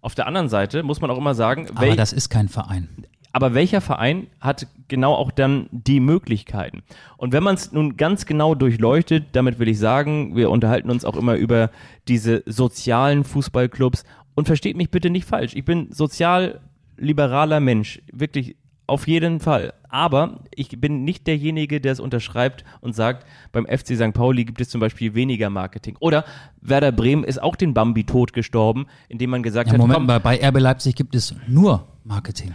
Auf 0.00 0.14
der 0.14 0.26
anderen 0.26 0.48
Seite 0.48 0.82
muss 0.82 1.00
man 1.00 1.10
auch 1.10 1.18
immer 1.18 1.34
sagen, 1.34 1.66
Aber 1.74 1.96
das 1.96 2.12
ist 2.12 2.28
kein 2.28 2.48
Verein. 2.48 2.88
Aber 3.34 3.52
welcher 3.52 3.80
Verein 3.80 4.28
hat 4.40 4.68
genau 4.86 5.12
auch 5.12 5.32
dann 5.32 5.68
die 5.72 5.98
Möglichkeiten? 5.98 6.84
Und 7.16 7.32
wenn 7.32 7.42
man 7.42 7.56
es 7.56 7.72
nun 7.72 7.96
ganz 7.96 8.26
genau 8.26 8.54
durchleuchtet, 8.54 9.24
damit 9.32 9.58
will 9.58 9.66
ich 9.66 9.80
sagen, 9.80 10.36
wir 10.36 10.50
unterhalten 10.50 10.88
uns 10.88 11.04
auch 11.04 11.16
immer 11.16 11.34
über 11.34 11.70
diese 12.06 12.44
sozialen 12.46 13.24
Fußballclubs 13.24 14.04
und 14.36 14.46
versteht 14.46 14.76
mich 14.76 14.92
bitte 14.92 15.10
nicht 15.10 15.26
falsch. 15.26 15.54
Ich 15.56 15.64
bin 15.64 15.90
sozial 15.90 16.60
liberaler 16.96 17.58
Mensch, 17.58 18.00
wirklich 18.12 18.54
auf 18.86 19.08
jeden 19.08 19.40
Fall. 19.40 19.72
Aber 19.88 20.40
ich 20.54 20.68
bin 20.80 21.02
nicht 21.02 21.26
derjenige, 21.26 21.80
der 21.80 21.92
es 21.92 22.00
unterschreibt 22.00 22.64
und 22.82 22.94
sagt, 22.94 23.26
beim 23.50 23.66
FC 23.66 23.96
St. 23.96 24.12
Pauli 24.12 24.44
gibt 24.44 24.60
es 24.60 24.68
zum 24.68 24.80
Beispiel 24.80 25.14
weniger 25.14 25.50
Marketing. 25.50 25.96
Oder 25.98 26.24
Werder 26.60 26.92
Bremen 26.92 27.24
ist 27.24 27.42
auch 27.42 27.56
den 27.56 27.74
Bambi 27.74 28.04
tot 28.04 28.32
gestorben, 28.32 28.86
indem 29.08 29.30
man 29.30 29.42
gesagt 29.42 29.68
Ja, 29.68 29.72
hat, 29.72 29.78
Moment 29.78 29.96
komm, 29.96 30.06
mal, 30.06 30.20
bei 30.20 30.40
RB 30.40 30.60
Leipzig 30.60 30.94
gibt 30.94 31.14
es 31.14 31.34
nur 31.48 31.88
Marketing. 32.04 32.54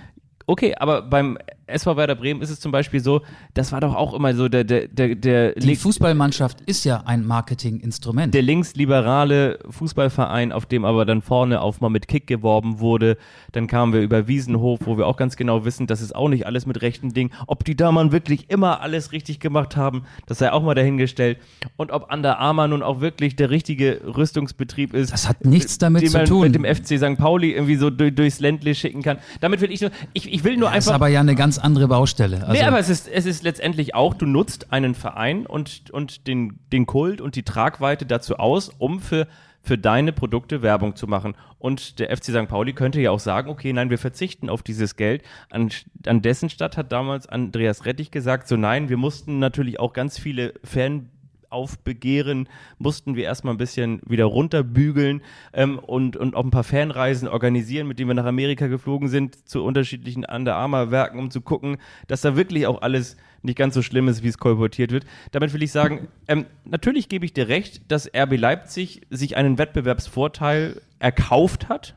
Okay, 0.49 0.73
aber 0.79 1.03
beim 1.03 1.37
SV 1.69 1.97
Werder 1.97 2.15
Bremen 2.15 2.41
ist 2.41 2.49
es 2.49 2.59
zum 2.59 2.71
Beispiel 2.71 2.99
so, 2.99 3.21
das 3.53 3.71
war 3.71 3.81
doch 3.81 3.95
auch 3.95 4.13
immer 4.13 4.33
so 4.33 4.49
der, 4.49 4.63
der, 4.63 4.87
der, 4.87 5.15
der, 5.15 5.53
Die 5.53 5.75
Fußballmannschaft 5.75 6.61
ist 6.61 6.83
ja 6.83 7.03
ein 7.05 7.25
Marketinginstrument. 7.25 8.33
der 8.33 8.41
linksliberale 8.41 9.59
Fußballverein, 9.69 10.51
auf 10.51 10.65
dem 10.65 10.85
aber 10.85 11.05
dann 11.05 11.21
vorne 11.21 11.61
auf 11.61 11.81
mal 11.81 11.89
mit 11.89 12.07
Kick 12.07 12.27
geworben 12.27 12.79
wurde. 12.79 13.17
Dann 13.51 13.67
kamen 13.67 13.93
wir 13.93 14.01
über 14.01 14.27
Wiesenhof, 14.27 14.79
wo 14.85 14.97
wir 14.97 15.07
auch 15.07 15.17
ganz 15.17 15.35
genau 15.35 15.65
wissen, 15.65 15.87
das 15.87 16.01
ist 16.01 16.15
auch 16.15 16.29
nicht 16.29 16.45
alles 16.45 16.65
mit 16.65 16.81
rechten 16.81 17.13
Dingen. 17.13 17.31
Ob 17.47 17.63
die 17.63 17.75
da 17.75 17.91
mal 17.91 18.11
wirklich 18.11 18.49
immer 18.49 18.81
alles 18.81 19.11
richtig 19.11 19.39
gemacht 19.39 19.75
haben, 19.75 20.03
das 20.25 20.39
sei 20.39 20.51
auch 20.51 20.63
mal 20.63 20.75
dahingestellt. 20.75 21.37
Und 21.77 21.91
ob 21.91 22.11
Under 22.11 22.39
Armour 22.39 22.67
nun 22.67 22.83
auch 22.83 23.01
wirklich 23.01 23.35
der 23.35 23.49
richtige 23.49 24.01
Rüstungsbetrieb 24.05 24.93
ist. 24.93 25.13
Das 25.13 25.27
hat 25.27 25.45
nichts 25.45 25.77
damit 25.77 26.09
zu 26.09 26.17
man 26.17 26.25
tun. 26.25 26.41
mit 26.41 26.55
dem 26.55 26.65
FC 26.65 26.97
St. 26.97 27.17
Pauli 27.17 27.51
irgendwie 27.51 27.75
so 27.75 27.89
durch, 27.89 28.15
durchs 28.15 28.39
Ländle 28.39 28.73
schicken 28.75 29.01
kann. 29.01 29.17
Damit 29.41 29.61
will 29.61 29.71
ich 29.71 29.81
nur, 29.81 29.91
ich, 30.13 30.31
ich 30.31 30.43
will 30.43 30.57
nur 30.57 30.69
das 30.69 30.85
ist 30.85 30.87
einfach. 30.87 30.95
aber 30.95 31.07
ja 31.09 31.19
eine 31.19 31.35
ganz 31.35 31.58
andere 31.59 31.87
Baustelle. 31.87 32.41
Also, 32.45 32.53
nee, 32.53 32.63
aber 32.63 32.79
es 32.79 32.89
ist, 32.89 33.07
es 33.07 33.25
ist 33.25 33.43
letztendlich 33.43 33.95
auch, 33.95 34.13
du 34.13 34.25
nutzt 34.25 34.71
einen 34.71 34.95
Verein 34.95 35.45
und, 35.45 35.91
und 35.91 36.27
den, 36.27 36.59
den 36.71 36.85
Kult 36.85 37.21
und 37.21 37.35
die 37.35 37.43
Tragweite 37.43 38.05
dazu 38.05 38.37
aus, 38.37 38.69
um 38.77 38.99
für, 38.99 39.27
für 39.61 39.77
deine 39.77 40.13
Produkte 40.13 40.61
Werbung 40.61 40.95
zu 40.95 41.07
machen. 41.07 41.35
Und 41.57 41.99
der 41.99 42.15
FC 42.15 42.25
St. 42.25 42.47
Pauli 42.47 42.73
könnte 42.73 43.01
ja 43.01 43.11
auch 43.11 43.19
sagen, 43.19 43.49
okay, 43.49 43.73
nein, 43.73 43.89
wir 43.89 43.97
verzichten 43.97 44.49
auf 44.49 44.63
dieses 44.63 44.95
Geld. 44.95 45.23
An, 45.49 45.69
an 46.05 46.21
dessen 46.21 46.49
Stadt 46.49 46.77
hat 46.77 46.91
damals 46.91 47.27
Andreas 47.27 47.85
Rettich 47.85 48.11
gesagt, 48.11 48.47
so 48.47 48.55
nein, 48.55 48.89
wir 48.89 48.97
mussten 48.97 49.39
natürlich 49.39 49.79
auch 49.79 49.93
ganz 49.93 50.17
viele 50.17 50.53
Fan 50.63 51.09
Aufbegehren 51.49 52.47
mussten 52.77 53.15
wir 53.15 53.23
erstmal 53.23 53.53
ein 53.53 53.57
bisschen 53.57 54.01
wieder 54.05 54.25
runterbügeln 54.25 55.21
ähm, 55.53 55.79
und, 55.79 56.15
und 56.17 56.35
auch 56.35 56.43
ein 56.43 56.51
paar 56.51 56.63
Fanreisen 56.63 57.27
organisieren, 57.27 57.87
mit 57.87 57.99
denen 57.99 58.09
wir 58.09 58.15
nach 58.15 58.25
Amerika 58.25 58.67
geflogen 58.67 59.07
sind, 59.07 59.47
zu 59.47 59.63
unterschiedlichen 59.63 60.25
Under 60.25 60.55
Armour 60.55 60.91
Werken, 60.91 61.19
um 61.19 61.31
zu 61.31 61.41
gucken, 61.41 61.77
dass 62.07 62.21
da 62.21 62.35
wirklich 62.35 62.67
auch 62.67 62.81
alles 62.81 63.17
nicht 63.41 63.57
ganz 63.57 63.73
so 63.73 63.81
schlimm 63.81 64.07
ist, 64.07 64.23
wie 64.23 64.27
es 64.27 64.37
kolportiert 64.37 64.91
wird. 64.91 65.05
Damit 65.31 65.53
will 65.53 65.63
ich 65.63 65.71
sagen, 65.71 66.07
ähm, 66.27 66.45
natürlich 66.65 67.09
gebe 67.09 67.25
ich 67.25 67.33
dir 67.33 67.47
recht, 67.47 67.91
dass 67.91 68.09
RB 68.13 68.37
Leipzig 68.37 69.01
sich 69.09 69.37
einen 69.37 69.57
Wettbewerbsvorteil 69.57 70.81
erkauft 70.99 71.69
hat. 71.69 71.95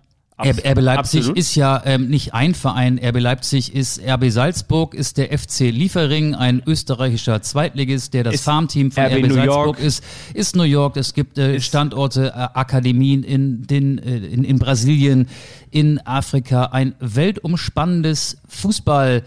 Abs- 0.50 0.64
RB 0.64 0.81
Leipzig 0.81 1.18
absolut. 1.20 1.38
ist 1.38 1.55
ja 1.55 1.83
ähm, 1.85 2.09
nicht 2.09 2.35
ein 2.35 2.55
Verein. 2.55 2.98
RB 3.02 3.18
Leipzig 3.20 3.74
ist 3.74 4.00
RB 4.07 4.31
Salzburg, 4.31 4.94
ist 4.94 5.16
der 5.18 5.37
FC 5.37 5.70
Liefering, 5.70 6.35
ein 6.35 6.62
österreichischer 6.66 7.42
Zweitligist, 7.42 8.14
der 8.14 8.24
das 8.24 8.35
Ist 8.35 8.44
Farmteam 8.44 8.90
von 8.90 9.05
RB 9.05 9.12
RB, 9.24 9.33
Salzburg 9.33 9.46
York. 9.46 9.78
ist. 9.81 10.05
Ist 10.35 10.57
New 10.57 10.62
York. 10.64 10.96
Es 10.96 11.14
gibt 11.14 11.38
äh, 11.38 11.61
Standorte, 11.61 12.28
äh, 12.28 12.48
Akademien 12.59 13.22
in, 13.22 13.66
den, 13.66 13.98
äh, 13.98 14.16
in, 14.18 14.44
in 14.44 14.59
Brasilien, 14.59 15.28
in 15.70 15.98
Afrika. 16.07 16.64
Ein 16.66 16.94
weltumspannendes 17.00 18.38
Fußball. 18.48 19.22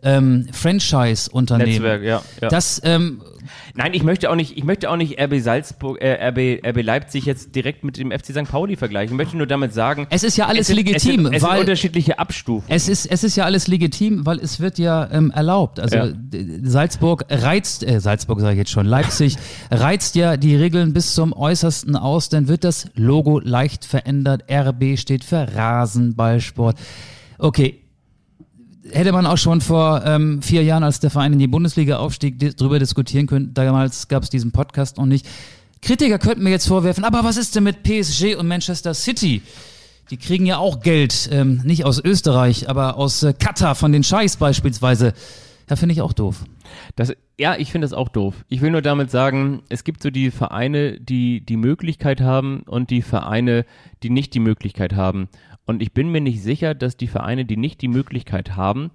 Ähm, 0.00 0.46
Franchise-Unternehmen. 0.52 1.70
Netzwerk, 1.72 2.02
ja, 2.04 2.22
ja. 2.40 2.48
Das 2.48 2.80
ähm, 2.84 3.20
Nein, 3.74 3.92
ich 3.94 4.02
möchte 4.02 4.30
auch 4.30 4.34
nicht, 4.34 4.56
ich 4.56 4.64
möchte 4.64 4.90
auch 4.90 4.96
nicht 4.96 5.20
RB 5.20 5.40
Salzburg, 5.40 6.00
äh, 6.00 6.28
RB, 6.28 6.64
RB 6.66 6.82
Leipzig 6.82 7.24
jetzt 7.26 7.54
direkt 7.54 7.84
mit 7.84 7.96
dem 7.96 8.10
FC 8.10 8.26
St. 8.32 8.44
Pauli 8.50 8.76
vergleichen. 8.76 9.14
Ich 9.14 9.16
möchte 9.16 9.36
nur 9.36 9.46
damit 9.46 9.72
sagen, 9.74 10.06
Es 10.10 10.22
ist 10.24 10.36
ja 10.36 10.46
alles 10.46 10.62
es 10.62 10.66
sind, 10.68 10.76
legitim, 10.76 10.96
es 10.96 11.02
sind, 11.02 11.34
es 11.34 11.40
sind 11.42 11.50
weil- 11.50 11.60
unterschiedliche 11.60 12.18
Abstufungen. 12.18 12.64
Es 12.74 12.88
ist, 12.88 13.06
es 13.06 13.24
ist 13.24 13.36
ja 13.36 13.44
alles 13.44 13.68
legitim, 13.68 14.26
weil 14.26 14.38
es 14.38 14.60
wird 14.60 14.78
ja 14.78 15.08
ähm, 15.10 15.30
erlaubt. 15.30 15.80
Also 15.80 15.96
Ja. 15.96 16.08
Salzburg 16.62 17.24
reizt, 17.30 17.82
äh, 17.86 18.00
Salzburg 18.00 18.40
sage 18.40 18.52
ich 18.54 18.58
jetzt 18.58 18.70
schon, 18.70 18.86
Leipzig 18.86 19.36
reizt 19.70 20.14
ja 20.14 20.36
die 20.36 20.56
Regeln 20.56 20.92
bis 20.92 21.14
zum 21.14 21.32
Äußersten 21.32 21.96
aus, 21.96 22.28
dann 22.28 22.48
wird 22.48 22.64
das 22.64 22.88
Logo 22.94 23.38
leicht 23.40 23.84
verändert. 23.84 24.44
RB 24.50 24.96
steht 24.98 25.24
für 25.24 25.46
Rasenballsport. 25.54 26.78
Okay. 27.38 27.80
Hätte 28.92 29.12
man 29.12 29.26
auch 29.26 29.38
schon 29.38 29.60
vor 29.60 30.02
ähm, 30.04 30.42
vier 30.42 30.62
Jahren, 30.62 30.82
als 30.82 31.00
der 31.00 31.10
Verein 31.10 31.32
in 31.32 31.38
die 31.38 31.46
Bundesliga 31.46 31.98
aufstieg, 31.98 32.38
di 32.38 32.54
drüber 32.54 32.78
diskutieren 32.78 33.26
können. 33.26 33.54
Damals 33.54 34.08
gab 34.08 34.22
es 34.22 34.30
diesen 34.30 34.52
Podcast 34.52 34.96
noch 34.96 35.06
nicht. 35.06 35.26
Kritiker 35.82 36.18
könnten 36.18 36.42
mir 36.42 36.50
jetzt 36.50 36.66
vorwerfen, 36.66 37.04
aber 37.04 37.24
was 37.24 37.36
ist 37.36 37.54
denn 37.54 37.64
mit 37.64 37.82
PSG 37.82 38.36
und 38.36 38.48
Manchester 38.48 38.94
City? 38.94 39.42
Die 40.10 40.16
kriegen 40.16 40.46
ja 40.46 40.58
auch 40.58 40.80
Geld, 40.80 41.28
ähm, 41.32 41.60
nicht 41.64 41.84
aus 41.84 42.02
Österreich, 42.02 42.68
aber 42.68 42.96
aus 42.96 43.22
äh, 43.22 43.34
Katar 43.34 43.74
von 43.74 43.92
den 43.92 44.02
Scheichs 44.02 44.36
beispielsweise. 44.36 45.12
Ja, 45.68 45.76
finde 45.76 45.92
ich 45.92 46.00
auch 46.00 46.14
doof. 46.14 46.44
Das, 46.96 47.12
ja, 47.38 47.56
ich 47.56 47.70
finde 47.70 47.84
das 47.84 47.92
auch 47.92 48.08
doof. 48.08 48.34
Ich 48.48 48.62
will 48.62 48.70
nur 48.70 48.80
damit 48.80 49.10
sagen, 49.10 49.62
es 49.68 49.84
gibt 49.84 50.02
so 50.02 50.10
die 50.10 50.30
Vereine, 50.30 50.98
die 50.98 51.42
die 51.42 51.58
Möglichkeit 51.58 52.22
haben 52.22 52.62
und 52.62 52.90
die 52.90 53.02
Vereine, 53.02 53.66
die 54.02 54.10
nicht 54.10 54.32
die 54.32 54.40
Möglichkeit 54.40 54.94
haben. 54.94 55.28
Und 55.68 55.82
ich 55.82 55.92
bin 55.92 56.08
mir 56.08 56.22
nicht 56.22 56.42
sicher, 56.42 56.74
dass 56.74 56.96
die 56.96 57.08
Vereine, 57.08 57.44
die 57.44 57.58
nicht 57.58 57.82
die 57.82 57.88
Möglichkeit 57.88 58.56
haben, 58.56 58.90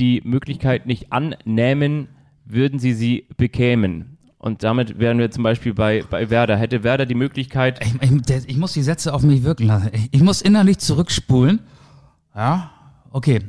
die 0.00 0.20
Möglichkeit 0.24 0.84
nicht 0.84 1.12
annehmen, 1.12 2.08
würden 2.44 2.80
sie 2.80 2.92
sie 2.92 3.28
bekämen. 3.36 4.18
Und 4.36 4.64
damit 4.64 4.98
wären 4.98 5.20
wir 5.20 5.30
zum 5.30 5.44
Beispiel 5.44 5.74
bei, 5.74 6.02
bei 6.10 6.28
Werder. 6.28 6.56
Hätte 6.56 6.82
Werder 6.82 7.06
die 7.06 7.14
Möglichkeit, 7.14 7.80
Ich, 7.84 7.94
ich, 8.02 8.48
ich 8.48 8.56
muss 8.56 8.72
die 8.72 8.82
Sätze 8.82 9.14
auf 9.14 9.22
mich 9.22 9.44
wirken 9.44 9.68
lassen. 9.68 9.90
Ich, 9.92 10.08
ich 10.10 10.22
muss 10.24 10.42
innerlich 10.42 10.78
zurückspulen. 10.78 11.60
Ja, 12.34 12.72
okay. 13.12 13.40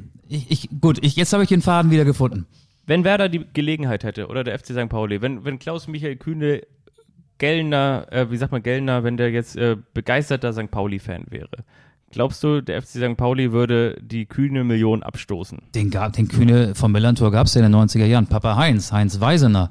Gut, 0.80 1.04
ich, 1.04 1.16
jetzt 1.16 1.34
habe 1.34 1.42
ich 1.42 1.50
den 1.50 1.64
Faden 1.64 1.90
wieder 1.90 2.06
gefunden. 2.06 2.46
Wenn 2.86 3.04
Werder 3.04 3.30
die 3.30 3.48
Gelegenheit 3.52 4.04
hätte, 4.04 4.28
oder 4.28 4.44
der 4.44 4.60
FC 4.60 4.74
St. 4.74 4.90
Pauli, 4.90 5.24
wenn, 5.24 5.44
wenn 5.44 5.58
Klaus-Michael 5.58 6.18
Kühne 6.18 6.62
Gellner, 7.40 8.06
äh, 8.12 8.30
wie 8.30 8.38
sagt 8.38 8.52
man 8.52 8.62
Gellner, 8.62 9.04
wenn 9.04 9.18
der 9.18 9.32
jetzt 9.32 9.58
äh, 9.58 9.76
begeisterter 9.96 10.54
St. 10.54 10.70
Pauli-Fan 10.70 11.26
wäre, 11.32 11.50
glaubst 12.12 12.44
du, 12.44 12.62
der 12.62 12.82
FC 12.82 12.90
St. 12.90 13.18
Pauli 13.18 13.52
würde 13.52 13.98
die 14.02 14.26
Kühne 14.26 14.64
Million 14.64 15.04
abstoßen? 15.04 15.60
Den, 15.76 15.90
gab, 15.90 16.14
den 16.14 16.28
Kühne 16.28 16.76
vom 16.76 16.92
Millantor 16.92 17.32
gab 17.32 17.48
es 17.48 17.54
ja 17.54 17.66
in 17.66 17.72
den 17.72 17.80
90er 17.80 18.06
Jahren. 18.06 18.28
Papa 18.28 18.56
Heinz, 18.56 18.92
Heinz 18.92 19.20
Weisener. 19.20 19.70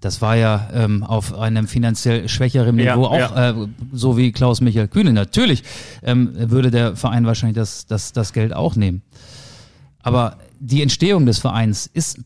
Das 0.00 0.22
war 0.22 0.34
ja 0.34 0.70
ähm, 0.72 1.02
auf 1.02 1.38
einem 1.38 1.66
finanziell 1.66 2.26
schwächeren 2.28 2.78
Ja, 2.78 2.96
Niveau 2.96 3.06
auch 3.06 3.18
ja. 3.18 3.50
Äh, 3.50 3.68
so 3.92 4.16
wie 4.16 4.32
Klaus-Michael 4.32 4.88
Kühne. 4.88 5.12
Natürlich 5.12 5.62
ähm, 6.02 6.30
würde 6.34 6.70
der 6.70 6.96
Verein 6.96 7.26
wahrscheinlich 7.26 7.56
das, 7.56 7.86
das, 7.86 8.12
das 8.12 8.32
Geld 8.32 8.54
auch 8.54 8.76
nehmen. 8.76 9.02
Aber 10.02 10.38
die 10.58 10.82
Entstehung 10.82 11.26
des 11.26 11.38
Vereins 11.38 11.86
ist 11.86 12.20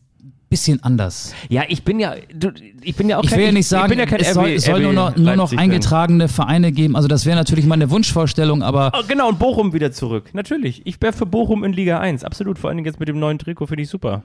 bisschen 0.55 0.81
anders. 0.83 1.33
Ja, 1.49 1.63
ich 1.67 1.83
bin 1.83 1.99
ja, 1.99 2.15
du, 2.33 2.51
ich 2.81 2.95
bin 2.95 3.09
ja 3.09 3.17
auch 3.17 3.23
Ich 3.25 3.31
will 3.31 3.43
ja 3.43 3.51
nicht 3.51 3.67
sagen, 3.67 3.85
ich 3.85 3.89
bin 3.89 3.99
ja 3.99 4.05
kein 4.05 4.21
es 4.21 4.33
soll, 4.33 4.51
RB 4.51 4.59
soll 4.59 4.81
nur 4.81 4.93
noch, 4.93 5.17
nur 5.17 5.35
noch 5.35 5.51
eingetragene 5.51 6.29
Vereine 6.29 6.71
geben. 6.71 6.95
Also 6.95 7.09
das 7.09 7.25
wäre 7.25 7.35
natürlich 7.35 7.65
meine 7.65 7.89
Wunschvorstellung, 7.89 8.63
aber 8.63 8.93
Oh, 8.97 9.03
genau, 9.05 9.27
und 9.27 9.37
Bochum 9.37 9.73
wieder 9.73 9.91
zurück. 9.91 10.29
Natürlich. 10.33 10.81
Ich 10.85 11.01
wäre 11.01 11.11
für 11.11 11.25
Bochum 11.25 11.65
in 11.65 11.73
Liga 11.73 11.99
1. 11.99 12.23
Absolut. 12.23 12.57
Vor 12.57 12.69
allen 12.69 12.77
Dingen 12.77 12.85
jetzt 12.85 12.99
mit 13.01 13.09
dem 13.09 13.19
neuen 13.19 13.37
Trikot 13.37 13.67
finde 13.67 13.83
ich 13.83 13.89
super. 13.89 14.23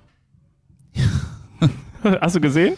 Hast 2.20 2.36
du 2.36 2.40
gesehen? 2.40 2.74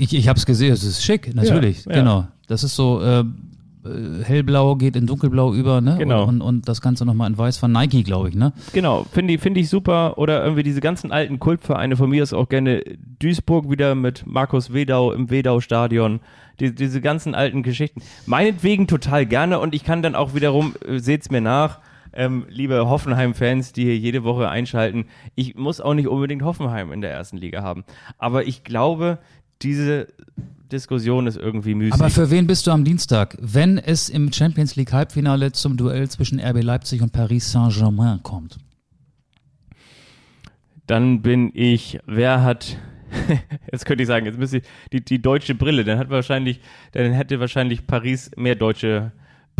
ich, 0.00 0.12
ich 0.12 0.28
habe 0.28 0.38
es 0.38 0.46
gesehen, 0.46 0.72
es 0.72 0.82
ist 0.82 1.04
schick, 1.04 1.34
natürlich, 1.34 1.84
Ja, 1.84 1.92
ja. 1.92 1.98
genau. 1.98 2.28
Das 2.48 2.64
ist 2.64 2.74
so, 2.74 3.00
äh, 3.02 3.24
äh, 3.84 4.24
hellblau 4.24 4.76
geht 4.76 4.96
in 4.96 5.06
dunkelblau 5.06 5.54
über, 5.54 5.80
ne? 5.80 5.96
Genau. 5.98 6.24
Und, 6.24 6.40
und, 6.40 6.42
und 6.42 6.68
das 6.68 6.80
Ganze 6.80 7.04
nochmal 7.04 7.30
in 7.30 7.38
weiß 7.38 7.58
von 7.58 7.72
Nike, 7.72 8.02
glaube 8.02 8.28
ich, 8.28 8.34
ne? 8.34 8.52
Genau, 8.72 9.04
finde 9.10 9.34
ich, 9.34 9.40
finde 9.40 9.60
ich 9.60 9.68
super. 9.68 10.18
Oder 10.18 10.42
irgendwie 10.42 10.62
diese 10.62 10.80
ganzen 10.80 11.12
alten 11.12 11.38
Kultvereine, 11.38 11.96
von 11.96 12.10
mir 12.10 12.22
ist 12.22 12.32
auch 12.32 12.48
gerne 12.48 12.82
Duisburg 13.18 13.70
wieder 13.70 13.94
mit 13.94 14.26
Markus 14.26 14.72
Wedau 14.72 15.12
im 15.12 15.30
Wedau-Stadion. 15.30 16.20
Die, 16.58 16.74
diese 16.74 17.00
ganzen 17.00 17.34
alten 17.34 17.62
Geschichten. 17.62 18.02
Meinetwegen 18.26 18.86
total 18.86 19.24
gerne 19.24 19.60
und 19.60 19.74
ich 19.74 19.82
kann 19.82 20.02
dann 20.02 20.14
auch 20.14 20.34
wiederum, 20.34 20.74
äh, 20.86 20.98
seht's 20.98 21.30
mir 21.30 21.40
nach, 21.40 21.80
ähm, 22.12 22.44
liebe 22.48 22.88
Hoffenheim-Fans, 22.88 23.72
die 23.72 23.84
hier 23.84 23.96
jede 23.96 24.24
Woche 24.24 24.48
einschalten, 24.48 25.06
ich 25.34 25.54
muss 25.54 25.80
auch 25.80 25.94
nicht 25.94 26.08
unbedingt 26.08 26.42
Hoffenheim 26.42 26.92
in 26.92 27.00
der 27.00 27.12
ersten 27.12 27.36
Liga 27.36 27.62
haben. 27.62 27.84
Aber 28.18 28.46
ich 28.46 28.64
glaube, 28.64 29.18
diese 29.62 30.08
Diskussion 30.70 31.26
ist 31.26 31.36
irgendwie 31.36 31.74
müßig. 31.74 31.94
Aber 31.94 32.10
für 32.10 32.30
wen 32.30 32.46
bist 32.46 32.66
du 32.66 32.70
am 32.70 32.84
Dienstag, 32.84 33.36
wenn 33.40 33.78
es 33.78 34.08
im 34.08 34.32
Champions 34.32 34.76
League 34.76 34.92
Halbfinale 34.92 35.52
zum 35.52 35.76
Duell 35.76 36.08
zwischen 36.08 36.40
RB 36.40 36.62
Leipzig 36.62 37.02
und 37.02 37.12
Paris 37.12 37.52
Saint-Germain 37.52 38.22
kommt? 38.22 38.58
Dann 40.86 41.22
bin 41.22 41.50
ich, 41.54 42.00
wer 42.06 42.42
hat 42.42 42.76
Jetzt 43.72 43.86
könnte 43.86 44.02
ich 44.02 44.06
sagen, 44.06 44.26
jetzt 44.26 44.38
müsste 44.38 44.58
ich 44.58 44.64
die, 44.92 45.04
die 45.04 45.20
deutsche 45.20 45.54
Brille, 45.54 45.84
dann 45.84 45.98
hat 45.98 46.10
wahrscheinlich, 46.10 46.60
dann 46.92 47.12
hätte 47.12 47.40
wahrscheinlich 47.40 47.86
Paris 47.86 48.30
mehr 48.36 48.54
deutsche 48.54 49.12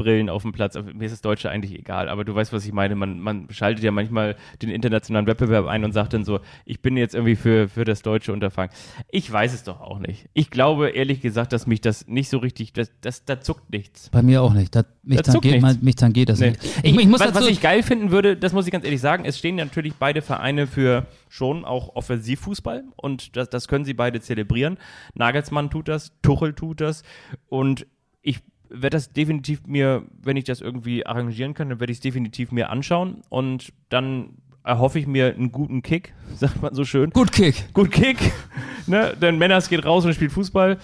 Brillen 0.03 0.29
auf 0.29 0.43
dem 0.43 0.53
Platz. 0.53 0.75
Mir 0.77 1.05
ist 1.05 1.13
das 1.13 1.21
Deutsche 1.21 1.51
eigentlich 1.51 1.79
egal, 1.79 2.09
aber 2.09 2.25
du 2.25 2.35
weißt, 2.35 2.53
was 2.53 2.65
ich 2.65 2.73
meine. 2.73 2.95
Man, 2.95 3.21
man 3.21 3.49
schaltet 3.51 3.85
ja 3.85 3.91
manchmal 3.91 4.37
den 4.63 4.71
internationalen 4.71 5.27
Wettbewerb 5.27 5.67
ein 5.67 5.85
und 5.85 5.93
sagt 5.93 6.13
dann 6.15 6.25
so, 6.25 6.41
ich 6.65 6.81
bin 6.81 6.97
jetzt 6.97 7.15
irgendwie 7.15 7.37
für, 7.37 7.69
für 7.69 7.85
das 7.85 8.03
deutsche 8.03 8.33
Unterfangen. 8.33 8.71
Ich 9.11 9.31
weiß 9.31 9.53
es 9.55 9.65
doch 9.65 9.81
auch 9.81 9.99
nicht. 9.99 10.29
Ich 10.33 10.51
glaube 10.51 10.91
ehrlich 10.91 11.21
gesagt, 11.21 11.53
dass 11.53 11.67
mich 11.67 11.81
das 11.81 12.07
nicht 12.07 12.29
so 12.29 12.39
richtig, 12.39 12.73
das, 12.73 12.91
das, 13.01 13.25
da 13.25 13.41
zuckt 13.41 13.71
nichts. 13.73 14.09
Bei 14.11 14.23
mir 14.23 14.43
auch 14.43 14.55
nicht. 14.55 14.75
Da, 14.75 14.85
mich, 15.03 15.21
Da 15.23 15.33
tangiert, 15.33 15.63
nichts. 15.63 15.83
mich 15.83 15.95
tangiert 15.97 16.29
das 16.29 16.41
Nee. 16.41 16.51
nicht. 16.51 16.65
Ich, 16.83 16.97
ich 16.99 17.07
muss 17.09 17.21
was, 17.21 17.35
was 17.35 17.47
ich 17.49 17.61
geil 17.61 17.83
finden 17.83 18.11
würde, 18.11 18.37
das 18.37 18.53
muss 18.53 18.67
ich 18.67 18.73
ganz 18.73 18.85
ehrlich 18.85 19.01
sagen, 19.01 19.25
es 19.25 19.39
stehen 19.39 19.57
natürlich 19.57 19.95
beide 19.99 20.23
Vereine 20.23 20.67
für 20.67 21.07
schon 21.29 21.65
auch 21.65 21.95
Offensivfußball 21.97 22.85
und 22.97 23.37
das, 23.37 23.49
das 23.51 23.69
können 23.69 23.85
sie 23.85 23.95
beide 23.95 24.21
zelebrieren. 24.21 24.79
Nagelsmann 25.15 25.71
tut 25.71 25.89
das, 25.89 26.13
Tuchel 26.23 26.55
tut 26.55 26.81
das 26.81 27.03
und 27.49 27.87
ich 28.23 28.41
werde 28.71 28.97
das 28.97 29.13
definitiv 29.13 29.67
mir, 29.67 30.03
wenn 30.23 30.37
ich 30.37 30.45
das 30.45 30.61
irgendwie 30.61 31.05
arrangieren 31.05 31.55
kann, 31.55 31.69
dann 31.69 31.81
werde 31.81 31.93
ich 31.93 31.99
es 31.99 32.03
definitiv 32.03 32.53
mir 32.53 32.71
anschauen 32.71 33.23
und 33.29 33.73
dann 33.89 34.31
erhoffe 34.63 34.99
ich 34.99 35.07
mir 35.07 35.35
einen 35.35 35.53
guten 35.53 35.83
Kick, 35.83 36.13
sagt 36.37 36.63
man 36.63 36.75
so 36.75 36.85
schön. 36.85 37.11
Gut 37.11 37.33
Kick. 37.33 37.73
Gut 37.75 37.91
Kick, 37.91 38.19
ne? 38.87 39.15
Denn 39.21 39.39
Männers 39.39 39.69
geht 39.69 39.85
raus 39.85 40.05
und 40.05 40.15
spielt 40.15 40.33
Fußball. 40.33 40.79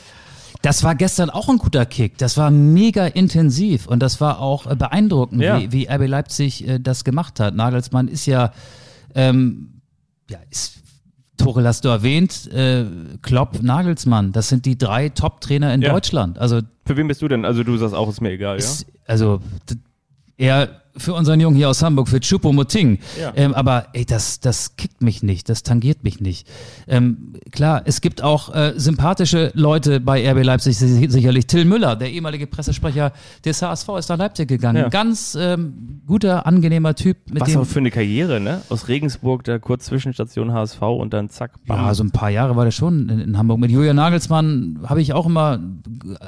Das 0.63 0.83
war 0.83 0.95
gestern 0.95 1.31
auch 1.31 1.49
ein 1.49 1.59
guter 1.59 1.85
Kick. 1.87 2.17
Das 2.19 2.37
war 2.39 2.51
mega 2.51 3.07
intensiv 3.07 3.87
und 3.87 4.01
das 4.03 4.21
war 4.21 4.41
auch 4.41 4.67
äh, 4.67 4.75
beeindruckend, 4.75 5.43
Ja. 5.43 5.61
wie, 5.61 5.71
wie 5.71 5.89
RB 5.89 6.09
Leipzig 6.09 6.67
äh, 6.67 6.81
das 6.81 7.05
gemacht 7.05 7.39
hat. 7.41 7.55
Nagelsmann 7.55 8.09
ist 8.09 8.27
ja, 8.27 8.53
ähm, 9.15 9.81
ja, 10.29 10.39
ist, 10.51 10.81
Tuchel 11.37 11.67
hast 11.67 11.85
du 11.85 11.89
erwähnt, 11.89 12.51
äh, 12.53 12.85
Klopp, 13.23 13.63
Nagelsmann, 13.63 14.33
das 14.33 14.49
sind 14.49 14.65
die 14.67 14.77
drei 14.79 15.09
Top-Trainer 15.11 15.73
in 15.75 15.83
Ja. 15.83 15.93
Deutschland. 15.93 16.39
Also, 16.39 16.61
Für 16.87 16.97
wen 16.97 17.09
bist 17.09 17.23
du 17.23 17.29
denn? 17.29 17.45
Also 17.45 17.63
du 17.65 17.77
sagst 17.77 17.95
auch, 17.95 18.09
ist 18.09 18.21
mir 18.21 18.31
egal, 18.31 18.55
ja? 18.57 18.59
ist, 18.65 18.87
also 19.07 19.41
d- 19.71 19.77
eher 20.39 20.69
für 20.99 21.15
unseren 21.15 21.41
Jungen 21.41 21.57
hier 21.57 21.69
aus 21.69 21.83
Hamburg, 21.83 22.09
für 22.09 22.19
Choupo-Moting. 22.21 22.99
Ja. 23.21 23.33
Ähm, 23.37 23.55
aber 23.55 23.87
ey, 23.93 24.05
das, 24.05 24.41
das 24.41 24.77
kickt 24.77 25.03
mich 25.03 25.23
nicht, 25.23 25.49
das 25.49 25.63
tangiert 25.63 26.05
mich 26.05 26.21
nicht. 26.21 26.47
Ähm, 26.89 27.35
klar, 27.51 27.83
es 27.85 28.01
gibt 28.01 28.23
auch 28.23 28.55
äh, 28.55 28.73
sympathische 28.77 29.51
Leute 29.55 30.01
bei 30.01 30.29
RB 30.31 30.45
Leipzig, 30.45 30.77
si- 30.79 31.09
sicherlich. 31.09 31.47
Till 31.47 31.65
Müller, 31.65 31.97
der 31.97 32.11
ehemalige 32.11 32.47
Pressesprecher 32.47 33.13
des 33.45 33.63
HSV, 33.63 33.89
ist 33.99 34.09
nach 34.09 34.19
Leipzig 34.19 34.49
gegangen. 34.49 34.83
Ja. 34.83 34.89
Ganz 34.89 35.37
ähm, 35.41 36.01
guter, 36.07 36.47
angenehmer 36.47 36.95
Typ. 36.95 37.17
Was 37.31 37.57
auch 37.57 37.65
für 37.67 37.79
eine 37.81 37.91
Karriere, 37.91 38.41
ne? 38.41 38.63
Aus 38.69 38.89
Regensburg, 38.89 39.45
da 39.45 39.59
kurz 39.59 39.87
Zwischenstation 39.87 40.53
HSV 40.53 40.81
und 40.83 41.13
dann 41.13 41.29
zack, 41.29 41.53
bam. 41.67 41.77
Ja, 41.79 41.95
so 41.95 42.03
ein 42.05 42.11
paar 42.11 42.31
Jahre 42.31 42.57
war 42.57 42.65
der 42.65 42.71
schon 42.73 43.09
in, 43.09 43.21
in 43.21 43.39
Hamburg. 43.39 43.59
Mit 43.61 43.71
Julian 43.71 43.97
Nagelsmann 43.97 44.81
habe 44.85 45.01
ich 45.03 45.13
auch 45.13 45.27
immer 45.27 45.59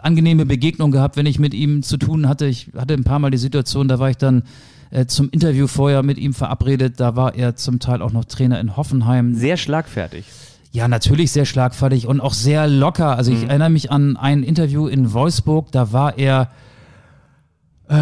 angenehme 0.03 0.47
Begegnungen 0.47 0.93
gehabt, 0.93 1.17
wenn 1.17 1.27
ich 1.27 1.39
mit 1.39 1.55
ihm 1.55 1.83
zu 1.83 1.97
tun 1.97 2.29
hatte. 2.29 2.47
Ich 2.47 2.71
hatte 2.77 2.95
ein 2.95 3.05
paar 3.05 3.19
Mal 3.19 3.31
die 3.31 3.39
Situation, 3.39 3.89
da 3.89 3.99
war 3.99 4.11
ich 4.11 4.17
dann 4.17 4.43
äh, 4.91 5.07
zum 5.07 5.29
Interview 5.31 5.67
vorher 5.67 6.03
mit 6.03 6.19
ihm 6.19 6.35
verabredet. 6.35 7.01
Da 7.01 7.17
war 7.17 7.35
er 7.35 7.57
zum 7.57 7.79
Teil 7.81 8.03
auch 8.03 8.13
noch 8.13 8.25
Trainer 8.25 8.59
in 8.61 8.77
Hoffenheim. 8.77 9.35
Sehr 9.35 9.57
schlagfertig. 9.57 10.25
Ja, 10.71 10.87
natürlich 10.89 11.33
sehr 11.33 11.47
schlagfertig 11.47 12.07
und 12.07 12.21
auch 12.21 12.35
sehr 12.35 12.67
locker. 12.69 13.17
Also 13.17 13.33
ich 13.33 13.45
erinnere 13.49 13.71
mich 13.71 13.91
an 13.91 14.17
ein 14.19 14.43
Interview 14.43 14.87
in 14.87 15.13
Wolfsburg, 15.15 15.73
da 15.73 15.93
war 15.93 16.19
er, 16.19 16.51
äh, 17.89 17.95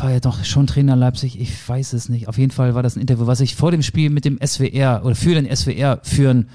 war 0.00 0.10
er 0.10 0.20
doch 0.20 0.44
schon 0.44 0.66
Trainer 0.66 0.94
in 0.94 0.98
Leipzig, 0.98 1.40
ich 1.40 1.68
weiß 1.68 1.92
es 1.92 2.08
nicht. 2.08 2.26
Auf 2.28 2.36
jeden 2.36 2.50
Fall 2.50 2.74
war 2.74 2.82
das 2.82 2.96
ein 2.96 3.00
Interview, 3.00 3.26
was 3.28 3.40
ich 3.40 3.54
vor 3.54 3.70
dem 3.70 3.82
Spiel 3.82 4.10
mit 4.10 4.24
dem 4.24 4.38
SWR 4.44 5.02
oder 5.04 5.14
für 5.14 5.34
den 5.40 5.54
SWR 5.54 6.00
führen 6.02 6.48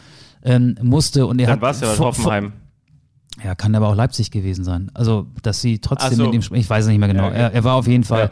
ähm, 0.43 0.75
musste. 0.81 1.25
Und 1.25 1.39
er 1.39 1.47
Dann 1.47 1.61
war 1.61 1.71
es 1.71 1.79
ja 1.79 1.87
vor- 1.87 2.07
Hoffenheim. 2.07 2.51
vor- 2.51 3.45
Ja, 3.45 3.55
kann 3.55 3.73
aber 3.75 3.87
auch 3.87 3.95
Leipzig 3.95 4.31
gewesen 4.31 4.65
sein. 4.65 4.91
Also, 4.93 5.27
dass 5.41 5.61
sie 5.61 5.79
trotzdem 5.79 6.15
so. 6.15 6.25
mit 6.25 6.33
ihm 6.33 6.41
sprechen, 6.41 6.61
ich 6.61 6.69
weiß 6.69 6.83
es 6.83 6.89
nicht 6.89 6.99
mehr 6.99 7.07
genau. 7.07 7.23
Ja, 7.23 7.29
okay. 7.29 7.37
er, 7.39 7.53
er 7.53 7.63
war 7.63 7.75
auf 7.75 7.87
jeden 7.87 8.03
Fall 8.03 8.23
Ja. 8.25 8.29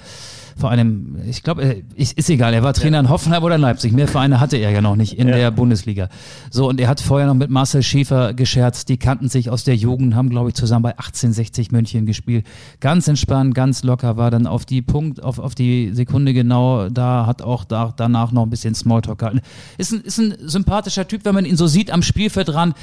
Vor 0.58 0.70
einem, 0.70 1.18
ich 1.28 1.44
glaube, 1.44 1.64
äh, 1.64 1.84
ist, 1.96 2.30
egal, 2.30 2.54
er 2.54 2.64
war 2.64 2.74
Trainer 2.74 3.00
in 3.00 3.10
Hoffenheim 3.10 3.44
oder 3.44 3.56
in 3.56 3.62
Leipzig. 3.62 3.92
Mehr 3.92 4.08
Vereine 4.08 4.40
hatte 4.40 4.58
er 4.58 4.72
ja 4.72 4.82
noch 4.82 4.96
nicht 4.96 5.14
in 5.14 5.28
Ja. 5.28 5.36
der 5.36 5.52
Bundesliga. 5.52 6.10
So, 6.52 6.70
und 6.70 6.80
er 6.80 6.88
hat 6.88 7.02
vorher 7.02 7.28
noch 7.28 7.34
mit 7.36 7.50
Marcel 7.50 7.84
Schäfer 7.84 8.34
gescherzt. 8.34 8.90
Die 8.90 8.98
kannten 8.98 9.30
sich 9.30 9.50
aus 9.50 9.64
der 9.64 9.76
Jugend, 9.76 10.16
haben, 10.16 10.30
glaube 10.30 10.50
ich, 10.50 10.56
zusammen 10.56 10.84
bei 10.84 10.92
1860 10.92 11.72
München 11.72 12.06
gespielt. 12.06 12.46
Ganz 12.80 13.08
entspannt, 13.08 13.56
ganz 13.56 13.84
locker, 13.84 14.18
war 14.18 14.32
dann 14.32 14.48
auf 14.48 14.66
die 14.66 14.82
Punkt, 14.82 15.24
auf, 15.24 15.40
auf 15.40 15.56
die 15.56 15.92
Sekunde 15.94 16.34
genau 16.34 16.90
da, 16.90 17.26
hat 17.26 17.42
auch 17.42 17.64
da, 17.66 17.94
danach 17.96 18.32
noch 18.32 18.44
ein 18.44 18.50
bisschen 18.50 18.76
Smalltalk 18.76 19.20
gehalten. 19.20 19.42
Ist 19.78 19.92
ein, 19.94 20.02
ist 20.02 20.20
ein 20.20 20.36
sympathischer 20.40 21.08
Typ, 21.08 21.26
wenn 21.26 21.36
man 21.36 21.46
ihn 21.46 21.58
so 21.58 21.68
sieht 21.68 21.92
am 21.92 22.02
Spielfeldrand 22.04 22.76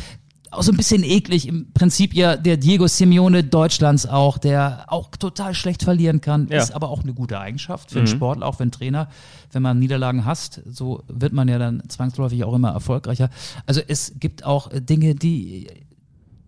auch 0.51 0.63
so 0.63 0.73
ein 0.73 0.77
bisschen 0.77 1.05
eklig, 1.05 1.47
im 1.47 1.73
Prinzip 1.73 2.13
ja 2.15 2.37
der 2.37 2.57
Diego 2.57 2.87
Simeone 2.89 3.45
Deutschlands 3.45 4.07
auch, 4.07 4.37
der 4.39 4.85
auch 4.89 5.11
total 5.17 5.55
schlecht 5.55 5.83
verlieren 5.85 6.21
kann, 6.21 6.49
Ja. 6.51 6.59
ist 6.59 6.73
aber 6.73 6.89
auch 6.89 7.03
eine 7.03 7.15
gute 7.15 7.39
Eigenschaft 7.39 7.91
für 7.93 7.99
einen 7.99 8.09
Sportler, 8.09 8.47
auch 8.47 8.57
für 8.57 8.63
einen 8.65 8.73
Trainer. 8.73 9.09
Wenn 9.53 9.63
man 9.63 9.79
Niederlagen 9.79 10.25
hasst, 10.25 10.61
so 10.69 11.03
wird 11.09 11.33
man 11.33 11.47
ja 11.49 11.59
dann 11.59 11.83
zwangsläufig 11.89 12.43
auch 12.45 12.55
immer 12.55 12.71
erfolgreicher. 12.71 13.31
Also 13.67 13.81
es 13.87 14.15
gibt 14.19 14.45
auch 14.45 14.73
äh, 14.73 14.81
Dinge, 14.81 15.15
die 15.15 15.69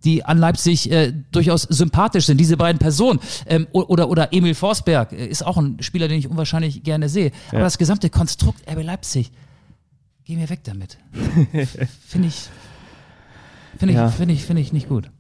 die 0.05 0.25
an 0.25 0.37
Leipzig 0.39 0.91
äh, 0.91 1.13
durchaus 1.31 1.63
sympathisch 1.63 2.27
sind, 2.27 2.39
diese 2.39 2.57
beiden 2.57 2.81
Personen. 2.81 3.21
Ähm, 3.47 3.69
oder, 3.71 4.09
oder 4.11 4.33
Emil 4.33 4.57
Forsberg 4.57 5.13
äh, 5.13 5.27
ist 5.27 5.47
auch 5.47 5.57
ein 5.59 5.81
Spieler, 5.81 6.09
den 6.09 6.19
ich 6.19 6.29
unwahrscheinlich 6.29 6.83
gerne 6.83 7.09
sehe. 7.09 7.31
Aber 7.51 7.61
das 7.61 7.79
gesamte 7.79 8.11
Konstrukt 8.11 8.69
RB 8.69 8.83
Leipzig, 8.83 9.31
geh 10.25 10.35
mir 10.35 10.51
weg 10.51 10.65
damit. 10.65 10.99
Finde 12.09 12.27
ich, 12.27 12.49
finde 13.83 13.95
ich, 13.95 13.99
Ja. 13.99 14.09
finde 14.09 14.35
ich, 14.35 14.45
finde 14.45 14.63
ich 14.63 14.73
nicht 14.73 14.89
gut. 14.89 15.11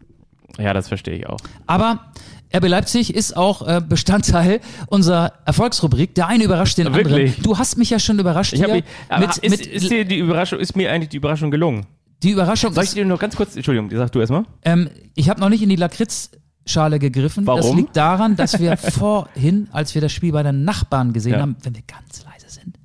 Ja, 0.58 0.72
das 0.72 0.86
verstehe 0.88 1.14
ich 1.14 1.26
auch. 1.26 1.38
Aber 1.66 2.12
RB 2.54 2.68
Leipzig 2.68 3.14
ist 3.14 3.36
auch 3.36 3.66
äh, 3.66 3.80
Bestandteil 3.86 4.60
unserer 4.86 5.32
Erfolgsrubrik. 5.46 6.14
Der 6.14 6.28
eine 6.28 6.44
überrascht 6.44 6.78
den 6.78 6.94
Wirklich? 6.94 7.30
anderen. 7.30 7.42
Du 7.42 7.58
hast 7.58 7.76
mich 7.78 7.90
ja 7.90 7.98
schon 7.98 8.18
überrascht 8.18 8.52
Ich 8.52 8.60
mich, 8.60 8.84
mit, 9.18 9.38
ist, 9.38 9.50
mit 9.50 9.66
ist 9.66 9.90
dir 9.90 10.04
die 10.04 10.18
Überraschung, 10.18 10.60
ist 10.60 10.76
mir 10.76 10.92
eigentlich 10.92 11.08
die 11.08 11.16
Überraschung 11.16 11.50
gelungen? 11.50 11.86
die 12.22 12.30
Überraschung. 12.30 12.72
Soll 12.72 12.84
ich 12.84 12.92
dir 12.94 13.04
nur 13.04 13.18
ganz 13.18 13.34
kurz, 13.34 13.56
Entschuldigung, 13.56 13.90
sag 13.90 14.12
du 14.12 14.20
erstmal. 14.20 14.44
Ähm, 14.64 14.88
ich 15.16 15.28
habe 15.28 15.40
noch 15.40 15.48
nicht 15.48 15.62
in 15.62 15.68
die 15.68 15.74
Lakritzschale 15.76 17.00
gegriffen. 17.00 17.44
Das 17.44 17.64
Warum? 17.64 17.76
liegt 17.78 17.96
daran, 17.96 18.36
dass 18.36 18.60
wir 18.60 18.76
vorhin, 18.76 19.68
als 19.72 19.92
wir 19.96 20.02
das 20.02 20.12
Spiel 20.12 20.30
bei 20.30 20.44
den 20.44 20.64
Nachbarn 20.64 21.12
gesehen 21.12 21.32
Ja. 21.32 21.40
haben, 21.40 21.56
wenn 21.64 21.74
wir 21.74 21.82
ganz 21.82 22.22
leise 22.24 22.48
sind, 22.48 22.78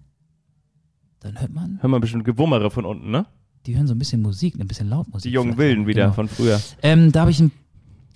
dann 1.20 1.40
hört 1.40 1.54
man, 1.54 1.78
Hör 1.82 1.90
mal 1.90 2.00
bestimmt 2.00 2.24
Gewummere 2.26 2.72
von 2.72 2.86
unten, 2.86 3.12
ne? 3.12 3.26
Die 3.68 3.76
hören 3.76 3.86
so 3.88 3.94
ein 3.94 4.00
bisschen 4.00 4.22
Musik, 4.22 4.56
ein 4.60 4.68
bisschen 4.68 4.90
Lautmusik. 4.90 5.30
Die 5.30 5.34
jungen. 5.34 5.58
Wilden 5.58 5.86
wieder 5.88 6.04
Genau. 6.04 6.14
von 6.14 6.28
früher. 6.28 6.60
Ähm, 6.82 7.12
da 7.12 7.22
habe 7.22 7.32
ich 7.32 7.40
ein 7.40 7.52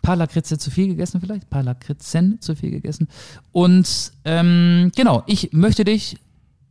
paar 0.02 0.16
Lakritze 0.16 0.58
zu 0.58 0.72
viel 0.72 0.88
gegessen 0.88 1.22
vielleicht, 1.22 1.44
ein 1.44 1.50
paar 1.50 1.62
Lakritzen 1.64 2.42
zu 2.42 2.56
viel 2.56 2.72
gegessen. 2.72 3.08
Und 3.52 4.12
ähm, 4.26 4.92
genau, 4.96 5.22
ich 5.28 5.52
möchte 5.54 5.84
dich, 5.84 6.18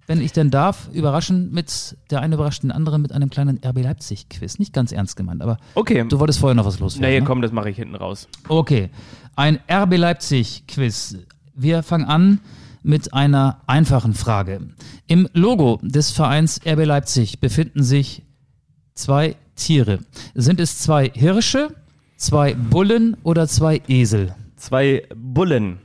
wenn 0.06 0.20
ich 0.20 0.32
denn 0.32 0.50
darf, 0.50 0.88
überraschen 0.92 1.52
mit, 1.52 1.96
der 2.10 2.20
eine 2.20 2.34
überrascht 2.34 2.64
den 2.64 2.72
anderen 2.72 3.00
mit 3.02 3.12
einem 3.12 3.30
kleinen 3.30 3.60
RB 3.64 3.82
Leipzig-Quiz. 3.82 4.58
Nicht 4.58 4.72
ganz 4.72 4.90
ernst 4.90 5.14
gemeint, 5.16 5.40
aber 5.42 5.58
Okay. 5.76 6.04
du 6.08 6.18
wolltest 6.18 6.40
vorher 6.40 6.56
noch 6.56 6.64
was 6.66 6.80
loswerden. 6.80 7.02
naja, 7.08 7.20
ne? 7.20 7.26
komm, 7.26 7.42
das 7.42 7.52
mache 7.52 7.70
ich 7.70 7.76
hinten 7.76 7.94
raus. 7.94 8.26
Okay, 8.48 8.90
ein 9.36 9.60
RB 9.70 9.96
Leipzig-Quiz. 9.96 11.18
Wir 11.54 11.82
fangen 11.84 12.06
an 12.06 12.40
mit 12.82 13.12
einer 13.12 13.60
einfachen 13.66 14.14
Frage. 14.14 14.60
Im 15.06 15.28
Logo 15.34 15.78
des 15.82 16.10
Vereins 16.10 16.60
RB 16.66 16.84
Leipzig 16.86 17.38
befinden 17.38 17.82
sich 17.82 18.22
zwei 18.94 19.36
Tiere. 19.56 20.00
Sind 20.34 20.60
es 20.60 20.78
zwei 20.78 21.10
Hirsche, 21.14 21.74
zwei 22.16 22.54
Bullen 22.54 23.16
oder 23.22 23.46
zwei 23.48 23.82
Esel? 23.88 24.34
Zwei 24.56 25.06
Bullen. 25.14 25.78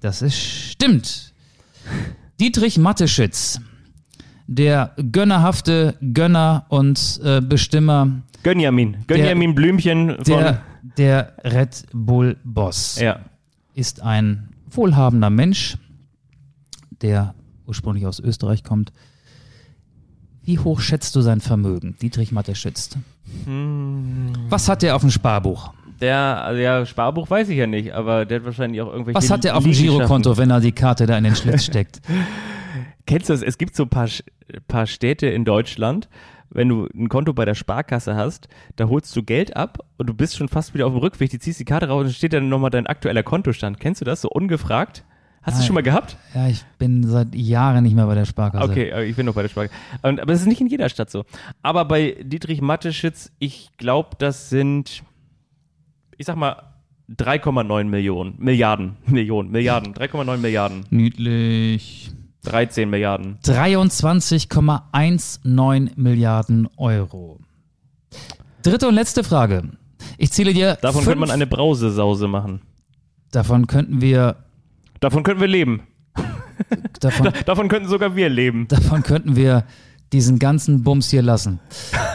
Das 0.00 0.22
ist 0.22 0.36
stimmt. 0.38 1.32
Dietrich 2.40 2.78
Matteschitz, 2.78 3.60
der 4.46 4.94
gönnerhafte 5.12 5.96
Gönner 6.00 6.66
und 6.68 7.20
äh, 7.22 7.40
Bestimmer, 7.40 8.22
Gönjamin. 8.42 8.96
Gönjamin 9.06 9.54
Blümchen 9.54 10.16
von. 10.16 10.24
der, 10.24 10.62
der 10.96 11.32
Red 11.44 11.84
Bull 11.92 12.36
Boss. 12.42 12.98
ja. 13.00 13.20
ist 13.74 14.02
ein 14.02 14.48
wohlhabender 14.70 15.30
Mensch, 15.30 15.76
der 17.00 17.34
ursprünglich 17.66 18.06
aus 18.06 18.18
Österreich 18.18 18.64
kommt. 18.64 18.92
Wie 20.44 20.58
hoch 20.58 20.80
schätzt 20.80 21.14
du 21.14 21.20
sein 21.20 21.40
Vermögen, 21.40 21.96
Dietrich 22.02 22.32
Matteschitz? 22.32 22.90
Was 24.48 24.68
hat 24.68 24.82
er 24.82 24.96
auf 24.96 25.02
dem 25.02 25.10
Sparbuch? 25.10 25.72
Der, 26.00 26.42
also 26.42 26.60
ja, 26.60 26.84
Sparbuch 26.84 27.30
weiß 27.30 27.48
ich 27.48 27.58
ja 27.58 27.68
nicht, 27.68 27.92
aber 27.92 28.26
der 28.26 28.40
hat 28.40 28.44
wahrscheinlich 28.44 28.80
auch 28.80 28.90
irgendwelche. 28.90 29.16
Was 29.16 29.30
hat 29.30 29.44
er 29.44 29.56
auf 29.56 29.62
dem. 29.62 29.72
Girokonto, 29.72 30.36
wenn 30.36 30.50
er 30.50 30.60
die 30.60 30.72
Karte 30.72 31.06
da 31.06 31.16
in 31.16 31.24
den 31.24 31.36
Schlitz 31.36 31.64
steckt? 31.64 32.00
Kennst 33.06 33.28
du 33.28 33.34
das? 33.34 33.42
Es 33.42 33.56
gibt 33.56 33.76
so 33.76 33.84
ein 33.84 33.88
paar, 33.88 34.08
paar 34.66 34.86
Städte 34.86 35.28
in 35.28 35.44
Deutschland, 35.44 36.08
wenn 36.50 36.68
du 36.68 36.88
ein 36.94 37.08
Konto 37.08 37.32
bei 37.32 37.44
der 37.44 37.54
Sparkasse 37.54 38.16
hast, 38.16 38.48
da 38.76 38.88
holst 38.88 39.14
du 39.16 39.22
Geld 39.22 39.56
ab 39.56 39.78
und 39.96 40.08
du 40.08 40.14
bist 40.14 40.36
schon 40.36 40.48
fast 40.48 40.74
wieder 40.74 40.86
auf 40.86 40.92
dem 40.92 40.98
Rückweg, 40.98 41.30
du 41.30 41.38
ziehst 41.38 41.60
die 41.60 41.64
Karte 41.64 41.88
raus 41.88 42.00
und 42.00 42.06
dann 42.06 42.14
steht 42.14 42.32
dann 42.32 42.48
nochmal 42.48 42.70
dein 42.70 42.86
aktueller 42.86 43.22
Kontostand. 43.22 43.80
Kennst 43.80 44.00
du 44.00 44.04
das? 44.04 44.20
So 44.20 44.28
ungefragt? 44.28 45.04
Hast 45.42 45.60
du 45.60 45.66
schon 45.66 45.74
mal 45.74 45.82
gehabt? 45.82 46.16
Ja, 46.34 46.46
ich 46.46 46.62
bin 46.78 47.02
seit 47.04 47.34
Jahren 47.34 47.82
nicht 47.82 47.96
mehr 47.96 48.06
bei 48.06 48.14
der 48.14 48.26
Sparkasse. 48.26 48.70
Okay, 48.70 49.04
ich 49.04 49.16
bin 49.16 49.26
noch 49.26 49.34
bei 49.34 49.42
der 49.42 49.48
Sparkasse. 49.48 49.74
Und, 50.02 50.20
aber 50.20 50.32
es 50.32 50.40
ist 50.40 50.46
nicht 50.46 50.60
in 50.60 50.68
jeder 50.68 50.88
Stadt 50.88 51.10
so. 51.10 51.24
Aber 51.62 51.84
bei 51.84 52.16
Dietrich 52.22 52.60
Matteschitz, 52.60 53.32
ich 53.40 53.70
glaube, 53.76 54.10
das 54.18 54.50
sind, 54.50 55.02
ich 56.16 56.26
sag 56.26 56.36
mal, 56.36 56.62
3,9 57.10 57.84
Millionen, 57.84 58.34
Milliarden, 58.38 58.96
Millionen, 59.06 59.50
Milliarden, 59.50 59.94
3,9 59.98 60.36
Milliarden, 60.38 60.84
Niedlich. 60.90 62.12
13 62.44 62.90
Milliarden. 62.90 63.38
23,19 63.44 65.90
Milliarden 65.96 66.68
Euro. 66.76 67.38
Dritte 68.62 68.88
und 68.88 68.94
letzte 68.94 69.24
Frage. 69.24 69.62
Ich 70.18 70.32
zähle 70.32 70.52
dir. 70.52 70.76
Davon 70.80 71.04
könnte 71.04 71.20
man 71.20 71.30
eine 71.30 71.46
Brausesause 71.46 72.28
machen. 72.28 72.60
Davon 73.30 73.66
könnten 73.66 74.00
wir. 74.00 74.36
Davon 75.02 75.24
könnten 75.24 75.40
wir 75.40 75.48
leben. 75.48 75.82
Davon, 77.00 77.32
Davon 77.44 77.68
könnten 77.68 77.88
sogar 77.88 78.14
wir 78.14 78.28
leben. 78.28 78.68
davon 78.68 79.02
könnten 79.02 79.34
wir 79.34 79.64
diesen 80.12 80.38
ganzen 80.38 80.84
Bums 80.84 81.10
hier 81.10 81.22
lassen. 81.22 81.58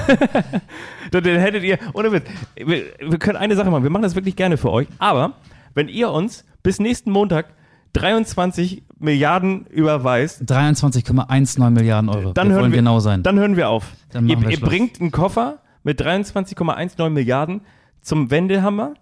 Dann 1.12 1.24
dann 1.24 1.40
hättet 1.40 1.64
ihr, 1.64 1.80
ohne 1.94 2.12
Witz, 2.14 2.26
wir, 2.56 2.84
wir 3.00 3.18
können 3.18 3.38
eine 3.38 3.56
Sache 3.56 3.70
machen, 3.72 3.84
wir 3.84 3.90
machen 3.90 4.04
das 4.04 4.16
wirklich 4.16 4.36
gerne 4.36 4.58
für 4.58 4.72
euch, 4.72 4.88
aber 5.00 5.34
wenn 5.74 5.88
ihr 5.90 6.12
uns 6.12 6.46
bis 6.64 6.80
nächsten 6.80 7.12
Montag 7.12 7.48
23 7.94 8.84
Milliarden 9.00 9.66
überweist, 9.68 10.44
23,19 10.44 11.70
Milliarden 11.70 12.10
Euro. 12.10 12.34
dann 12.34 12.48
wir 12.48 12.54
hören 12.54 12.62
wollen 12.64 12.72
wir 12.72 12.80
genau 12.80 13.00
sein. 13.00 13.24
Dann 13.24 13.40
hören 13.40 13.56
wir 13.58 13.70
auf. 13.70 13.86
Dann 14.12 14.30
ihr 14.30 14.40
wir 14.42 14.50
ihr 14.50 14.60
bringt 14.60 15.02
einen 15.02 15.12
Koffer 15.12 15.60
mit 15.84 16.02
23,19 16.02 17.10
Milliarden 17.10 17.62
zum 18.02 18.32
Wendelhammer, 18.32 18.94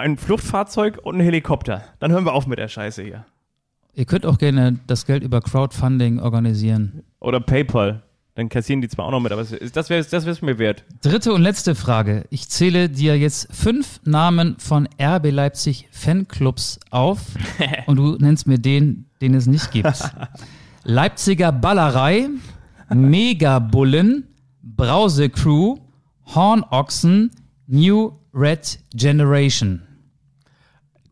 ein 0.00 0.16
Fluchtfahrzeug 0.16 0.98
und 1.02 1.14
einen 1.14 1.24
Helikopter. 1.24 1.84
Dann 1.98 2.10
hören 2.12 2.24
wir 2.24 2.32
auf 2.32 2.46
mit 2.46 2.58
der 2.58 2.68
Scheiße 2.68 3.02
hier. 3.02 3.24
Ihr 3.94 4.04
könnt 4.04 4.26
auch 4.26 4.38
gerne 4.38 4.78
das 4.86 5.06
Geld 5.06 5.22
über 5.22 5.40
Crowdfunding 5.40 6.20
organisieren. 6.20 7.02
Oder 7.20 7.40
PayPal. 7.40 8.02
Dann 8.34 8.48
kassieren 8.48 8.80
die 8.80 8.88
zwar 8.88 9.06
auch 9.06 9.10
noch 9.10 9.20
mit, 9.20 9.32
aber 9.32 9.42
es 9.42 9.72
das 9.72 9.90
wäre 9.90 10.04
wär's 10.10 10.40
mir 10.40 10.58
wert. 10.58 10.84
Dritte 11.02 11.32
und 11.32 11.42
letzte 11.42 11.74
Frage. 11.74 12.24
Ich 12.30 12.48
zähle 12.48 12.88
dir 12.88 13.18
jetzt 13.18 13.52
fünf 13.54 14.00
Namen 14.04 14.56
von 14.58 14.88
RB 15.00 15.30
Leipzig 15.30 15.88
Fanclubs 15.90 16.78
auf 16.90 17.20
und 17.86 17.96
du 17.96 18.16
nennst 18.16 18.46
mir 18.46 18.58
den, 18.58 19.06
den 19.20 19.34
es 19.34 19.46
nicht 19.46 19.72
gibt. 19.72 19.92
Leipziger 20.84 21.52
Ballerei, 21.52 22.28
Megabullen, 22.88 24.28
Brause 24.62 25.28
Crew, 25.28 25.76
Hornochsen, 26.34 27.32
New 27.66 28.12
Red 28.32 28.78
Generation. 28.94 29.82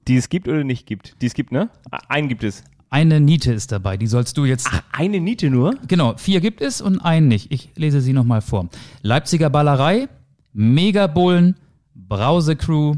Die 0.08 0.16
es 0.16 0.30
gibt 0.30 0.48
oder 0.48 0.64
nicht 0.64 0.86
gibt. 0.86 1.20
Die 1.20 1.26
es 1.26 1.34
gibt, 1.34 1.52
ne? 1.52 1.68
Einen 2.08 2.28
gibt 2.28 2.42
es. 2.42 2.64
Eine 2.90 3.20
Niete 3.20 3.52
ist 3.52 3.70
dabei, 3.70 3.98
die 3.98 4.06
sollst 4.06 4.38
du 4.38 4.46
jetzt. 4.46 4.70
Eine 4.92 5.20
Niete 5.20 5.50
nur? 5.50 5.74
Genau, 5.86 6.16
vier 6.16 6.40
gibt 6.40 6.62
es 6.62 6.80
und 6.80 7.00
einen 7.00 7.28
nicht. 7.28 7.52
Ich 7.52 7.70
lese 7.76 8.00
sie 8.00 8.14
nochmal 8.14 8.40
vor. 8.40 8.70
Leipziger 9.02 9.50
Ballerei, 9.50 10.08
Megabullen, 10.54 11.56
Brause 11.94 12.56
Crew, 12.56 12.94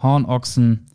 Hornochsen, 0.00 0.86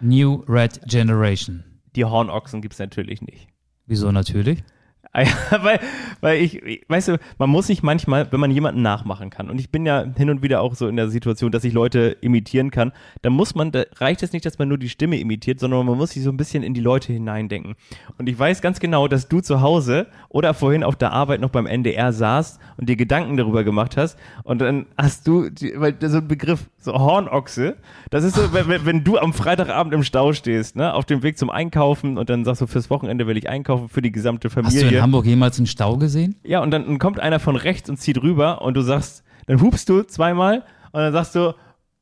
New 0.00 0.42
Red 0.48 0.80
Generation. 0.86 1.62
Die 1.94 2.06
Hornochsen 2.06 2.62
gibt 2.62 2.72
es 2.72 2.78
natürlich 2.78 3.20
nicht. 3.20 3.48
Wieso 3.86 4.10
natürlich? 4.10 4.64
Ah 5.12 5.24
weil, 5.62 5.80
weil 6.20 6.40
ich, 6.40 6.62
weißt 6.86 7.08
du, 7.08 7.18
man 7.38 7.50
muss 7.50 7.66
sich 7.66 7.82
manchmal, 7.82 8.30
wenn 8.30 8.38
man 8.38 8.52
jemanden 8.52 8.80
nachmachen 8.82 9.28
kann, 9.30 9.50
und 9.50 9.58
ich 9.58 9.70
bin 9.70 9.84
ja 9.84 10.04
hin 10.16 10.30
und 10.30 10.42
wieder 10.42 10.60
auch 10.60 10.74
so 10.76 10.86
in 10.86 10.94
der 10.96 11.08
Situation, 11.08 11.50
dass 11.50 11.64
ich 11.64 11.72
Leute 11.72 12.16
imitieren 12.20 12.70
kann, 12.70 12.92
dann 13.22 13.32
muss 13.32 13.56
man, 13.56 13.72
da 13.72 13.82
reicht 13.96 14.22
es 14.22 14.32
nicht, 14.32 14.46
dass 14.46 14.58
man 14.60 14.68
nur 14.68 14.78
die 14.78 14.88
Stimme 14.88 15.18
imitiert, 15.18 15.58
sondern 15.58 15.84
man 15.84 15.98
muss 15.98 16.10
sich 16.10 16.22
so 16.22 16.30
ein 16.30 16.36
bisschen 16.36 16.62
in 16.62 16.74
die 16.74 16.80
Leute 16.80 17.12
hineindenken. 17.12 17.74
Und 18.18 18.28
ich 18.28 18.38
weiß 18.38 18.62
ganz 18.62 18.78
genau, 18.78 19.08
dass 19.08 19.28
du 19.28 19.40
zu 19.40 19.60
Hause 19.60 20.06
oder 20.28 20.54
vorhin 20.54 20.84
auf 20.84 20.94
der 20.94 21.12
Arbeit 21.12 21.40
noch 21.40 21.50
beim 21.50 21.66
NDR 21.66 22.12
saßt 22.12 22.60
und 22.76 22.88
dir 22.88 22.96
Gedanken 22.96 23.36
darüber 23.36 23.64
gemacht 23.64 23.96
hast 23.96 24.16
und 24.44 24.60
dann 24.60 24.86
hast 24.96 25.26
du, 25.26 25.50
die, 25.50 25.72
weil 25.76 25.96
so 26.00 26.18
ein 26.18 26.28
Begriff, 26.28 26.70
so 26.78 26.92
Hornochse, 26.94 27.76
das 28.10 28.22
ist 28.24 28.36
so, 28.36 28.52
wenn, 28.52 28.86
wenn- 28.86 29.00
du 29.04 29.18
am 29.18 29.32
Freitagabend 29.32 29.94
im 29.94 30.02
Stau 30.02 30.34
stehst, 30.34 30.76
ne, 30.76 30.92
auf 30.92 31.06
dem 31.06 31.22
Weg 31.22 31.38
zum 31.38 31.48
Einkaufen 31.48 32.18
und 32.18 32.28
dann 32.28 32.44
sagst 32.44 32.60
du, 32.60 32.66
fürs 32.66 32.90
Wochenende 32.90 33.26
will 33.26 33.36
ich 33.38 33.48
einkaufen 33.48 33.88
für 33.88 34.02
die 34.02 34.12
gesamte 34.12 34.50
Familie. 34.50 34.99
In 35.00 35.04
Hamburg 35.04 35.26
jemals 35.26 35.58
einen 35.58 35.66
Stau 35.66 35.96
gesehen? 35.96 36.36
Ja, 36.42 36.60
und 36.60 36.70
dann, 36.70 36.98
kommt 36.98 37.20
einer 37.20 37.40
von 37.40 37.56
rechts 37.56 37.88
und 37.88 37.96
zieht 37.96 38.22
rüber 38.22 38.62
und 38.62 38.74
du 38.74 38.82
sagst, 38.82 39.24
dann 39.46 39.60
hupst 39.60 39.88
du 39.88 40.02
zweimal 40.02 40.64
und 40.92 41.00
dann 41.00 41.12
sagst 41.12 41.34
du, 41.34 41.54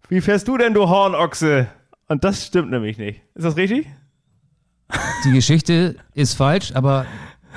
wie 0.08 0.20
fährst 0.20 0.48
du 0.48 0.58
denn, 0.58 0.74
du 0.74 0.88
Hornochse? 0.88 1.68
Und 2.08 2.24
das 2.24 2.44
stimmt 2.44 2.70
nämlich 2.70 2.98
nicht. 2.98 3.22
Ist 3.34 3.44
das 3.44 3.56
richtig? 3.56 3.86
Die 5.24 5.32
Geschichte 5.32 5.96
ist 6.14 6.34
falsch, 6.34 6.72
aber 6.74 7.06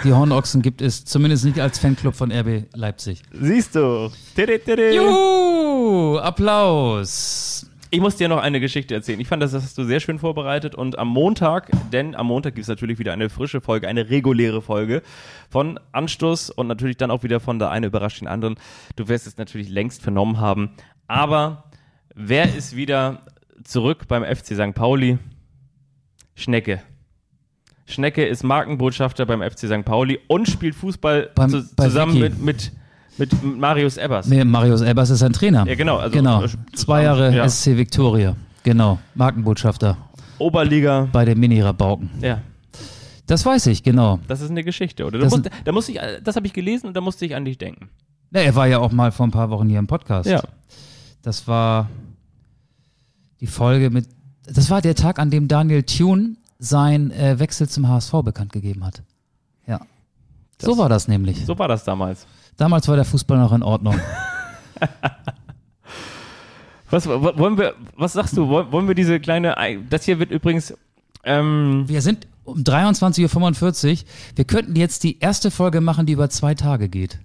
die 0.03 0.11
Hornochsen 0.11 0.61
gibt 0.61 0.81
es 0.81 1.05
zumindest 1.05 1.45
nicht 1.45 1.59
als 1.59 1.79
Fanclub 1.79 2.15
von 2.15 2.31
RB 2.31 2.65
Leipzig. 2.73 3.23
Siehst 3.31 3.75
du. 3.75 4.11
Tidi. 4.35 4.95
Juhu! 4.95 6.17
Applaus! 6.17 7.70
Ich 7.93 7.99
muss 7.99 8.15
dir 8.15 8.29
noch 8.29 8.37
eine 8.41 8.61
Geschichte 8.61 8.93
erzählen. 8.95 9.19
Ich 9.19 9.27
fand, 9.27 9.43
das 9.43 9.53
hast 9.53 9.77
du 9.77 9.83
sehr 9.83 9.99
schön 9.99 10.17
vorbereitet. 10.17 10.75
Und 10.75 10.97
am 10.97 11.09
Montag, 11.09 11.69
denn 11.91 12.15
am 12.15 12.27
Montag 12.27 12.55
gibt 12.55 12.63
es 12.63 12.69
natürlich 12.69 12.99
wieder 12.99 13.11
eine 13.11 13.29
frische 13.29 13.59
Folge, 13.59 13.89
eine 13.89 14.09
reguläre 14.09 14.61
Folge 14.61 15.01
von 15.49 15.77
Anstoß 15.91 16.51
und 16.51 16.67
natürlich 16.67 16.95
dann 16.95 17.11
auch 17.11 17.23
wieder 17.23 17.41
von 17.41 17.59
der 17.59 17.69
eine 17.69 17.87
überrascht 17.87 18.21
den 18.21 18.29
anderen. 18.29 18.55
Du 18.95 19.09
wirst 19.09 19.27
es 19.27 19.35
natürlich 19.35 19.67
längst 19.67 20.01
vernommen 20.01 20.39
haben. 20.39 20.71
Aber 21.07 21.65
wer 22.15 22.55
ist 22.55 22.77
wieder 22.77 23.25
zurück 23.65 24.07
beim 24.07 24.23
FC 24.23 24.55
St. 24.55 24.73
Pauli? 24.73 25.17
Schnecke. 26.33 26.81
Schnecke 27.87 28.25
ist 28.25 28.43
Markenbotschafter 28.43 29.25
beim 29.25 29.41
FC 29.41 29.67
St. 29.67 29.83
Pauli 29.83 30.17
und 30.27 30.47
spielt 30.47 30.75
Fußball 30.75 31.31
Beim- 31.35 31.49
zu, 31.49 31.75
zusammen 31.75 32.17
mit, 32.19 32.39
mit, 32.41 32.71
mit 33.21 33.57
Marius 33.59 33.97
Ebbers. 33.97 34.27
Nee, 34.27 34.43
Marius 34.43 34.81
Elbers 34.81 35.09
ist 35.09 35.23
ein 35.23 35.33
Trainer. 35.33 35.65
Ja, 35.67 35.75
genau. 35.75 35.97
Also, 35.97 36.13
genau. 36.17 36.43
Zwei 36.73 37.03
Jahre 37.03 37.35
ja. 37.35 37.47
SC 37.47 37.77
Victoria. 37.77 38.35
Genau. 38.63 38.99
Markenbotschafter 39.15 39.97
Oberliga. 40.39 41.07
bei 41.11 41.23
den 41.25 41.39
Mini-Rabauken. 41.39 42.09
Ja. 42.21 42.41
Das 43.27 43.45
weiß 43.45 43.67
ich, 43.67 43.83
genau. 43.83 44.19
Das 44.27 44.41
ist 44.41 44.49
eine 44.49 44.63
Geschichte, 44.63 45.05
oder? 45.05 45.19
Das 45.19 45.29
Da, 45.29 45.35
sind- 45.35 45.45
musste, 45.45 45.63
da 45.63 45.71
musste 45.71 45.91
ich, 45.93 45.99
das 46.23 46.35
habe 46.35 46.47
ich 46.47 46.53
gelesen 46.53 46.87
und 46.87 46.93
da 46.95 47.01
musste 47.01 47.25
ich 47.25 47.35
an 47.35 47.45
dich 47.45 47.57
denken. 47.57 47.89
Ja, 48.33 48.41
er 48.41 48.55
war 48.55 48.67
ja 48.67 48.79
auch 48.79 48.91
mal 48.91 49.11
vor 49.11 49.25
ein 49.27 49.31
paar 49.31 49.49
Wochen 49.49 49.69
hier 49.69 49.79
im 49.79 49.87
Podcast. 49.87 50.29
Ja. 50.29 50.41
Das 51.21 51.47
war 51.47 51.89
die 53.39 53.47
Folge 53.47 53.89
mit. 53.89 54.07
Das 54.45 54.69
war 54.69 54.81
der 54.81 54.95
Tag, 54.95 55.19
an 55.19 55.29
dem 55.29 55.47
Daniel 55.47 55.83
Thune 55.83 56.35
sein 56.59 57.11
äh, 57.11 57.39
Wechsel 57.39 57.69
zum 57.69 57.87
HSV 57.87 58.11
bekannt 58.23 58.51
gegeben 58.53 58.85
hat. 58.85 59.01
Ja. 59.67 59.79
so 60.61 60.69
Das- 60.71 60.77
war 60.77 60.89
das 60.89 61.07
nämlich. 61.07 61.45
So 61.45 61.57
war 61.57 61.67
das 61.67 61.83
damals. 61.83 62.25
Damals 62.61 62.87
war 62.87 62.95
der 62.95 63.05
Fußball 63.05 63.39
noch 63.39 63.53
in 63.53 63.63
Ordnung. 63.63 63.95
Was 66.91 67.07
wo- 67.07 67.35
wollen 67.37 67.57
wir, 67.57 67.73
was 67.97 68.13
sagst 68.13 68.37
du? 68.37 68.47
Wollen 68.49 68.87
wir 68.87 68.93
diese 68.95 69.19
kleine, 69.19 69.57
Ei- 69.57 69.79
das 69.89 70.03
hier 70.05 70.19
wird 70.19 70.29
übrigens, 70.29 70.73
ähm, 71.23 71.85
Wir 71.87 72.01
sind 72.03 72.27
um 72.43 72.59
23.45 72.59 73.91
Uhr. 73.91 73.97
Wir 74.35 74.45
könnten 74.45 74.75
jetzt 74.75 75.03
die 75.03 75.17
erste 75.19 75.49
Folge 75.51 75.81
machen, 75.81 76.05
die 76.05 76.13
über 76.13 76.29
zwei 76.29 76.53
Tage 76.53 76.87
geht. 76.89 77.19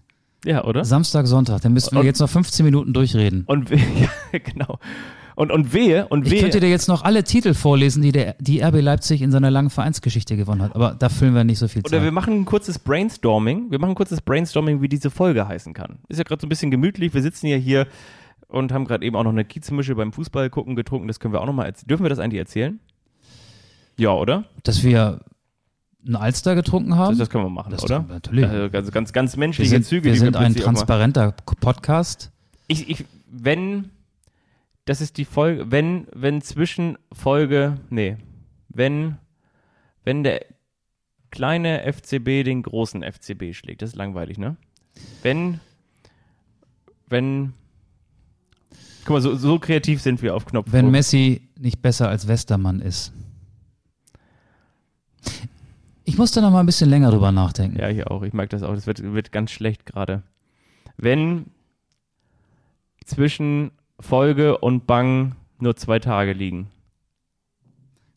ja, 0.46 0.64
oder? 0.64 0.84
Samstag, 0.86 1.26
Sonntag. 1.26 1.60
Dann 1.62 1.72
müssten 1.74 1.96
wir 1.96 2.00
Und- 2.00 2.06
jetzt 2.06 2.20
noch 2.20 2.30
15 2.30 2.64
Minuten 2.64 2.92
durchreden. 2.94 3.42
Und 3.46 3.68
we- 3.70 3.76
ja, 4.32 4.38
genau. 4.38 4.78
Und, 5.36 5.52
und 5.52 5.72
wehe, 5.74 6.08
und 6.08 6.26
Ich 6.26 6.32
wehe. 6.32 6.40
könnte 6.40 6.60
dir 6.60 6.70
jetzt 6.70 6.88
noch 6.88 7.04
alle 7.04 7.22
Titel 7.22 7.52
vorlesen, 7.52 8.02
die 8.02 8.10
der, 8.10 8.36
die 8.40 8.62
RB 8.62 8.80
Leipzig 8.80 9.20
in 9.20 9.30
seiner 9.30 9.50
langen 9.50 9.68
Vereinsgeschichte 9.70 10.34
gewonnen 10.34 10.62
hat. 10.62 10.74
Aber 10.74 10.96
da 10.98 11.10
füllen 11.10 11.34
wir 11.34 11.44
nicht 11.44 11.58
so 11.58 11.68
viel 11.68 11.82
Oder 11.82 11.98
wir 12.00 12.04
Zeit. 12.04 12.12
machen 12.14 12.32
ein 12.34 12.44
kurzes 12.46 12.78
Brainstorming. 12.78 13.70
Wir 13.70 13.78
machen 13.78 13.90
ein 13.90 13.94
kurzes 13.96 14.22
Brainstorming, 14.22 14.80
wie 14.80 14.88
diese 14.88 15.10
Folge 15.10 15.46
heißen 15.46 15.74
kann. 15.74 15.98
Ist 16.08 16.16
ja 16.16 16.24
gerade 16.24 16.40
so 16.40 16.46
ein 16.46 16.48
bisschen 16.48 16.70
gemütlich. 16.70 17.12
Wir 17.12 17.20
sitzen 17.20 17.48
ja 17.48 17.56
hier 17.58 17.86
und 18.48 18.72
haben 18.72 18.86
gerade 18.86 19.04
eben 19.04 19.14
auch 19.14 19.24
noch 19.24 19.30
eine 19.30 19.44
Kiezmische 19.44 19.94
beim 19.94 20.10
Fußball 20.12 20.48
gucken 20.48 20.74
getrunken. 20.74 21.06
Das 21.06 21.20
können 21.20 21.34
wir 21.34 21.42
auch 21.42 21.46
noch 21.46 21.52
mal 21.52 21.66
erzählen. 21.66 21.88
Dürfen 21.88 22.04
wir 22.04 22.10
das 22.10 22.18
eigentlich 22.18 22.38
erzählen? 22.38 22.80
Ja, 23.98 24.12
oder? 24.12 24.44
Dass 24.62 24.82
wir 24.84 25.20
einen 26.06 26.16
Alster 26.16 26.54
getrunken 26.54 26.96
haben. 26.96 27.10
Das, 27.10 27.18
das 27.18 27.30
können 27.30 27.44
wir 27.44 27.50
machen, 27.50 27.72
Das 27.72 27.82
oder? 27.82 28.06
wir 28.08 28.14
natürlich. 28.14 28.46
Also 28.46 28.70
ganz, 28.70 28.90
ganz, 28.90 29.12
ganz 29.12 29.34
wir 29.36 29.40
menschliche 29.40 29.68
sind, 29.70 29.84
Züge. 29.84 30.04
wir 30.04 30.16
sind 30.18 30.34
ein 30.36 30.54
transparenter 30.54 31.34
Podcast. 31.60 32.30
Ich, 32.68 32.88
ich, 32.88 33.04
wenn, 33.30 33.90
das 34.86 35.00
ist 35.00 35.18
die 35.18 35.24
Folge, 35.24 35.70
wenn, 35.70 36.06
wenn 36.14 36.40
zwischen 36.40 36.96
Folge, 37.12 37.78
nee, 37.90 38.16
wenn, 38.68 39.18
wenn 40.04 40.22
der 40.22 40.46
kleine 41.30 41.92
FCB 41.92 42.44
den 42.44 42.62
großen 42.62 43.02
FCB 43.02 43.52
schlägt, 43.52 43.82
das 43.82 43.90
ist 43.90 43.96
langweilig, 43.96 44.38
ne? 44.38 44.56
Wenn, 45.22 45.60
wenn, 47.08 47.52
guck 49.04 49.14
mal, 49.14 49.20
so, 49.20 49.34
so 49.34 49.58
kreativ 49.58 50.00
sind 50.00 50.22
wir 50.22 50.34
auf 50.34 50.46
Knopf. 50.46 50.68
Wenn 50.70 50.90
Messi 50.90 51.48
nicht 51.58 51.82
besser 51.82 52.08
als 52.08 52.28
Westermann 52.28 52.80
ist. 52.80 53.12
Ich 56.04 56.16
muss 56.16 56.30
da 56.30 56.40
noch 56.40 56.52
mal 56.52 56.60
ein 56.60 56.66
bisschen 56.66 56.88
länger 56.88 57.10
drüber 57.10 57.32
nachdenken. 57.32 57.80
Ja, 57.80 57.88
hier 57.88 58.12
auch, 58.12 58.22
ich 58.22 58.32
merke 58.32 58.50
das 58.50 58.62
auch, 58.62 58.74
das 58.74 58.86
wird, 58.86 59.02
wird 59.02 59.32
ganz 59.32 59.50
schlecht 59.50 59.84
gerade. 59.84 60.22
Wenn 60.96 61.46
zwischen 63.04 63.72
Folge 64.00 64.58
und 64.58 64.86
Bang 64.86 65.36
nur 65.58 65.76
zwei 65.76 65.98
Tage 65.98 66.32
liegen. 66.32 66.68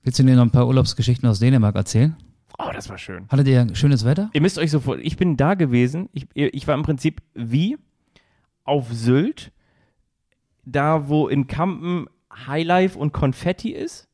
Willst 0.04 0.20
du 0.20 0.24
mir 0.24 0.36
noch 0.36 0.44
ein 0.44 0.52
paar 0.52 0.68
Urlaubsgeschichten 0.68 1.28
aus 1.28 1.40
Dänemark 1.40 1.76
erzählen? 1.76 2.16
Oh, 2.58 2.72
das 2.74 2.90
war 2.90 2.98
schön. 2.98 3.28
Hattet 3.30 3.48
ihr 3.48 3.68
schönes 3.74 4.04
Wetter? 4.04 4.30
Ihr 4.34 4.42
müsst 4.42 4.58
euch 4.58 4.72
so 4.72 4.80
vor, 4.80 4.98
ich 4.98 5.18
bin 5.18 5.38
da 5.38 5.54
gewesen, 5.54 6.10
ich, 6.14 6.28
ich 6.34 6.68
war 6.68 6.76
im 6.76 6.84
Prinzip 6.84 7.22
wie 7.34 7.78
auf 8.64 8.92
Sylt, 8.92 9.52
da 10.66 11.08
wo 11.08 11.28
in 11.28 11.48
Kampen 11.48 12.08
Highlife 12.48 12.98
und 12.98 13.14
Konfetti 13.14 13.72
ist, 13.72 14.08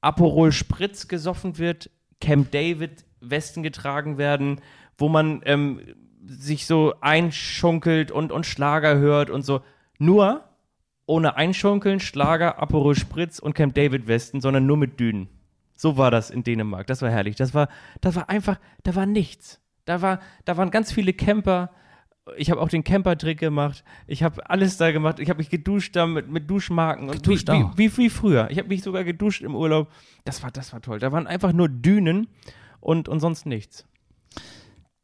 Aperol 0.00 0.52
Spritz 0.52 1.08
gesoffen 1.08 1.58
wird, 1.58 1.90
Camp 2.20 2.50
David 2.50 3.04
Westen 3.20 3.62
getragen 3.62 4.18
werden, 4.18 4.60
wo 4.98 5.08
man 5.08 5.42
ähm, 5.44 5.80
sich 6.26 6.66
so 6.66 6.94
einschunkelt 7.00 8.10
und, 8.10 8.32
und 8.32 8.46
Schlager 8.46 8.96
hört 8.98 9.30
und 9.30 9.42
so. 9.42 9.60
Nur 9.98 10.44
ohne 11.06 11.36
Einschunkeln, 11.36 12.00
Schlager, 12.00 12.58
Aperol 12.58 12.94
Spritz 12.94 13.38
und 13.38 13.54
Camp 13.54 13.74
David 13.74 14.06
Westen, 14.06 14.40
sondern 14.40 14.66
nur 14.66 14.76
mit 14.76 14.98
Dünen. 14.98 15.28
So 15.76 15.96
war 15.96 16.10
das 16.10 16.30
in 16.30 16.44
Dänemark. 16.44 16.86
Das 16.86 17.02
war 17.02 17.10
herrlich. 17.10 17.36
Das 17.36 17.52
war, 17.52 17.68
das 18.00 18.14
war 18.16 18.28
einfach, 18.28 18.58
da 18.84 18.94
war 18.94 19.06
nichts. 19.06 19.60
Da, 19.84 20.02
war, 20.02 20.20
da 20.44 20.56
waren 20.56 20.70
ganz 20.70 20.92
viele 20.92 21.12
Camper. 21.12 21.70
Ich 22.36 22.50
habe 22.50 22.60
auch 22.60 22.68
den 22.68 22.84
Camper-Trick 22.84 23.38
gemacht. 23.38 23.84
Ich 24.06 24.22
habe 24.22 24.48
alles 24.48 24.78
da 24.78 24.92
gemacht. 24.92 25.20
Ich 25.20 25.28
habe 25.28 25.38
mich 25.38 25.50
geduscht 25.50 25.94
da 25.94 26.06
mit, 26.06 26.30
mit 26.30 26.48
Duschmarken. 26.48 27.08
Und 27.08 27.22
Geduscht 27.22 27.48
wie, 27.48 27.52
wie, 27.52 27.64
auch? 27.64 27.76
wie, 27.76 27.96
wie 27.98 28.10
früher. 28.10 28.48
Ich 28.50 28.58
habe 28.58 28.68
mich 28.68 28.82
sogar 28.82 29.04
geduscht 29.04 29.42
im 29.42 29.54
Urlaub. 29.54 29.90
Das 30.24 30.42
war, 30.42 30.50
das 30.50 30.72
war 30.72 30.80
toll. 30.80 31.00
Da 31.00 31.12
waren 31.12 31.26
einfach 31.26 31.52
nur 31.52 31.68
Dünen 31.68 32.28
und, 32.80 33.08
und 33.08 33.20
sonst 33.20 33.44
nichts. 33.44 33.84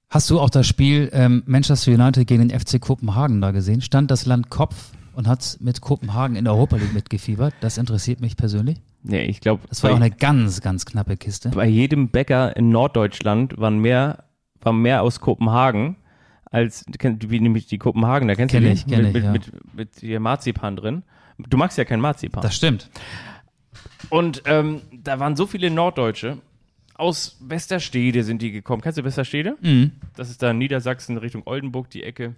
Hast 0.08 0.30
du 0.30 0.40
auch 0.40 0.50
das 0.50 0.66
Spiel 0.66 1.10
ähm, 1.12 1.42
Manchester 1.46 1.92
United 1.92 2.26
gegen 2.26 2.48
den 2.48 2.58
FC 2.58 2.80
Kopenhagen 2.80 3.40
da 3.40 3.50
gesehen? 3.50 3.80
Stand 3.80 4.10
das 4.10 4.24
Land 4.24 4.50
Kopf 4.50 4.92
und 5.14 5.26
hat 5.26 5.58
mit 5.60 5.80
Kopenhagen 5.80 6.36
in 6.36 6.44
der 6.44 6.54
Europa 6.54 6.76
League 6.76 6.94
mitgefiebert? 6.94 7.54
Das 7.60 7.78
interessiert 7.78 8.20
mich 8.20 8.36
persönlich. 8.36 8.80
Nee, 9.02 9.24
ich 9.24 9.40
glaube, 9.40 9.62
Das 9.68 9.82
war 9.82 9.92
auch 9.92 9.96
eine 9.96 10.10
ganz, 10.10 10.60
ganz 10.60 10.84
knappe 10.84 11.16
Kiste. 11.16 11.50
bei 11.50 11.66
jedem 11.66 12.08
Bäcker 12.10 12.56
in 12.56 12.70
Norddeutschland 12.70 13.58
waren 13.58 13.78
mehr, 13.78 14.24
war 14.60 14.72
mehr 14.72 15.02
aus 15.02 15.20
Kopenhagen 15.20 15.96
als 16.50 16.84
wie 16.88 17.40
nämlich 17.40 17.66
die 17.66 17.78
Kopenhagen, 17.78 18.28
da 18.28 18.34
kennst 18.34 18.52
Kenn 18.52 18.64
du 18.64 18.70
die 18.70 18.74
ich, 18.74 18.86
kenn 18.86 19.02
mit, 19.02 19.16
ich, 19.16 19.22
ja. 19.24 19.30
mit, 19.30 19.52
mit, 19.52 19.74
mit 19.74 19.90
hier 20.00 20.20
Marzipan 20.20 20.76
drin. 20.76 21.02
Du 21.38 21.56
magst 21.56 21.78
ja 21.78 21.84
kein 21.84 22.00
Marzipan. 22.00 22.42
Das 22.42 22.56
stimmt. 22.56 22.90
Und 24.08 24.42
ähm, 24.46 24.82
da 24.92 25.20
waren 25.20 25.36
so 25.36 25.46
viele 25.46 25.70
Norddeutsche. 25.70 26.38
Aus 26.94 27.38
Westerstede 27.40 28.24
sind 28.24 28.42
die 28.42 28.50
gekommen. 28.50 28.82
Kennst 28.82 28.98
du 28.98 29.04
Westerstede? 29.04 29.56
Mhm. 29.62 29.92
Das 30.16 30.28
ist 30.28 30.42
da 30.42 30.50
in 30.50 30.58
Niedersachsen 30.58 31.16
Richtung 31.16 31.42
Oldenburg, 31.46 31.88
die 31.88 32.02
Ecke. 32.02 32.34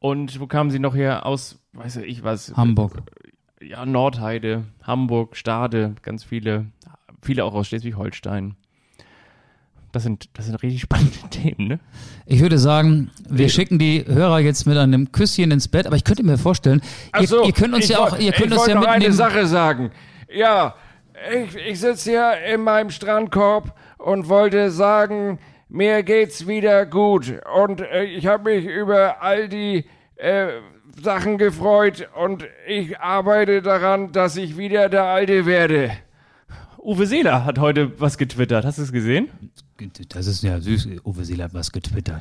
Und 0.00 0.40
wo 0.40 0.46
kamen 0.46 0.70
sie 0.70 0.78
noch 0.78 0.96
her? 0.96 1.26
Aus, 1.26 1.60
weiß 1.78 1.96
ich 1.96 2.22
was, 2.24 2.52
Hamburg. 2.56 2.92
ja, 3.60 3.84
Nordheide, 3.86 4.64
Hamburg, 4.82 5.36
Stade, 5.36 5.94
ganz 6.02 6.24
viele, 6.24 6.66
viele 7.22 7.44
auch 7.44 7.54
aus 7.54 7.68
Schleswig-Holstein. 7.68 8.54
Das 9.92 10.02
sind, 10.02 10.28
das 10.34 10.46
sind 10.46 10.62
richtig 10.62 10.80
spannende 10.82 11.16
Themen, 11.30 11.68
ne? 11.68 11.80
Ich 12.26 12.40
würde 12.40 12.58
sagen, 12.58 13.10
wir 13.28 13.48
schicken 13.48 13.78
die 13.78 14.04
Hörer 14.06 14.40
jetzt 14.40 14.66
mit 14.66 14.76
einem 14.76 15.12
Küsschen 15.12 15.50
ins 15.50 15.68
Bett, 15.68 15.86
aber 15.86 15.96
ich 15.96 16.04
könnte 16.04 16.22
mir 16.22 16.36
vorstellen, 16.36 16.82
ihr, 17.18 17.26
so, 17.26 17.44
ihr 17.44 17.52
könnt 17.52 17.74
uns 17.74 17.88
ja 17.88 17.98
woll- 17.98 18.08
auch, 18.10 18.18
ihr 18.18 18.32
könnt 18.32 18.46
ich 18.48 18.52
uns 18.52 18.60
wollte 18.60 18.72
ja 18.72 18.76
noch 18.76 18.86
eine 18.86 18.94
mitnehmen. 18.98 19.14
Sache 19.16 19.46
sagen. 19.46 19.90
Ja, 20.30 20.74
ich, 21.34 21.56
ich 21.56 21.80
sitze 21.80 22.10
hier 22.10 22.54
in 22.54 22.60
meinem 22.60 22.90
Strandkorb 22.90 23.74
und 23.96 24.28
wollte 24.28 24.70
sagen, 24.70 25.38
mir 25.70 26.02
geht's 26.02 26.46
wieder 26.46 26.84
gut. 26.86 27.40
Und 27.60 27.80
äh, 27.80 28.04
ich 28.04 28.26
habe 28.26 28.50
mich 28.54 28.66
über 28.66 29.22
all 29.22 29.48
die 29.48 29.86
äh, 30.16 30.48
Sachen 31.02 31.38
gefreut 31.38 32.08
und 32.22 32.44
ich 32.66 32.98
arbeite 32.98 33.62
daran, 33.62 34.12
dass 34.12 34.36
ich 34.36 34.56
wieder 34.58 34.88
der 34.88 35.04
Alte 35.04 35.46
werde. 35.46 35.90
Uwe 36.78 37.06
Seeler 37.06 37.44
hat 37.44 37.58
heute 37.58 38.00
was 38.00 38.18
getwittert. 38.18 38.64
Hast 38.64 38.78
du 38.78 38.82
es 38.82 38.92
gesehen? 38.92 39.28
Das 40.10 40.26
ist 40.26 40.42
ja 40.42 40.60
süß. 40.60 40.88
Uwe 41.04 41.24
Seeler 41.24 41.44
hat 41.44 41.54
was 41.54 41.70
getwittert. 41.72 42.20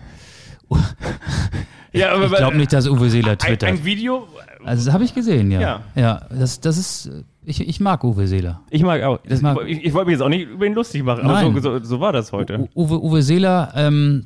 Ja, 1.93 2.13
aber 2.13 2.25
Ich 2.25 2.32
glaube 2.34 2.57
nicht, 2.57 2.73
dass 2.73 2.88
Uwe 2.88 3.09
Seeler 3.09 3.38
twittert. 3.38 3.69
ein 3.69 3.86
Video. 3.86 4.28
Also 4.63 4.86
das 4.86 4.93
habe 4.93 5.03
ich 5.05 5.15
gesehen, 5.15 5.49
ja. 5.51 5.61
Ja. 5.61 5.82
Ja, 5.95 6.21
das, 6.30 6.59
das 6.59 6.78
ist, 6.78 7.09
ich, 7.45 7.65
ich 7.67 7.80
mag 7.80 8.03
Uwe 8.03 8.28
Seeler. 8.28 8.61
Ich 8.69 8.84
mag 8.84 9.01
auch. 9.03 9.19
Das, 9.25 9.39
Ich 9.39 9.43
mag- 9.43 9.57
ich, 9.65 9.86
ich 9.86 9.93
wollte 9.93 10.07
mich 10.07 10.13
jetzt 10.13 10.21
auch 10.23 10.30
nicht 10.30 10.49
über 10.49 10.65
ihn 10.65 10.73
lustig 10.73 11.03
machen, 11.03 11.21
aber 11.23 11.34
Nein. 11.34 11.53
so, 11.55 11.80
so, 11.80 11.84
so 11.84 11.99
war 11.99 12.11
das 12.11 12.32
heute. 12.34 12.59
U 12.75 12.84
Uwe, 12.84 13.01
Uwe 13.01 13.21
Seeler, 13.23 13.71
ähm, 13.75 14.25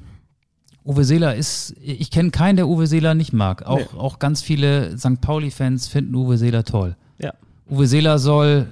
Uwe 0.83 1.03
Seeler 1.03 1.35
ist, 1.35 1.75
ich 1.81 2.09
kenne 2.09 2.31
keinen, 2.31 2.55
der 2.55 2.67
Uwe 2.67 2.87
Seeler 2.87 3.13
nicht 3.13 3.33
mag. 3.33 3.63
Auch, 3.67 3.77
Nee. 3.77 3.85
auch 3.99 4.17
ganz 4.19 4.41
viele 4.41 4.97
St. 4.97 5.21
Pauli-Fans 5.21 5.87
finden 5.87 6.15
Uwe 6.15 6.37
Seeler 6.37 6.63
toll. 6.63 6.95
Ja, 7.19 7.33
Uwe 7.69 7.85
Seeler 7.87 8.17
soll 8.17 8.67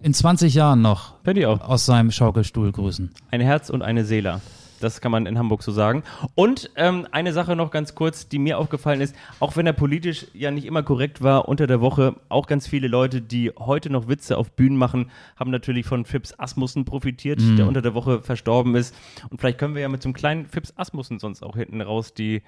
in 0.00 0.14
20 0.14 0.54
Jahren 0.54 0.80
noch 0.82 1.14
aus 1.60 1.86
seinem 1.86 2.10
Schaukelstuhl 2.10 2.72
grüßen. 2.72 3.10
Ein 3.30 3.40
Herz 3.40 3.68
und 3.70 3.82
eine 3.82 4.04
Seele. 4.04 4.40
Das 4.84 5.00
kann 5.00 5.10
man 5.10 5.26
in 5.26 5.38
Hamburg 5.38 5.62
so 5.62 5.72
sagen. 5.72 6.02
Und 6.34 6.70
ähm, 6.76 7.08
eine 7.10 7.32
Sache 7.32 7.56
noch 7.56 7.70
ganz 7.70 7.94
kurz, 7.94 8.28
die 8.28 8.38
mir 8.38 8.58
aufgefallen 8.58 9.00
ist, 9.00 9.16
auch 9.40 9.56
wenn 9.56 9.66
er 9.66 9.72
politisch 9.72 10.26
ja 10.34 10.50
nicht 10.50 10.66
immer 10.66 10.82
korrekt 10.82 11.22
war, 11.22 11.48
unter 11.48 11.66
der 11.66 11.80
Woche 11.80 12.14
auch 12.28 12.46
ganz 12.46 12.66
viele 12.68 12.86
Leute, 12.86 13.20
die 13.22 13.50
heute 13.58 13.90
noch 13.90 14.06
Witze 14.08 14.36
auf 14.38 14.52
Bühnen 14.52 14.76
machen, 14.76 15.10
haben 15.36 15.50
natürlich 15.50 15.86
von 15.86 16.04
Fips 16.04 16.38
Asmussen 16.38 16.84
profitiert, 16.84 17.40
Mhm. 17.40 17.56
der 17.56 17.66
unter 17.66 17.82
der 17.82 17.94
Woche 17.94 18.20
verstorben 18.22 18.74
ist. 18.76 18.94
Und 19.30 19.40
vielleicht 19.40 19.58
können 19.58 19.74
wir 19.74 19.82
ja 19.82 19.88
mit 19.88 20.02
so 20.02 20.08
einem 20.08 20.14
kleinen 20.14 20.46
Fips 20.46 20.72
Asmussen 20.76 21.18
sonst 21.18 21.42
auch 21.42 21.56
hinten 21.56 21.80
raus 21.80 22.14
die 22.14 22.42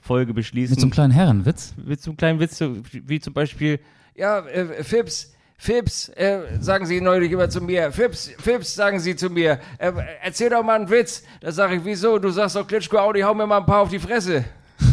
Folge 0.00 0.32
beschließen. 0.32 0.72
Mit 0.72 0.80
so 0.80 0.86
einem 0.86 0.92
kleinen 0.92 1.12
Herrenwitz. 1.12 1.74
mit 1.84 2.00
so 2.00 2.10
einem 2.10 2.16
kleinen 2.16 2.40
Witz, 2.40 2.62
wie 2.92 3.20
zum 3.20 3.34
Beispiel, 3.34 3.80
Ja, 4.14 4.40
äh, 4.46 4.82
Fips, 4.84 5.34
Fips, 5.62 6.08
äh, 6.16 6.40
sagen 6.58 6.86
Sie 6.86 7.02
neulich 7.02 7.30
immer 7.30 7.50
zu 7.50 7.60
mir. 7.60 7.92
Fips, 7.92 8.30
Fips, 8.38 8.74
sagen 8.74 8.98
Sie 8.98 9.14
zu 9.14 9.28
mir. 9.28 9.60
Äh, 9.76 9.92
erzähl 10.22 10.48
doch 10.48 10.62
mal 10.62 10.76
einen 10.76 10.88
Witz. 10.88 11.22
Da 11.42 11.52
sage 11.52 11.74
ich, 11.74 11.84
wieso? 11.84 12.18
Du 12.18 12.30
sagst 12.30 12.56
doch 12.56 12.66
Klitschko, 12.66 12.96
Audi, 12.96 13.20
hau 13.20 13.34
mir 13.34 13.46
mal 13.46 13.58
ein 13.58 13.66
paar 13.66 13.82
auf 13.82 13.90
die 13.90 13.98
Fresse. 13.98 14.44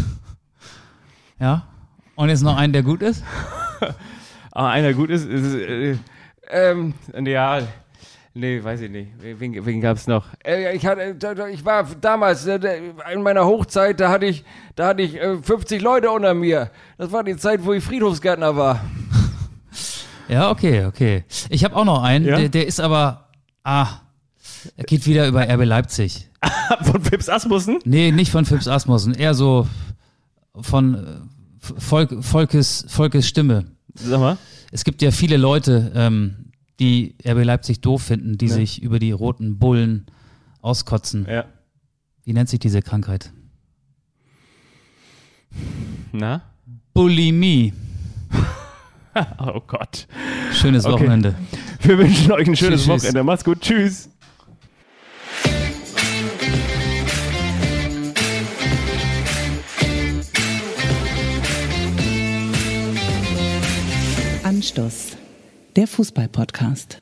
Ja. 1.39 1.67
Und 2.15 2.29
jetzt 2.29 2.41
noch 2.41 2.57
einen, 2.57 2.73
der 2.73 2.81
gut 2.81 3.01
ist. 3.01 3.23
ah, 4.51 4.69
einer 4.69 4.91
gut 4.91 5.09
ist, 5.11 5.25
ist 5.29 5.53
äh, 5.53 5.95
ähm, 6.49 6.95
ja, 7.13 7.61
nee, 8.33 8.61
weiß 8.61 8.81
ich 8.81 8.89
nicht. 8.89 9.11
Wen, 9.19 9.65
wen 9.65 9.79
gab 9.79 9.97
es 9.97 10.07
noch? 10.07 10.25
Äh, 10.43 10.75
ich, 10.75 10.85
hatte, 10.85 11.15
ich 11.51 11.63
war 11.63 11.87
damals, 12.01 12.45
äh, 12.45 12.91
in 13.13 13.21
meiner 13.21 13.45
Hochzeit, 13.45 13.99
da 13.99 14.09
hatte 14.09 14.25
ich, 14.25 14.43
da 14.75 14.87
hatte 14.87 15.03
ich 15.03 15.15
äh, 15.15 15.37
50 15.37 15.81
Leute 15.81 16.09
unter 16.09 16.33
mir. 16.33 16.71
Das 16.97 17.11
war 17.11 17.23
die 17.23 17.37
Zeit, 17.37 17.63
wo 17.63 17.71
ich 17.71 17.83
Friedhofsgärtner 17.83 18.57
war. 18.57 18.81
Ja, 20.29 20.49
okay, 20.51 20.85
okay. 20.85 21.23
Ich 21.49 21.63
habe 21.63 21.75
auch 21.75 21.85
noch 21.85 22.03
einen, 22.03 22.25
Ja? 22.25 22.37
der, 22.37 22.49
der 22.49 22.67
ist 22.67 22.79
aber, 22.79 23.29
ah, 23.63 23.87
er 24.75 24.83
geht 24.83 25.05
wieder 25.05 25.27
über 25.27 25.47
RB 25.47 25.65
Leipzig. 25.65 26.29
Von 26.83 27.01
Fips 27.01 27.29
Asmussen? 27.29 27.79
Nee, 27.85 28.11
nicht 28.11 28.31
von 28.31 28.45
Phipps 28.45 28.67
Asmussen, 28.67 29.13
eher 29.13 29.33
so 29.33 29.67
von 30.59 30.95
äh, 30.95 31.19
Volk, 31.59 32.23
Volkes, 32.23 32.85
Volkes 32.87 33.27
Stimme. 33.27 33.65
Sag 33.95 34.19
mal. 34.19 34.37
Es 34.71 34.83
gibt 34.83 35.01
ja 35.01 35.11
viele 35.11 35.37
Leute, 35.37 35.91
ähm, 35.95 36.51
die 36.79 37.15
RB 37.25 37.43
Leipzig 37.43 37.81
doof 37.81 38.03
finden, 38.03 38.37
die 38.37 38.49
sich 38.49 38.81
über 38.83 38.99
die 38.99 39.11
roten 39.11 39.57
Bullen 39.57 40.05
auskotzen. 40.61 41.25
Ja. 41.29 41.45
Wie 42.23 42.33
nennt 42.33 42.49
sich 42.49 42.59
diese 42.59 42.81
Krankheit? 42.81 43.31
Na? 46.11 46.41
Bulimie. 46.93 47.73
Oh 49.39 49.61
Gott. 49.65 50.07
Schönes 50.53 50.85
Okay. 50.85 50.93
Wochenende. 50.95 51.35
Wir 51.81 51.97
wünschen 51.97 52.31
euch 52.31 52.47
ein 52.47 52.55
schönes 52.55 52.81
Tschüss. 52.81 52.89
Wochenende. 52.89 53.23
Macht's 53.23 53.43
gut. 53.43 53.61
Tschüss. 53.61 54.09
Anstoß. 64.43 65.17
Der 65.75 65.87
Fußball-Podcast. 65.87 67.01